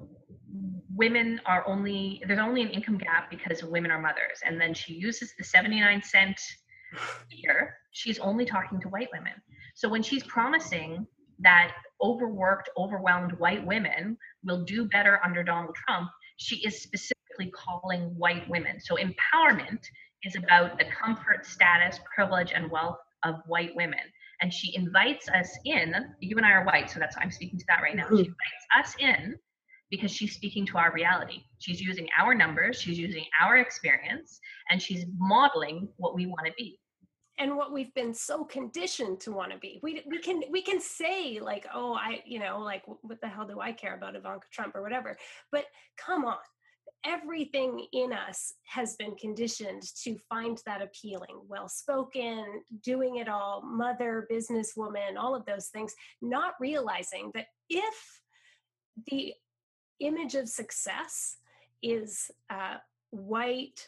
women 0.95 1.41
are 1.45 1.67
only, 1.67 2.21
there's 2.27 2.39
only 2.39 2.61
an 2.61 2.69
income 2.69 2.97
gap 2.97 3.29
because 3.29 3.63
women 3.63 3.91
are 3.91 4.01
mothers. 4.01 4.39
And 4.45 4.59
then 4.59 4.73
she 4.73 4.93
uses 4.93 5.33
the 5.37 5.43
79 5.43 6.01
cent 6.03 6.39
here, 7.29 7.77
she's 7.91 8.19
only 8.19 8.45
talking 8.45 8.79
to 8.81 8.89
white 8.89 9.09
women. 9.11 9.33
So 9.75 9.89
when 9.89 10.03
she's 10.03 10.23
promising 10.23 11.05
that 11.39 11.73
overworked, 12.01 12.69
overwhelmed 12.77 13.33
white 13.33 13.65
women 13.65 14.17
will 14.43 14.63
do 14.63 14.85
better 14.85 15.19
under 15.23 15.43
Donald 15.43 15.75
Trump, 15.75 16.09
she 16.37 16.57
is 16.65 16.81
specifically 16.81 17.51
calling 17.53 18.15
white 18.17 18.47
women. 18.49 18.79
So 18.79 18.95
empowerment 18.95 19.83
is 20.23 20.35
about 20.35 20.77
the 20.77 20.85
comfort, 20.85 21.45
status, 21.45 21.99
privilege, 22.13 22.53
and 22.53 22.71
wealth 22.71 22.97
of 23.23 23.35
white 23.47 23.75
women. 23.75 23.99
And 24.41 24.53
she 24.53 24.75
invites 24.75 25.29
us 25.29 25.49
in. 25.65 25.95
You 26.19 26.37
and 26.37 26.45
I 26.45 26.51
are 26.51 26.65
white, 26.65 26.89
so 26.89 26.99
that's 26.99 27.15
I'm 27.19 27.31
speaking 27.31 27.59
to 27.59 27.65
that 27.67 27.81
right 27.81 27.95
now. 27.95 28.07
She 28.09 28.15
mm-hmm. 28.15 28.19
invites 28.21 28.65
us 28.77 28.95
in 28.99 29.35
because 29.91 30.11
she's 30.11 30.33
speaking 30.33 30.65
to 30.67 30.77
our 30.77 30.91
reality. 30.93 31.43
She's 31.59 31.81
using 31.81 32.07
our 32.17 32.33
numbers, 32.33 32.81
she's 32.81 32.97
using 32.97 33.25
our 33.41 33.57
experience, 33.57 34.39
and 34.69 34.81
she's 34.81 35.05
modeling 35.17 35.87
what 35.97 36.15
we 36.15 36.25
want 36.25 36.45
to 36.47 36.53
be 36.57 36.79
and 37.37 37.55
what 37.55 37.73
we've 37.73 37.93
been 37.93 38.13
so 38.13 38.45
conditioned 38.45 39.19
to 39.21 39.31
want 39.31 39.51
to 39.51 39.57
be. 39.57 39.79
We 39.83 40.03
we 40.07 40.19
can 40.19 40.41
we 40.51 40.61
can 40.61 40.79
say 40.79 41.39
like, 41.39 41.65
oh, 41.73 41.93
I 41.93 42.21
you 42.25 42.39
know 42.39 42.59
like 42.59 42.83
what 43.01 43.19
the 43.21 43.27
hell 43.27 43.47
do 43.47 43.59
I 43.59 43.71
care 43.71 43.95
about 43.95 44.15
Ivanka 44.15 44.47
Trump 44.51 44.75
or 44.75 44.81
whatever? 44.81 45.17
But 45.51 45.65
come 45.97 46.25
on, 46.25 46.37
everything 47.05 47.85
in 47.93 48.13
us 48.13 48.53
has 48.67 48.95
been 48.95 49.15
conditioned 49.15 49.83
to 50.03 50.17
find 50.29 50.59
that 50.65 50.81
appealing, 50.81 51.41
well 51.47 51.67
spoken, 51.67 52.45
doing 52.83 53.17
it 53.17 53.27
all, 53.27 53.61
mother, 53.63 54.27
businesswoman, 54.31 55.17
all 55.17 55.35
of 55.35 55.45
those 55.45 55.67
things, 55.67 55.93
not 56.21 56.53
realizing 56.59 57.31
that 57.33 57.47
if 57.69 58.21
the 59.11 59.33
image 59.99 60.35
of 60.35 60.47
success 60.49 61.37
is 61.81 62.31
uh, 62.49 62.77
white, 63.11 63.87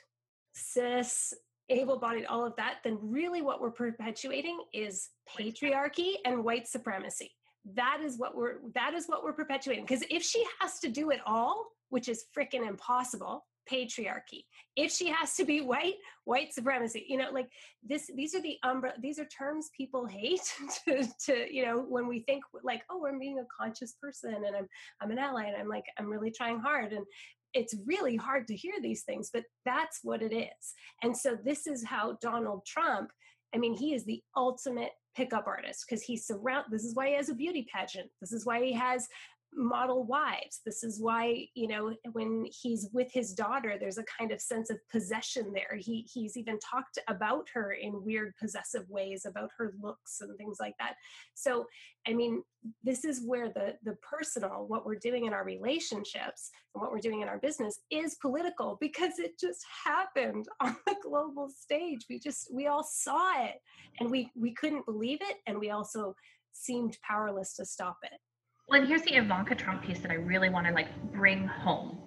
cis, 0.53 1.33
able 1.69 1.97
bodied, 1.99 2.25
all 2.25 2.45
of 2.45 2.55
that, 2.55 2.75
then 2.83 2.97
really 3.01 3.41
what 3.41 3.61
we're 3.61 3.71
perpetuating 3.71 4.59
is 4.73 5.09
patriarchy 5.37 6.13
and 6.25 6.43
white 6.43 6.67
supremacy. 6.67 7.31
That 7.73 7.99
is 8.03 8.17
what 8.17 8.35
we're 8.35 8.59
that 8.75 8.93
is 8.93 9.07
what 9.07 9.23
we're 9.23 9.33
perpetuating. 9.33 9.83
Because 9.83 10.03
if 10.09 10.23
she 10.23 10.45
has 10.61 10.79
to 10.79 10.89
do 10.89 11.09
it 11.09 11.19
all, 11.25 11.65
which 11.89 12.07
is 12.07 12.25
freaking 12.37 12.65
impossible, 12.67 13.45
patriarchy. 13.71 14.43
If 14.75 14.91
she 14.91 15.07
has 15.09 15.35
to 15.35 15.45
be 15.45 15.61
white, 15.73 15.95
white 16.25 16.53
supremacy. 16.53 17.05
You 17.07 17.17
know, 17.17 17.31
like 17.31 17.49
this 17.83 18.09
these 18.15 18.35
are 18.35 18.41
the 18.41 18.57
umbre 18.65 18.91
these 19.01 19.19
are 19.19 19.25
terms 19.25 19.69
people 19.75 20.05
hate 20.05 20.53
to, 20.87 21.07
to 21.25 21.53
you 21.53 21.65
know, 21.65 21.85
when 21.87 22.07
we 22.07 22.21
think 22.21 22.43
like, 22.63 22.83
oh, 22.89 23.05
I'm 23.05 23.19
being 23.19 23.39
a 23.39 23.63
conscious 23.63 23.95
person 24.01 24.33
and 24.33 24.55
I'm 24.55 24.67
I'm 25.01 25.11
an 25.11 25.19
ally 25.19 25.45
and 25.45 25.55
I'm 25.55 25.69
like, 25.69 25.85
I'm 25.97 26.09
really 26.09 26.31
trying 26.31 26.59
hard. 26.59 26.93
And 26.93 27.05
it's 27.53 27.75
really 27.85 28.15
hard 28.15 28.47
to 28.47 28.55
hear 28.55 28.73
these 28.81 29.03
things, 29.03 29.29
but 29.33 29.43
that's 29.65 29.99
what 30.03 30.21
it 30.21 30.33
is. 30.35 30.73
And 31.01 31.15
so 31.15 31.37
this 31.43 31.65
is 31.65 31.83
how 31.83 32.17
Donald 32.21 32.65
Trump, 32.65 33.09
I 33.55 33.57
mean, 33.57 33.73
he 33.73 33.93
is 33.93 34.05
the 34.05 34.21
ultimate 34.35 34.91
pickup 35.15 35.47
artist 35.47 35.85
because 35.87 36.03
he 36.03 36.15
surround 36.15 36.65
this 36.69 36.83
is 36.83 36.93
why 36.93 37.07
he 37.07 37.15
has 37.15 37.29
a 37.29 37.33
beauty 37.33 37.65
pageant. 37.73 38.09
This 38.21 38.31
is 38.31 38.45
why 38.45 38.63
he 38.63 38.73
has 38.73 39.07
model 39.53 40.05
wives. 40.05 40.61
This 40.65 40.83
is 40.83 41.01
why 41.01 41.47
you 41.55 41.67
know 41.67 41.93
when 42.11 42.45
he's 42.51 42.89
with 42.93 43.11
his 43.11 43.33
daughter 43.33 43.77
there's 43.79 43.97
a 43.97 44.05
kind 44.17 44.31
of 44.31 44.41
sense 44.41 44.69
of 44.69 44.77
possession 44.91 45.51
there. 45.53 45.77
He 45.77 46.07
he's 46.11 46.37
even 46.37 46.59
talked 46.59 46.99
about 47.07 47.47
her 47.53 47.73
in 47.73 48.03
weird 48.03 48.33
possessive 48.39 48.89
ways 48.89 49.25
about 49.25 49.49
her 49.57 49.73
looks 49.81 50.21
and 50.21 50.37
things 50.37 50.57
like 50.59 50.75
that. 50.79 50.95
So 51.33 51.65
i 52.07 52.13
mean 52.13 52.41
this 52.83 53.05
is 53.05 53.21
where 53.25 53.49
the 53.49 53.75
the 53.83 53.95
personal 53.97 54.65
what 54.67 54.85
we're 54.85 54.95
doing 54.95 55.25
in 55.25 55.33
our 55.33 55.43
relationships 55.43 56.49
and 56.73 56.81
what 56.81 56.91
we're 56.91 56.99
doing 56.99 57.21
in 57.21 57.27
our 57.27 57.39
business 57.39 57.79
is 57.91 58.15
political 58.15 58.77
because 58.79 59.19
it 59.19 59.39
just 59.39 59.65
happened 59.85 60.47
on 60.59 60.75
the 60.85 60.95
global 61.03 61.49
stage. 61.49 62.05
We 62.09 62.19
just 62.19 62.53
we 62.53 62.67
all 62.67 62.83
saw 62.83 63.43
it 63.43 63.55
and 63.99 64.09
we 64.09 64.31
we 64.35 64.53
couldn't 64.53 64.85
believe 64.85 65.19
it 65.21 65.37
and 65.47 65.59
we 65.59 65.69
also 65.69 66.15
seemed 66.53 66.97
powerless 67.07 67.55
to 67.55 67.65
stop 67.65 67.97
it 68.03 68.19
well, 68.67 68.79
and 68.79 68.87
here's 68.87 69.03
the 69.03 69.15
Ivanka 69.15 69.55
Trump 69.55 69.83
piece 69.83 69.99
that 69.99 70.11
I 70.11 70.15
really 70.15 70.49
want 70.49 70.67
to 70.67 70.73
like 70.73 70.87
bring 71.13 71.47
home 71.47 71.99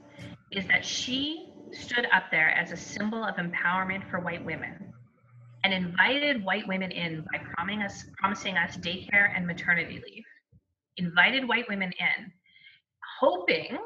is 0.53 0.67
that 0.67 0.85
she 0.85 1.53
stood 1.73 2.07
up 2.13 2.25
there 2.31 2.51
as 2.51 2.73
a 2.73 2.77
symbol 2.77 3.25
of 3.25 3.37
empowerment 3.37 4.09
for 4.11 4.21
white 4.21 4.45
women 4.45 4.93
and 5.65 5.73
invited 5.73 6.45
white 6.45 6.67
women 6.67 6.91
in 6.91 7.25
by 7.33 7.39
promising 7.55 7.83
us 7.83 8.05
promising 8.19 8.57
us 8.57 8.77
daycare 8.77 9.35
and 9.35 9.47
maternity 9.47 10.03
leave. 10.07 10.25
Invited 10.97 11.49
white 11.49 11.67
women 11.69 11.93
in, 11.99 12.33
hoping 13.21 13.79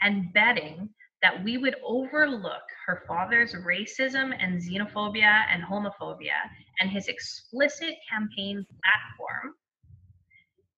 and 0.00 0.32
betting 0.32 0.88
that 1.22 1.42
we 1.44 1.58
would 1.58 1.76
overlook 1.84 2.62
her 2.86 3.02
father's 3.06 3.54
racism 3.54 4.32
and 4.38 4.60
xenophobia 4.60 5.44
and 5.52 5.62
homophobia 5.62 6.38
and 6.80 6.90
his 6.90 7.08
explicit 7.08 7.94
campaign 8.10 8.66
platform 8.82 9.54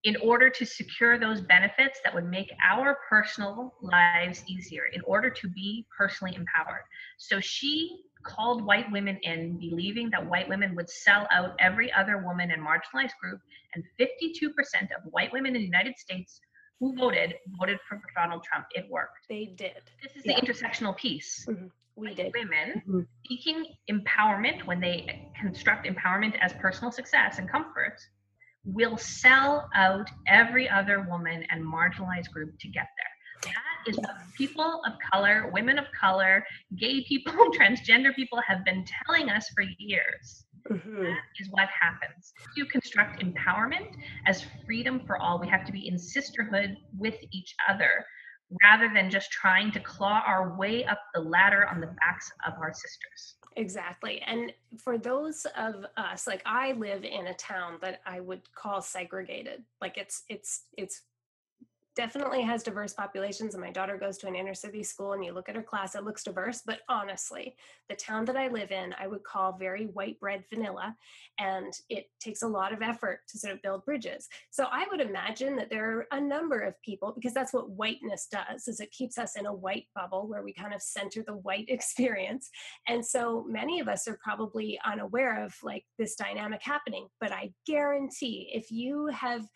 in 0.05 0.16
order 0.16 0.50
to 0.50 0.66
secure 0.66 1.18
those 1.18 1.40
benefits 1.40 1.98
that 2.05 2.14
would 2.14 2.28
make 2.28 2.52
our 2.62 2.98
personal 3.09 3.74
lives 3.80 4.44
easier, 4.46 4.84
in 4.92 5.00
order 5.02 5.30
to 5.30 5.48
be 5.48 5.86
personally 5.96 6.34
empowered. 6.36 6.82
So 7.16 7.40
she 7.40 8.00
called 8.22 8.64
white 8.64 8.90
women 8.92 9.18
in, 9.22 9.59
believing 9.59 10.11
that 10.11 10.24
white 10.26 10.48
women 10.48 10.74
would 10.76 10.90
sell 10.90 11.26
out 11.30 11.55
every 11.59 11.92
other 11.92 12.18
woman 12.18 12.50
and 12.50 12.62
marginalized 12.62 13.16
group. 13.20 13.40
And 13.74 13.84
52% 13.98 14.52
of 14.96 15.11
white 15.11 15.32
women 15.32 15.57
in 15.57 15.62
the 15.62 15.66
United 15.66 15.98
States 15.98 16.40
who 16.80 16.94
voted 16.96 17.34
voted 17.59 17.78
for 17.88 18.00
Donald 18.14 18.42
Trump. 18.44 18.66
It 18.74 18.86
worked. 18.90 19.26
They 19.28 19.46
did. 19.57 19.82
This 20.02 20.16
is 20.16 20.22
yeah. 20.24 20.38
the 20.38 20.46
intersectional 20.46 20.96
piece. 20.96 21.46
Mm-hmm. 21.48 21.66
We 21.96 22.09
white 22.09 22.16
did. 22.16 22.34
Women 22.34 22.82
mm-hmm. 22.88 23.00
seeking 23.28 23.64
empowerment 23.90 24.66
when 24.66 24.80
they 24.80 25.30
construct 25.40 25.86
empowerment 25.86 26.36
as 26.40 26.52
personal 26.55 26.90
success 26.90 27.38
and 27.38 27.48
comfort 27.48 28.00
will 28.64 28.96
sell 28.96 29.68
out 29.74 30.08
every 30.26 30.68
other 30.68 31.06
woman 31.08 31.44
and 31.50 31.64
marginalized 31.64 32.30
group 32.30 32.58
to 32.60 32.68
get 32.68 32.88
there. 32.96 33.52
That 33.52 33.90
is 33.90 33.98
what 33.98 34.16
people 34.36 34.80
of 34.86 34.92
color, 35.12 35.50
women 35.52 35.78
of 35.78 35.86
color, 35.98 36.44
gay 36.76 37.04
people, 37.04 37.32
transgender 37.58 38.14
people 38.14 38.40
have 38.46 38.64
been 38.64 38.84
telling 39.06 39.28
us 39.28 39.48
for 39.54 39.64
years. 39.78 40.44
Mm-hmm. 40.70 41.02
That 41.02 41.18
is 41.38 41.48
what 41.50 41.68
happens. 41.68 42.32
To 42.56 42.64
construct 42.66 43.22
empowerment 43.22 43.96
as 44.26 44.46
freedom 44.64 45.02
for 45.06 45.18
all, 45.18 45.38
we 45.38 45.48
have 45.48 45.66
to 45.66 45.72
be 45.72 45.88
in 45.88 45.98
sisterhood 45.98 46.76
with 46.96 47.16
each 47.32 47.54
other 47.68 48.06
rather 48.62 48.90
than 48.92 49.10
just 49.10 49.30
trying 49.30 49.72
to 49.72 49.80
claw 49.80 50.22
our 50.26 50.56
way 50.56 50.84
up 50.84 51.00
the 51.14 51.20
ladder 51.20 51.66
on 51.66 51.80
the 51.80 51.86
backs 51.86 52.30
of 52.46 52.54
our 52.60 52.72
sisters. 52.72 53.36
Exactly. 53.57 54.20
And 54.26 54.52
for 54.78 54.98
those 54.98 55.46
of 55.57 55.86
us, 55.96 56.26
like 56.26 56.42
I 56.44 56.72
live 56.72 57.05
in 57.05 57.28
a 57.28 57.34
town 57.34 57.78
that 57.82 58.00
I 58.05 58.20
would 58.20 58.52
call 58.55 58.82
segregated. 58.82 59.62
Like 59.80 59.96
it's 59.96 60.24
it's 60.28 60.64
it's 60.76 61.02
definitely 61.97 62.42
has 62.42 62.62
diverse 62.62 62.92
populations 62.92 63.55
and 63.55 63.62
my 63.62 63.70
daughter 63.70 63.97
goes 63.97 64.18
to 64.18 64.26
an 64.26 64.34
inner 64.34 64.55
city 64.55 64.82
school 64.82 65.12
and 65.12 65.24
you 65.24 65.32
look 65.32 65.49
at 65.49 65.57
her 65.57 65.62
class 65.62 65.95
it 65.95 66.05
looks 66.05 66.24
diverse 66.24 66.62
but 66.64 66.80
honestly 66.88 67.55
the 67.88 67.95
town 67.95 68.24
that 68.24 68.36
i 68.36 68.49
live 68.49 68.70
in 68.70 68.95
i 68.99 69.07
would 69.07 69.22
call 69.22 69.57
very 69.57 69.86
white 69.86 70.18
bread 70.20 70.42
vanilla 70.53 70.95
and 71.38 71.72
it 71.88 72.07
takes 72.20 72.42
a 72.42 72.49
lot 72.49 72.72
of 72.72 72.82
effort 72.82 73.20
to 73.28 73.38
sort 73.38 73.53
of 73.53 73.62
build 73.62 73.84
bridges. 73.84 74.28
So 74.51 74.66
i 74.70 74.86
would 74.90 75.01
imagine 75.01 75.57
that 75.57 75.70
there 75.70 75.99
are 75.99 76.07
a 76.12 76.20
number 76.20 76.61
of 76.61 76.80
people 76.82 77.12
because 77.14 77.34
that's 77.34 77.53
what 77.53 77.70
whiteness 77.70 78.28
does 78.30 78.68
is 78.68 78.80
it 78.80 78.92
keeps 78.92 79.18
us 79.18 79.36
in 79.36 79.47
a 79.47 79.55
white 79.55 79.86
bubble 79.95 80.28
where 80.28 80.42
we 80.42 80.53
kind 80.53 80.74
of 80.74 80.82
center 80.82 81.22
the 81.22 81.36
white 81.36 81.66
experience. 81.68 82.51
And 82.88 83.05
so 83.05 83.45
many 83.49 83.80
of 83.80 83.88
us 83.88 84.07
are 84.09 84.18
probably 84.22 84.78
unaware 84.84 85.45
of 85.45 85.55
like 85.62 85.84
this 85.99 86.14
dynamic 86.14 86.62
happening 86.62 87.07
but 87.20 87.32
i 87.32 87.53
guarantee 87.66 88.51
if 88.53 88.70
you 88.70 89.07
have 89.09 89.47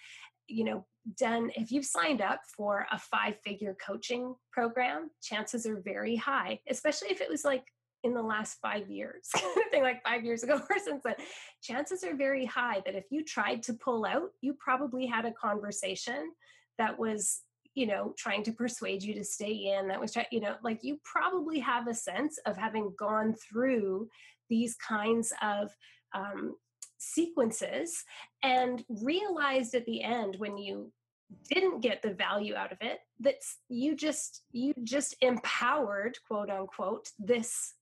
you 0.47 0.65
know 0.65 0.87
done 1.17 1.51
if 1.55 1.71
you've 1.71 1.85
signed 1.85 2.21
up 2.21 2.41
for 2.57 2.87
a 2.91 2.99
five 2.99 3.35
figure 3.45 3.77
coaching 3.85 4.35
program 4.53 5.09
chances 5.23 5.65
are 5.67 5.81
very 5.85 6.17
high 6.17 6.59
especially 6.69 7.09
if 7.11 7.21
it 7.21 7.31
was 7.31 7.45
like 7.45 7.65
in 8.05 8.15
the 8.15 8.23
last 8.23 8.59
five 8.63 8.89
years, 8.89 9.29
thing 9.71 9.83
like 9.83 10.03
five 10.05 10.25
years 10.25 10.43
ago 10.43 10.61
or 10.71 10.79
since 10.79 11.03
then, 11.05 11.15
chances 11.63 12.05
are 12.05 12.15
very 12.15 12.45
high 12.45 12.81
that 12.87 12.95
if 12.95 13.05
you 13.11 13.25
tried 13.25 13.63
to 13.65 13.75
pull 13.75 14.05
out, 14.05 14.31
you 14.41 14.55
probably 14.59 15.07
had 15.07 15.25
a 15.25 15.33
conversation 15.33 16.31
that 16.79 16.99
was 16.99 17.41
you 17.75 17.87
know 17.87 18.15
trying 18.17 18.43
to 18.43 18.53
persuade 18.53 19.03
you 19.03 19.15
to 19.15 19.25
stay 19.25 19.77
in 19.77 19.89
that 19.89 20.01
was 20.01 20.13
try, 20.13 20.27
you 20.33 20.41
know 20.41 20.57
like 20.65 20.79
you 20.83 20.99
probably 21.05 21.59
have 21.59 21.87
a 21.87 21.95
sense 21.95 22.39
of 22.47 22.57
having 22.57 22.93
gone 22.99 23.35
through 23.35 24.09
these 24.49 24.75
kinds 24.77 25.33
of 25.43 25.71
um, 26.15 26.55
sequences 26.99 28.03
and 28.43 28.85
realized 28.89 29.75
at 29.75 29.85
the 29.85 30.03
end 30.03 30.37
when 30.39 30.57
you 30.57 30.91
didn't 31.49 31.81
get 31.81 32.03
the 32.03 32.15
value 32.15 32.55
out 32.55 32.73
of 32.73 32.79
it 32.81 33.01
that 33.21 33.37
you 33.69 33.95
just 33.95 34.43
you 34.53 34.73
just 34.83 35.17
empowered 35.21 36.17
quote 36.27 36.51
unquote 36.51 37.11
this 37.19 37.75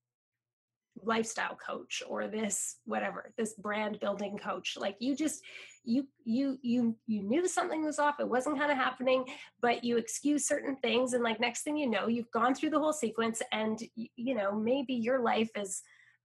lifestyle 1.02 1.56
coach 1.56 2.02
or 2.08 2.26
this 2.26 2.78
whatever 2.84 3.32
this 3.36 3.54
brand 3.54 4.00
building 4.00 4.38
coach. 4.38 4.76
Like 4.78 4.96
you 4.98 5.14
just 5.14 5.42
you 5.84 6.06
you 6.24 6.58
you 6.62 6.96
you 7.06 7.22
knew 7.22 7.46
something 7.46 7.84
was 7.84 7.98
off 7.98 8.18
it 8.18 8.28
wasn't 8.28 8.58
kind 8.58 8.72
of 8.72 8.76
happening 8.76 9.24
but 9.62 9.84
you 9.84 9.96
excuse 9.96 10.46
certain 10.46 10.76
things 10.76 11.12
and 11.12 11.22
like 11.22 11.38
next 11.38 11.62
thing 11.62 11.76
you 11.76 11.88
know 11.88 12.08
you've 12.08 12.30
gone 12.32 12.54
through 12.54 12.70
the 12.70 12.78
whole 12.78 12.92
sequence 12.92 13.40
and 13.52 13.82
you 13.94 14.34
know 14.34 14.52
maybe 14.52 14.94
your 14.94 15.20
life 15.20 15.50
is 15.56 15.82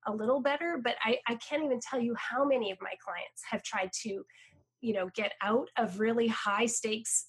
a 0.07 0.11
little 0.11 0.41
better 0.41 0.79
but 0.83 0.95
i 1.03 1.15
i 1.27 1.35
can't 1.35 1.63
even 1.63 1.79
tell 1.79 1.99
you 1.99 2.15
how 2.15 2.43
many 2.43 2.71
of 2.71 2.77
my 2.81 2.93
clients 3.05 3.43
have 3.51 3.61
tried 3.61 3.91
to 3.93 4.25
you 4.81 4.93
know 4.93 5.09
get 5.15 5.33
out 5.41 5.69
of 5.77 5.99
really 5.99 6.27
high 6.27 6.65
stakes 6.65 7.27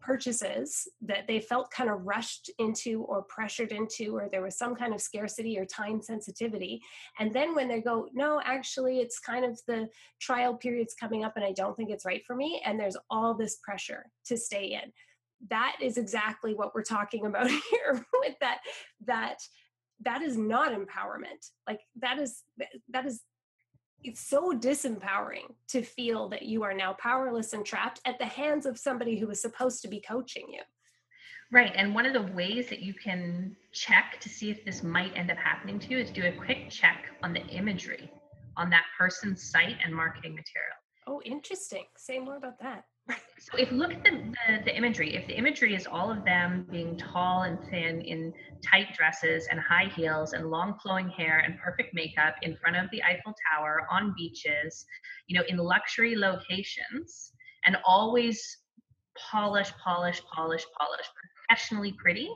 purchases 0.00 0.88
that 1.00 1.26
they 1.26 1.40
felt 1.40 1.70
kind 1.70 1.90
of 1.90 2.06
rushed 2.06 2.50
into 2.58 3.02
or 3.02 3.22
pressured 3.22 3.72
into 3.72 4.16
or 4.16 4.28
there 4.30 4.42
was 4.42 4.56
some 4.56 4.74
kind 4.74 4.94
of 4.94 5.00
scarcity 5.00 5.58
or 5.58 5.64
time 5.64 6.00
sensitivity. 6.00 6.80
And 7.18 7.32
then 7.32 7.54
when 7.54 7.68
they 7.68 7.80
go 7.80 8.08
no 8.12 8.40
actually 8.44 8.98
it's 9.00 9.18
kind 9.18 9.44
of 9.44 9.58
the 9.66 9.88
trial 10.20 10.54
period's 10.54 10.94
coming 10.94 11.24
up 11.24 11.34
and 11.36 11.44
i 11.44 11.52
don't 11.52 11.76
think 11.76 11.90
it's 11.90 12.04
right 12.04 12.22
for 12.26 12.36
me 12.36 12.62
and 12.64 12.78
there's 12.78 12.96
all 13.10 13.34
this 13.34 13.58
pressure 13.62 14.06
to 14.26 14.36
stay 14.36 14.66
in. 14.66 14.92
That 15.50 15.76
is 15.80 15.98
exactly 15.98 16.54
what 16.54 16.74
we're 16.74 16.82
talking 16.82 17.26
about 17.26 17.50
here 17.70 18.04
with 18.20 18.34
that 18.40 18.58
that 19.06 19.38
that 20.04 20.22
is 20.22 20.36
not 20.36 20.72
empowerment. 20.72 21.50
Like 21.66 21.80
that 22.00 22.18
is 22.18 22.44
that 22.90 23.04
is 23.04 23.20
it's 24.04 24.20
so 24.20 24.52
disempowering 24.52 25.52
to 25.68 25.82
feel 25.82 26.28
that 26.28 26.42
you 26.42 26.62
are 26.62 26.74
now 26.74 26.94
powerless 26.94 27.52
and 27.52 27.64
trapped 27.64 28.00
at 28.04 28.18
the 28.18 28.24
hands 28.24 28.66
of 28.66 28.78
somebody 28.78 29.18
who 29.18 29.28
is 29.30 29.40
supposed 29.40 29.82
to 29.82 29.88
be 29.88 30.00
coaching 30.00 30.46
you. 30.52 30.62
Right 31.50 31.72
and 31.76 31.94
one 31.94 32.06
of 32.06 32.12
the 32.12 32.32
ways 32.34 32.68
that 32.68 32.80
you 32.80 32.92
can 32.92 33.56
check 33.72 34.18
to 34.20 34.28
see 34.28 34.50
if 34.50 34.64
this 34.64 34.82
might 34.82 35.16
end 35.16 35.30
up 35.30 35.38
happening 35.38 35.78
to 35.80 35.88
you 35.90 35.98
is 35.98 36.10
do 36.10 36.26
a 36.26 36.32
quick 36.32 36.68
check 36.70 37.06
on 37.22 37.32
the 37.32 37.40
imagery 37.46 38.10
on 38.56 38.70
that 38.70 38.84
person's 38.98 39.42
site 39.42 39.76
and 39.84 39.94
marketing 39.94 40.34
material. 40.34 40.76
Oh 41.06 41.22
interesting. 41.24 41.84
Say 41.96 42.18
more 42.18 42.36
about 42.36 42.60
that 42.60 42.84
so 43.38 43.56
if 43.56 43.70
you 43.70 43.78
look 43.78 43.92
at 43.92 44.04
the, 44.04 44.10
the, 44.10 44.64
the, 44.64 44.76
imagery, 44.76 45.16
if 45.16 45.26
the 45.26 45.36
imagery 45.36 45.74
is 45.74 45.86
all 45.86 46.10
of 46.10 46.24
them 46.24 46.66
being 46.70 46.96
tall 46.96 47.42
and 47.42 47.58
thin 47.70 48.00
in 48.02 48.32
tight 48.68 48.94
dresses 48.94 49.48
and 49.50 49.58
high 49.60 49.90
heels 49.94 50.32
and 50.32 50.50
long 50.50 50.78
flowing 50.82 51.08
hair 51.08 51.38
and 51.38 51.58
perfect 51.58 51.94
makeup 51.94 52.34
in 52.42 52.56
front 52.56 52.76
of 52.76 52.90
the 52.90 53.02
Eiffel 53.02 53.34
Tower 53.50 53.86
on 53.90 54.14
beaches, 54.16 54.84
you 55.28 55.38
know, 55.38 55.44
in 55.48 55.56
luxury 55.56 56.16
locations 56.16 57.32
and 57.64 57.76
always 57.86 58.58
polish, 59.30 59.72
polish, 59.82 60.20
polish, 60.34 60.64
polish, 60.78 61.06
professionally 61.48 61.92
pretty, 61.92 62.30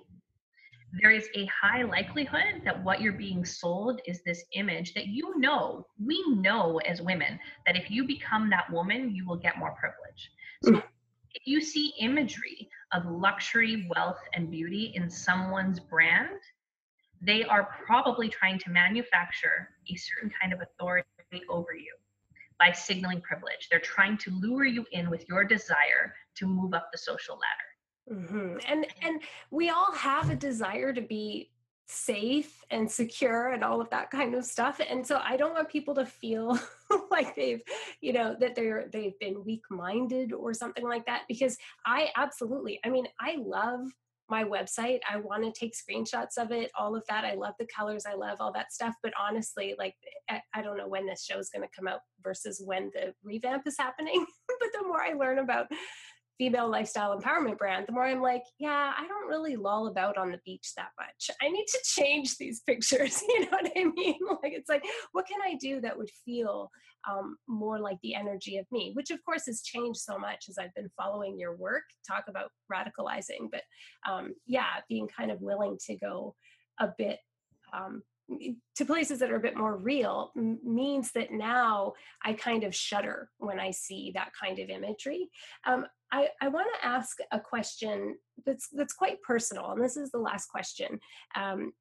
there 1.01 1.11
is 1.11 1.29
a 1.35 1.47
high 1.47 1.83
likelihood 1.83 2.63
that 2.65 2.83
what 2.85 3.01
you're 3.01 3.13
being 3.15 3.45
sold 3.45 4.01
is 4.07 4.21
this 4.25 4.45
image 4.55 4.93
that 4.95 5.07
you 5.07 5.39
know, 5.39 5.87
we 6.05 6.23
know 6.29 6.79
as 6.87 7.01
women, 7.01 7.39
that 7.67 7.77
if 7.77 7.91
you 7.91 8.07
become 8.07 8.51
that 8.51 8.71
woman, 8.71 9.15
you 9.15 9.27
will 9.27 9.37
get 9.37 9.59
more 9.59 9.75
privilege. 9.81 10.31
If 10.65 11.47
you 11.47 11.61
see 11.61 11.95
imagery 11.99 12.69
of 12.93 13.07
luxury, 13.07 13.89
wealth, 13.95 14.21
and 14.35 14.51
beauty 14.51 14.93
in 14.95 15.09
someone's 15.09 15.81
brand, 15.81 16.41
they 17.21 17.45
are 17.45 17.69
probably 17.87 18.29
trying 18.29 18.59
to 18.61 18.71
manufacture 18.71 19.71
a 19.89 19.95
certain 19.97 20.31
kind 20.41 20.53
of 20.53 20.61
authority 20.61 21.07
over 21.49 21.75
you 21.75 21.95
by 22.59 22.73
signaling 22.73 23.21
privilege. 23.21 23.69
They're 23.71 23.81
trying 23.81 24.19
to 24.19 24.31
lure 24.31 24.65
you 24.65 24.85
in 24.93 25.09
with 25.09 25.27
your 25.29 25.45
desire 25.45 26.15
to 26.37 26.47
move 26.47 26.75
up 26.75 26.91
the 26.93 26.99
social 26.99 27.39
ladder. 27.39 27.73
Mm-hmm. 28.21 28.59
And 28.69 28.87
and 29.03 29.23
we 29.51 29.71
all 29.71 29.93
have 29.93 30.31
a 30.31 30.35
desire 30.35 30.93
to 30.93 31.01
be 31.01 31.52
safe 31.87 32.65
and 32.71 32.91
secure 32.91 33.49
and 33.49 33.63
all 33.63 33.81
of 33.81 33.91
that 33.91 34.11
kind 34.11 34.35
of 34.35 34.45
stuff. 34.45 34.81
And 34.89 35.07
so 35.07 35.21
i 35.25 35.37
don't 35.37 35.55
want 35.55 35.69
people 35.69 35.95
to 35.95 36.07
feel 36.07 36.59
like 37.11 37.35
they've 37.35 37.63
you 38.01 38.13
know 38.13 38.37
that 38.41 38.55
they're 38.55 38.89
they've 38.93 39.19
been 39.19 39.45
weak 39.45 39.63
minded 39.71 40.33
or 40.33 40.55
something 40.55 40.85
like 40.85 41.07
that 41.07 41.23
because 41.29 41.57
i 41.87 42.09
absolutely 42.17 42.81
i 42.85 42.89
mean 42.89 43.07
i 43.21 43.37
love 43.39 43.87
my 44.31 44.45
website. 44.45 45.01
I 45.11 45.19
want 45.19 45.45
to 45.45 45.53
take 45.53 45.75
screenshots 45.75 46.39
of 46.39 46.53
it 46.53 46.71
all 46.79 46.97
of 46.97 47.03
that. 47.09 47.25
I 47.25 47.35
love 47.35 47.55
the 47.59 47.67
colors 47.67 48.05
i 48.07 48.15
love 48.15 48.39
all 48.41 48.53
that 48.53 48.73
stuff. 48.73 48.95
But 49.03 49.13
honestly 49.21 49.75
like 49.79 49.95
i, 50.31 50.63
don't 50.63 50.79
know 50.79 50.89
when 50.89 51.07
this 51.07 51.25
show 51.25 51.39
is 51.39 51.51
going 51.51 51.63
to 51.63 51.77
come 51.77 51.87
out 51.87 52.01
versus 52.23 52.63
when 52.65 52.91
the 52.95 53.15
revamp 53.23 53.67
is 53.67 53.77
happening. 53.79 54.25
But 54.61 54.71
the 54.73 54.87
more 54.87 55.03
i 55.03 55.13
learn 55.13 55.39
about 55.41 55.67
female 56.43 56.69
lifestyle 56.69 57.17
empowerment 57.17 57.57
brand, 57.57 57.87
the 57.87 57.93
more 57.93 58.05
I'm 58.05 58.21
like, 58.21 58.43
yeah, 58.59 58.93
I 58.99 59.07
don't 59.07 59.29
really 59.29 59.55
loll 59.55 59.87
about 59.87 60.19
on 60.19 60.33
the 60.33 60.41
beach 60.45 60.73
that 60.77 60.89
much. 60.99 61.31
I 61.41 61.49
need 61.49 61.67
to 61.69 61.79
change 61.85 62.37
these 62.37 62.63
pictures. 62.67 63.23
You 63.33 63.43
know 63.43 63.51
what 63.51 63.71
I 63.77 63.85
mean? 63.85 64.19
Like, 64.43 64.55
it's 64.55 64.69
like, 64.69 64.85
what 65.13 65.29
can 65.29 65.39
I 65.41 65.55
do 65.55 65.81
that 65.83 65.97
would 65.97 66.11
feel 66.25 66.69
um, 67.09 67.37
more 67.47 67.79
like 67.79 67.99
the 68.03 68.17
energy 68.17 68.59
of 68.59 68.67
me? 68.73 68.91
Which, 68.95 69.13
of 69.13 69.25
course, 69.25 69.47
has 69.47 69.63
changed 69.63 70.01
so 70.01 70.19
much 70.19 70.47
as 70.49 70.59
I've 70.59 70.75
been 70.75 70.91
following 70.97 71.39
your 71.39 71.55
work. 71.55 71.85
Talk 72.05 72.25
about 72.27 72.51
radicalizing, 72.73 73.49
but 73.53 73.63
um, 74.11 74.35
yeah, 74.45 74.81
being 74.89 75.07
kind 75.07 75.31
of 75.31 75.41
willing 75.41 75.79
to 75.87 75.97
go 75.97 76.35
a 76.81 76.89
bit 76.99 77.21
um, 77.73 78.03
to 78.77 78.85
places 78.85 79.19
that 79.19 79.31
are 79.31 79.37
a 79.37 79.41
bit 79.41 79.57
more 79.57 79.77
real 79.77 80.33
m- 80.37 80.59
means 80.65 81.13
that 81.13 81.33
now 81.33 81.93
I 82.25 82.33
kind 82.33 82.65
of 82.65 82.75
shudder 82.75 83.31
when 83.39 83.61
I 83.61 83.71
see 83.71 84.13
that 84.15 84.33
kind 84.41 84.59
of 84.59 84.71
imagery. 84.71 85.29
Um, 85.67 85.87
I, 86.13 86.29
I 86.41 86.49
want 86.49 86.69
to 86.75 86.87
ask 86.87 87.17
a 87.33 87.41
question 87.41 88.17
that's 88.45 88.69
that's 88.73 88.93
quite 88.93 89.23
personal, 89.23 89.73
and 89.73 89.83
this 89.83 89.97
is 89.97 90.11
the 90.11 90.19
last 90.19 90.47
question. 90.47 91.01
Um, 91.35 91.73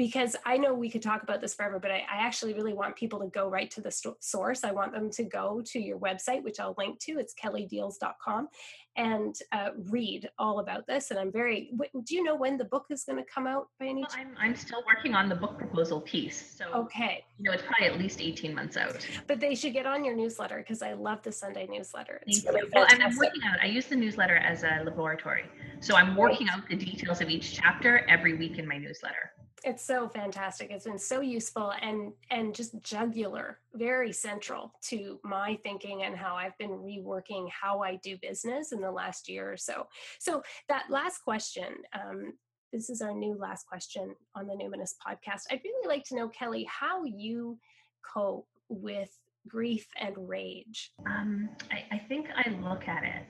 because 0.00 0.34
I 0.46 0.56
know 0.56 0.72
we 0.72 0.88
could 0.88 1.02
talk 1.02 1.22
about 1.22 1.42
this 1.42 1.52
forever, 1.52 1.78
but 1.78 1.90
I, 1.90 1.98
I, 2.10 2.24
actually 2.26 2.54
really 2.54 2.72
want 2.72 2.96
people 2.96 3.20
to 3.20 3.26
go 3.26 3.48
right 3.48 3.70
to 3.72 3.82
the 3.82 3.90
st- 3.90 4.22
source. 4.24 4.64
I 4.64 4.70
want 4.70 4.94
them 4.94 5.10
to 5.10 5.24
go 5.24 5.62
to 5.66 5.78
your 5.78 5.98
website, 5.98 6.42
which 6.42 6.58
I'll 6.58 6.74
link 6.78 7.00
to. 7.00 7.18
It's 7.18 7.34
kellydiels.com 7.34 8.48
and 8.96 9.34
uh, 9.52 9.70
read 9.90 10.30
all 10.38 10.60
about 10.60 10.86
this. 10.86 11.10
And 11.10 11.20
I'm 11.20 11.30
very, 11.30 11.72
do 12.04 12.14
you 12.14 12.22
know 12.22 12.34
when 12.34 12.56
the 12.56 12.64
book 12.64 12.86
is 12.88 13.04
going 13.04 13.22
to 13.22 13.30
come 13.30 13.46
out 13.46 13.66
by 13.78 13.88
any 13.88 14.00
well, 14.00 14.08
I'm, 14.14 14.34
I'm 14.40 14.56
still 14.56 14.82
working 14.86 15.14
on 15.14 15.28
the 15.28 15.34
book 15.34 15.58
proposal 15.58 16.00
piece. 16.00 16.56
So, 16.56 16.64
okay. 16.72 17.22
You 17.38 17.44
know, 17.44 17.52
it's 17.52 17.62
probably 17.62 17.86
at 17.86 17.98
least 17.98 18.22
18 18.22 18.54
months 18.54 18.78
out. 18.78 19.06
But 19.26 19.38
they 19.38 19.54
should 19.54 19.74
get 19.74 19.84
on 19.84 20.02
your 20.02 20.16
newsletter 20.16 20.56
because 20.56 20.80
I 20.80 20.94
love 20.94 21.20
the 21.22 21.32
Sunday 21.32 21.66
newsletter. 21.66 22.22
It's 22.26 22.40
Thank 22.40 22.56
really 22.56 22.70
well, 22.74 22.86
and 22.90 23.02
I'm 23.02 23.16
working 23.18 23.42
out, 23.44 23.58
I 23.62 23.66
use 23.66 23.84
the 23.84 23.96
newsletter 23.96 24.36
as 24.36 24.62
a 24.62 24.82
laboratory. 24.82 25.44
So 25.80 25.94
I'm 25.94 26.16
working 26.16 26.46
right. 26.46 26.56
out 26.56 26.68
the 26.70 26.76
details 26.76 27.20
of 27.20 27.28
each 27.28 27.52
chapter 27.52 28.06
every 28.08 28.32
week 28.32 28.58
in 28.58 28.66
my 28.66 28.78
newsletter 28.78 29.32
it's 29.64 29.84
so 29.84 30.08
fantastic. 30.08 30.70
It's 30.70 30.84
been 30.84 30.98
so 30.98 31.20
useful 31.20 31.72
and 31.80 32.12
and 32.30 32.54
just 32.54 32.80
jugular 32.82 33.58
very 33.74 34.12
central 34.12 34.72
to 34.82 35.20
my 35.22 35.58
thinking 35.62 36.02
and 36.02 36.16
how 36.16 36.34
i've 36.34 36.56
been 36.58 36.70
reworking 36.70 37.48
how 37.50 37.80
i 37.82 37.96
do 38.02 38.16
business 38.20 38.72
in 38.72 38.80
the 38.80 38.90
last 38.90 39.28
year 39.28 39.52
or 39.52 39.56
so. 39.56 39.86
So 40.18 40.42
that 40.68 40.84
last 40.90 41.18
question 41.18 41.66
um, 41.94 42.32
this 42.72 42.88
is 42.90 43.02
our 43.02 43.12
new 43.12 43.36
last 43.38 43.66
question 43.66 44.14
on 44.34 44.46
the 44.46 44.54
numinous 44.54 44.94
podcast. 45.04 45.42
I'd 45.50 45.60
really 45.64 45.88
like 45.88 46.04
to 46.06 46.16
know 46.16 46.28
kelly 46.28 46.64
how 46.64 47.04
you 47.04 47.58
cope 48.02 48.48
with 48.68 49.10
grief 49.48 49.86
and 49.98 50.14
rage. 50.16 50.92
Um, 51.06 51.48
I, 51.70 51.96
I 51.96 51.98
think 51.98 52.26
i 52.36 52.48
look 52.60 52.88
at 52.88 53.04
it 53.04 53.24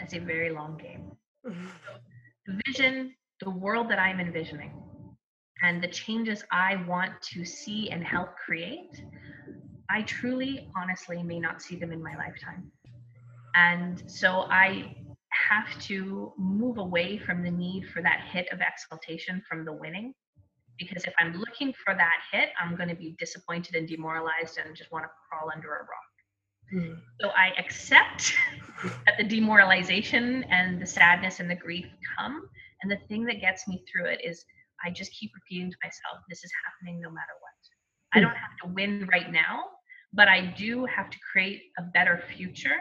as 0.00 0.14
a 0.14 0.18
very 0.18 0.50
long 0.50 0.76
game. 0.76 1.12
The 2.44 2.60
vision 2.66 3.14
the 3.42 3.50
world 3.50 3.90
that 3.90 3.98
i'm 3.98 4.20
envisioning 4.20 4.72
and 5.62 5.82
the 5.82 5.88
changes 5.88 6.44
I 6.50 6.76
want 6.88 7.12
to 7.32 7.44
see 7.44 7.90
and 7.90 8.04
help 8.04 8.36
create, 8.36 9.04
I 9.90 10.02
truly, 10.02 10.68
honestly 10.76 11.22
may 11.22 11.38
not 11.38 11.62
see 11.62 11.76
them 11.76 11.92
in 11.92 12.02
my 12.02 12.16
lifetime. 12.16 12.70
And 13.54 14.02
so 14.10 14.46
I 14.50 14.96
have 15.30 15.80
to 15.82 16.32
move 16.36 16.78
away 16.78 17.18
from 17.18 17.42
the 17.42 17.50
need 17.50 17.88
for 17.88 18.02
that 18.02 18.22
hit 18.32 18.48
of 18.52 18.60
exaltation 18.60 19.42
from 19.48 19.64
the 19.64 19.72
winning. 19.72 20.14
Because 20.78 21.04
if 21.04 21.14
I'm 21.20 21.34
looking 21.34 21.72
for 21.84 21.94
that 21.94 22.16
hit, 22.32 22.48
I'm 22.60 22.74
going 22.74 22.88
to 22.88 22.94
be 22.94 23.14
disappointed 23.18 23.76
and 23.76 23.86
demoralized 23.86 24.58
and 24.58 24.74
just 24.74 24.90
want 24.90 25.04
to 25.04 25.10
crawl 25.28 25.50
under 25.54 25.68
a 25.68 25.80
rock. 25.80 26.12
Mm. 26.74 26.98
So 27.20 27.28
I 27.28 27.52
accept 27.58 28.34
that 29.06 29.16
the 29.18 29.24
demoralization 29.24 30.44
and 30.44 30.80
the 30.80 30.86
sadness 30.86 31.40
and 31.40 31.50
the 31.50 31.54
grief 31.54 31.86
come. 32.18 32.48
And 32.82 32.90
the 32.90 32.98
thing 33.08 33.24
that 33.26 33.40
gets 33.40 33.68
me 33.68 33.84
through 33.90 34.06
it 34.06 34.20
is 34.24 34.44
I 34.84 34.90
just 34.90 35.12
keep 35.12 35.32
repeating 35.34 35.70
to 35.70 35.76
myself, 35.82 36.22
this 36.28 36.44
is 36.44 36.50
happening 36.64 37.00
no 37.00 37.10
matter 37.10 37.34
what. 37.40 37.52
I 38.14 38.18
hmm. 38.18 38.26
don't 38.26 38.36
have 38.36 38.56
to 38.62 38.74
win 38.74 39.08
right 39.10 39.30
now, 39.30 39.64
but 40.12 40.28
I 40.28 40.54
do 40.56 40.84
have 40.86 41.10
to 41.10 41.18
create 41.32 41.62
a 41.78 41.82
better 41.82 42.22
future 42.36 42.76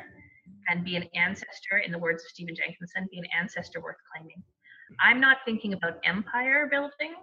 and 0.70 0.84
be 0.84 0.96
an 0.96 1.06
ancestor, 1.16 1.80
in 1.86 1.92
the 1.92 1.98
words 1.98 2.24
of 2.24 2.30
Stephen 2.30 2.56
Jenkinson, 2.56 3.08
be 3.12 3.18
an 3.18 3.26
ancestor 3.38 3.82
worth 3.82 3.98
claiming. 4.14 4.44
I'm 5.00 5.20
not 5.20 5.38
thinking 5.46 5.74
about 5.74 6.00
empire 6.04 6.68
building, 6.70 7.16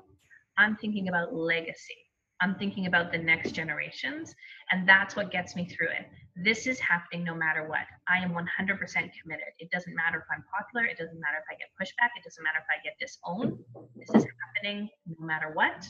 I'm 0.56 0.76
thinking 0.76 1.08
about 1.08 1.34
legacy. 1.34 1.96
I'm 2.40 2.54
thinking 2.54 2.86
about 2.86 3.10
the 3.10 3.18
next 3.18 3.52
generations, 3.52 4.34
and 4.70 4.88
that's 4.88 5.16
what 5.16 5.30
gets 5.30 5.56
me 5.56 5.66
through 5.66 5.88
it. 5.88 6.06
This 6.36 6.66
is 6.66 6.78
happening 6.78 7.24
no 7.24 7.34
matter 7.34 7.68
what. 7.68 7.86
I 8.08 8.22
am 8.22 8.30
100% 8.30 8.38
committed. 8.38 9.48
It 9.58 9.70
doesn't 9.70 9.94
matter 9.94 10.18
if 10.18 10.24
I'm 10.32 10.44
popular, 10.56 10.86
it 10.86 10.98
doesn't 10.98 11.18
matter 11.18 11.38
if 11.38 11.44
I 11.50 11.56
get 11.58 11.68
pushback, 11.80 12.10
it 12.16 12.24
doesn't 12.24 12.44
matter 12.44 12.58
if 12.58 12.66
I 12.70 12.82
get 12.84 12.94
disowned. 13.00 13.58
This 13.96 14.08
is 14.14 14.28
happening 14.54 14.88
no 15.18 15.26
matter 15.26 15.50
what. 15.52 15.86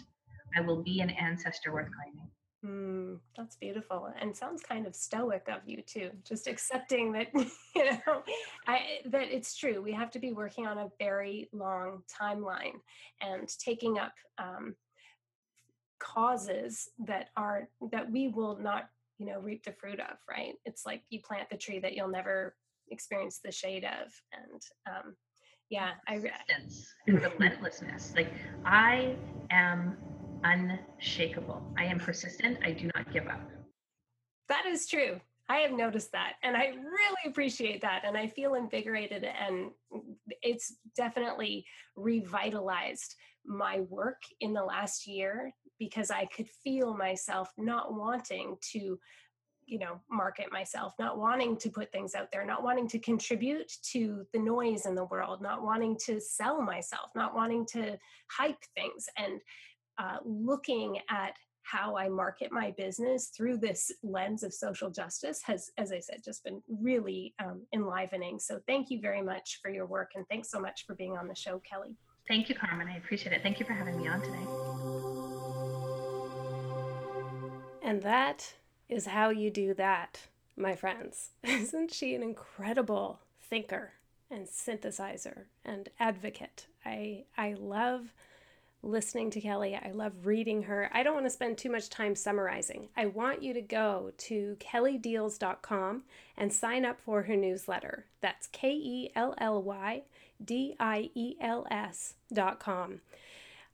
I 0.57 0.63
will 0.63 0.83
be 0.83 1.01
an 1.01 1.11
ancestor 1.11 1.73
worth 1.73 1.89
claiming. 1.95 2.31
Mm, 2.65 3.21
that's 3.37 3.55
beautiful 3.55 4.13
and 4.21 4.37
sounds 4.37 4.63
kind 4.63 4.87
of 4.87 4.97
stoic 4.97 5.49
of 5.49 5.61
you 5.65 5.81
too. 5.81 6.11
Just 6.27 6.49
accepting 6.49 7.13
that 7.13 7.29
you 7.77 7.85
know 7.85 8.23
I, 8.67 8.99
that 9.07 9.31
it's 9.31 9.57
true. 9.57 9.81
We 9.81 9.93
have 9.93 10.11
to 10.13 10.19
be 10.19 10.33
working 10.33 10.67
on 10.67 10.79
a 10.79 10.91
very 10.99 11.49
long 11.53 12.03
timeline 12.21 12.81
and 13.21 13.49
taking 13.65 13.99
up 13.99 14.13
um, 14.39 14.75
causes 15.99 16.89
that 17.07 17.29
are 17.37 17.69
that 17.93 18.11
we 18.11 18.29
will 18.29 18.59
not 18.59 18.89
you 19.19 19.27
know 19.27 19.41
reap 19.41 19.65
the 19.65 19.73
fruit 19.73 20.01
of. 20.01 20.17
Right? 20.29 20.55
It's 20.65 20.85
like 20.87 21.03
you 21.11 21.21
plant 21.21 21.51
the 21.51 21.57
tree 21.57 21.79
that 21.81 21.95
you'll 21.95 22.09
never 22.09 22.55
experience 22.91 23.41
the 23.45 23.53
shade 23.53 23.85
of, 23.85 24.13
and 24.33 24.63
um, 24.87 25.15
yeah, 25.71 25.91
I 26.07 26.15
resistance 26.15 26.95
and 27.07 27.23
relentlessness. 27.23 28.15
Like 28.17 28.33
I 28.65 29.15
am 29.51 29.97
unshakable. 30.45 31.63
I 31.77 31.85
am 31.85 31.99
persistent. 31.99 32.59
I 32.65 32.73
do 32.73 32.91
not 32.95 33.13
give 33.13 33.27
up. 33.27 33.41
That 34.49 34.67
is 34.67 34.87
true. 34.87 35.21
I 35.51 35.59
have 35.59 35.73
noticed 35.73 36.13
that 36.13 36.35
and 36.43 36.57
I 36.57 36.67
really 36.67 37.25
appreciate 37.27 37.81
that. 37.81 38.03
And 38.05 38.17
I 38.17 38.27
feel 38.27 38.55
invigorated 38.55 39.25
and 39.25 39.71
it's 40.43 40.75
definitely 40.97 41.65
revitalized 41.97 43.15
my 43.47 43.81
work 43.89 44.21
in 44.41 44.53
the 44.53 44.63
last 44.63 45.07
year 45.07 45.55
because 45.79 46.11
I 46.11 46.27
could 46.27 46.49
feel 46.65 46.97
myself 46.97 47.51
not 47.57 47.95
wanting 47.95 48.57
to 48.73 48.99
you 49.67 49.79
know 49.79 50.01
market 50.11 50.51
myself 50.51 50.95
not 50.99 51.19
wanting 51.19 51.55
to 51.59 51.69
put 51.69 51.93
things 51.93 52.15
out 52.15 52.29
there 52.33 52.47
not 52.47 52.63
wanting 52.63 52.89
to 52.89 52.99
contribute 52.99 53.71
to 53.83 54.25
the 54.33 54.39
noise 54.39 54.87
in 54.87 54.95
the 54.95 55.05
world 55.05 55.43
not 55.43 55.63
wanting 55.63 55.95
to 56.07 56.19
sell 56.21 56.63
myself 56.63 57.11
not 57.15 57.35
wanting 57.35 57.67
to 57.67 57.99
hype 58.31 58.63
things 58.75 59.07
and 59.19 59.41
uh, 59.99 60.17
looking 60.25 60.97
at 61.11 61.35
how 61.71 61.97
I 61.97 62.09
market 62.09 62.51
my 62.51 62.71
business 62.77 63.31
through 63.37 63.59
this 63.59 63.93
lens 64.03 64.43
of 64.43 64.55
social 64.55 64.91
justice 64.91 65.43
has, 65.45 65.71
as 65.77 65.93
I 65.93 66.01
said, 66.01 66.23
just 66.25 66.43
been 66.45 66.63
really 66.67 67.35
um, 67.45 67.67
enlivening. 67.75 68.39
So 68.39 68.61
thank 68.67 68.91
you 68.91 69.01
very 69.01 69.23
much 69.23 69.59
for 69.61 69.71
your 69.71 69.87
work 69.87 70.13
and 70.15 70.27
thanks 70.29 70.51
so 70.51 70.61
much 70.61 70.87
for 70.87 70.95
being 70.95 71.19
on 71.19 71.29
the 71.29 71.35
show, 71.35 71.61
Kelly. 71.69 71.97
Thank 72.27 72.49
you, 72.49 72.55
Carmen. 72.55 72.89
I 72.89 72.97
appreciate 72.97 73.33
it. 73.33 73.43
Thank 73.43 73.61
you 73.61 73.67
for 73.67 73.73
having 73.73 73.99
me 73.99 74.09
on 74.09 74.21
today. 74.23 75.28
And 77.89 78.03
that 78.03 78.53
is 78.91 79.07
how 79.07 79.31
you 79.31 79.49
do 79.49 79.73
that, 79.73 80.27
my 80.59 80.77
friends. 80.77 81.31
Isn't 81.43 81.91
she 81.91 82.15
an 82.15 82.23
incredible 82.23 83.21
thinker 83.41 83.93
and 84.31 84.47
synthesizer 84.47 85.45
and 85.65 85.89
advocate? 85.99 86.67
I 86.85 87.25
I 87.39 87.55
love 87.59 88.13
listening 88.83 89.31
to 89.31 89.41
Kelly. 89.41 89.75
I 89.75 89.93
love 89.93 90.27
reading 90.27 90.65
her. 90.65 90.91
I 90.93 91.03
don't 91.03 91.15
want 91.15 91.25
to 91.25 91.31
spend 91.31 91.57
too 91.57 91.71
much 91.71 91.89
time 91.89 92.15
summarizing. 92.15 92.91
I 92.95 93.07
want 93.07 93.43
you 93.43 93.55
to 93.55 93.63
go 93.63 94.13
to 94.19 94.59
kellydiels.com 94.61 96.03
and 96.37 96.53
sign 96.53 96.85
up 96.85 97.01
for 97.01 97.23
her 97.23 97.37
newsletter. 97.37 98.05
That's 98.21 98.49
K 98.49 98.71
E 98.71 99.11
L 99.17 99.35
L 99.39 99.63
Y 99.63 100.03
D 100.45 100.77
I 100.79 101.09
E 101.15 101.37
L 101.41 101.67
S.com. 101.71 103.01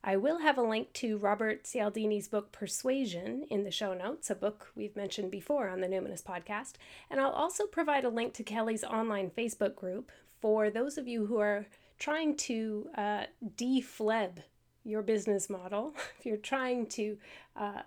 I 0.07 0.19
will 0.19 0.41
have 0.41 0.59
a 0.59 0.63
link 0.63 0.93
to 0.95 1.17
Robert 1.17 1.65
Cialdini's 1.65 2.29
book 2.29 2.53
Persuasion 2.53 3.47
in 3.49 3.65
the 3.65 3.71
show 3.71 3.95
notes, 3.95 4.29
a 4.29 4.35
book 4.35 4.69
we've 4.77 4.95
mentioned 4.95 5.31
before 5.31 5.71
on 5.71 5.81
the 5.81 5.87
Numinous 5.87 6.23
podcast. 6.23 6.75
And 7.11 7.19
I'll 7.19 7.31
also 7.31 7.67
provide 7.67 8.05
a 8.05 8.11
link 8.11 8.35
to 8.35 8.43
Kelly's 8.43 8.85
online 8.85 9.31
Facebook 9.31 9.75
group 9.75 10.13
for 10.43 10.69
those 10.69 10.99
of 10.99 11.09
you 11.09 11.25
who 11.25 11.39
are 11.39 11.65
trying 11.99 12.37
to 12.37 12.87
uh, 12.99 13.23
defleb 13.57 14.43
your 14.85 15.01
business 15.01 15.49
model, 15.49 15.95
if 16.19 16.27
you're 16.27 16.37
trying 16.37 16.87
to 16.89 17.17
uh, 17.57 17.81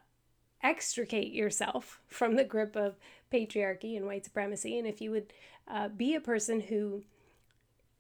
extricate 0.64 1.32
yourself 1.34 2.02
from 2.08 2.36
the 2.36 2.44
grip 2.44 2.76
of 2.76 2.96
patriarchy 3.32 3.96
and 3.96 4.08
white 4.08 4.26
supremacy, 4.26 4.80
and 4.80 4.88
if 4.88 5.02
you 5.02 5.12
would 5.12 5.34
uh, 5.68 5.88
be 5.88 6.16
a 6.16 6.22
person 6.22 6.62
who 6.62 7.04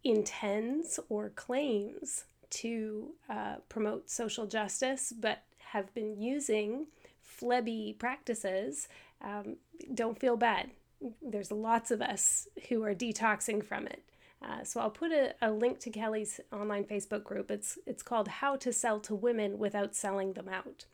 intends 0.03 0.99
or 1.07 1.29
claims 1.29 2.23
to 2.49 3.11
uh, 3.29 3.55
promote 3.69 4.09
social 4.09 4.45
justice 4.45 5.13
but 5.17 5.43
have 5.71 5.93
been 5.93 6.21
using 6.21 6.87
flebby 7.21 7.95
practices, 7.99 8.87
um, 9.21 9.57
don't 9.93 10.19
feel 10.19 10.37
bad. 10.37 10.71
There's 11.21 11.51
lots 11.51 11.91
of 11.91 12.01
us 12.01 12.47
who 12.69 12.83
are 12.83 12.95
detoxing 12.95 13.63
from 13.63 13.85
it. 13.87 14.03
Uh, 14.41 14.63
so 14.63 14.79
I'll 14.79 14.89
put 14.89 15.11
a, 15.11 15.33
a 15.41 15.51
link 15.51 15.79
to 15.79 15.89
Kelly's 15.89 16.39
online 16.51 16.83
Facebook 16.83 17.23
group. 17.23 17.49
It's 17.49 17.77
it's 17.85 18.03
called 18.03 18.27
How 18.27 18.55
to 18.57 18.71
Sell 18.71 18.99
to 19.01 19.15
Women 19.15 19.57
Without 19.57 19.95
Selling 19.95 20.33
Them 20.33 20.49
Out. 20.49 20.85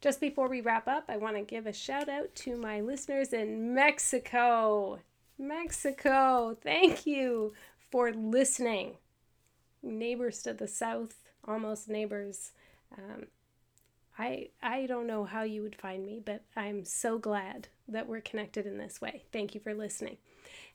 Just 0.00 0.20
before 0.20 0.48
we 0.48 0.60
wrap 0.60 0.88
up, 0.88 1.04
I 1.08 1.16
want 1.16 1.36
to 1.36 1.42
give 1.42 1.66
a 1.66 1.72
shout 1.72 2.08
out 2.08 2.34
to 2.36 2.56
my 2.56 2.80
listeners 2.80 3.32
in 3.32 3.72
Mexico. 3.72 4.98
Mexico, 5.38 6.56
thank 6.60 7.06
you 7.06 7.54
for 7.90 8.12
listening. 8.12 8.96
Neighbors 9.82 10.42
to 10.42 10.54
the 10.54 10.68
south, 10.68 11.16
almost 11.46 11.88
neighbors. 11.88 12.52
Um, 12.96 13.26
I 14.18 14.48
I 14.62 14.86
don't 14.86 15.06
know 15.06 15.24
how 15.24 15.42
you 15.42 15.62
would 15.62 15.76
find 15.76 16.04
me, 16.04 16.20
but 16.24 16.44
I'm 16.54 16.84
so 16.84 17.18
glad 17.18 17.68
that 17.88 18.06
we're 18.06 18.20
connected 18.20 18.66
in 18.66 18.78
this 18.78 19.00
way. 19.00 19.24
Thank 19.32 19.54
you 19.54 19.60
for 19.60 19.74
listening. 19.74 20.18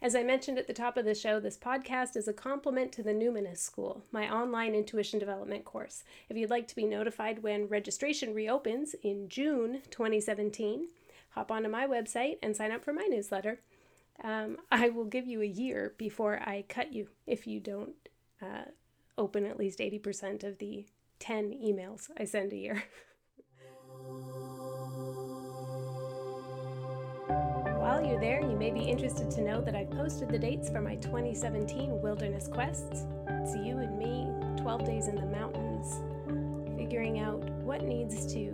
As 0.02 0.16
I 0.16 0.24
mentioned 0.24 0.58
at 0.58 0.68
the 0.68 0.74
top 0.74 0.98
of 0.98 1.06
the 1.06 1.16
show, 1.16 1.40
this 1.40 1.58
podcast 1.58 2.16
is 2.16 2.28
a 2.28 2.34
complement 2.34 2.92
to 2.94 3.04
the 3.04 3.14
Numinous 3.14 3.58
School, 3.58 4.04
my 4.12 4.32
online 4.32 4.76
intuition 4.76 5.20
development 5.20 5.66
course. 5.66 6.04
If 6.30 6.38
you'd 6.38 6.50
like 6.50 6.68
to 6.68 6.76
be 6.76 6.86
notified 6.86 7.44
when 7.44 7.68
registration 7.68 8.34
reopens 8.34 8.96
in 9.02 9.28
June 9.28 9.82
2017, 9.90 10.88
hop 11.32 11.52
onto 11.52 11.70
my 11.70 11.88
website 11.88 12.38
and 12.44 12.56
sign 12.56 12.72
up 12.72 12.84
for 12.84 12.94
my 12.94 13.08
newsletter. 13.10 13.60
Um, 14.24 14.58
I 14.72 14.90
will 14.90 15.06
give 15.06 15.28
you 15.28 15.42
a 15.42 15.46
year 15.46 15.94
before 15.98 16.40
I 16.40 16.64
cut 16.68 16.94
you 16.94 17.10
if 17.26 17.46
you 17.48 17.60
don't 17.60 17.96
uh, 18.42 18.66
open 19.18 19.46
at 19.46 19.58
least 19.58 19.80
80% 19.80 20.44
of 20.44 20.58
the 20.60 20.86
10 21.20 21.52
emails 21.52 22.10
I 22.18 22.26
send 22.26 22.54
a 22.54 22.58
year. 22.58 22.84
While 27.88 28.06
you're 28.06 28.20
there, 28.20 28.42
you 28.42 28.56
may 28.56 28.70
be 28.70 28.82
interested 28.82 29.32
to 29.32 29.42
know 29.42 29.62
that 29.62 29.76
I've 29.76 29.90
posted 29.90 30.30
the 30.30 30.38
dates 30.38 30.70
for 30.70 30.82
my 30.82 30.96
2017 30.98 32.02
Wilderness 32.02 32.48
Quests. 32.48 33.06
It's 33.28 33.56
you 33.56 33.78
and 33.78 33.98
me, 33.98 34.28
12 34.62 34.86
days 34.86 35.08
in 35.08 35.16
the 35.16 35.26
mountains, 35.26 36.02
figuring 36.78 37.20
out 37.20 37.50
what 37.64 37.84
needs 37.84 38.26
to 38.34 38.52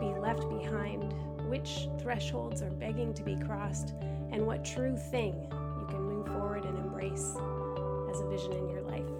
be 0.00 0.06
left 0.20 0.48
behind, 0.48 1.14
which 1.48 1.88
thresholds 1.98 2.62
are 2.62 2.70
begging 2.70 3.14
to 3.14 3.22
be 3.22 3.36
crossed, 3.36 3.94
and 4.30 4.46
what 4.46 4.64
true 4.64 4.96
thing 4.96 5.34
you 5.50 5.86
can 5.88 6.02
move 6.02 6.26
forward 6.26 6.64
and 6.64 6.78
embrace 6.78 7.34
as 8.10 8.20
a 8.20 8.28
vision 8.28 8.52
in 8.52 8.68
your 8.68 8.82
life. 8.82 9.13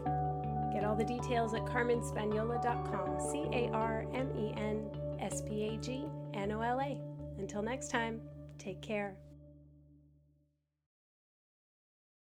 Get 0.75 0.85
all 0.85 0.97
the 0.97 1.05
details 1.05 1.55
at 1.55 1.64
carmenspagnola.com, 1.64 3.20
C 3.31 3.45
A 3.53 3.70
R 3.72 4.07
M 4.12 4.29
E 4.37 4.53
N 4.57 4.91
S 5.20 5.41
P 5.41 5.68
A 5.68 5.77
G 5.79 6.07
N 6.35 6.51
O 6.51 6.61
L 6.61 6.81
A. 6.81 6.99
Until 7.39 7.62
next 7.62 7.93
time, 7.93 8.20
take 8.59 8.83
care. 8.83 9.16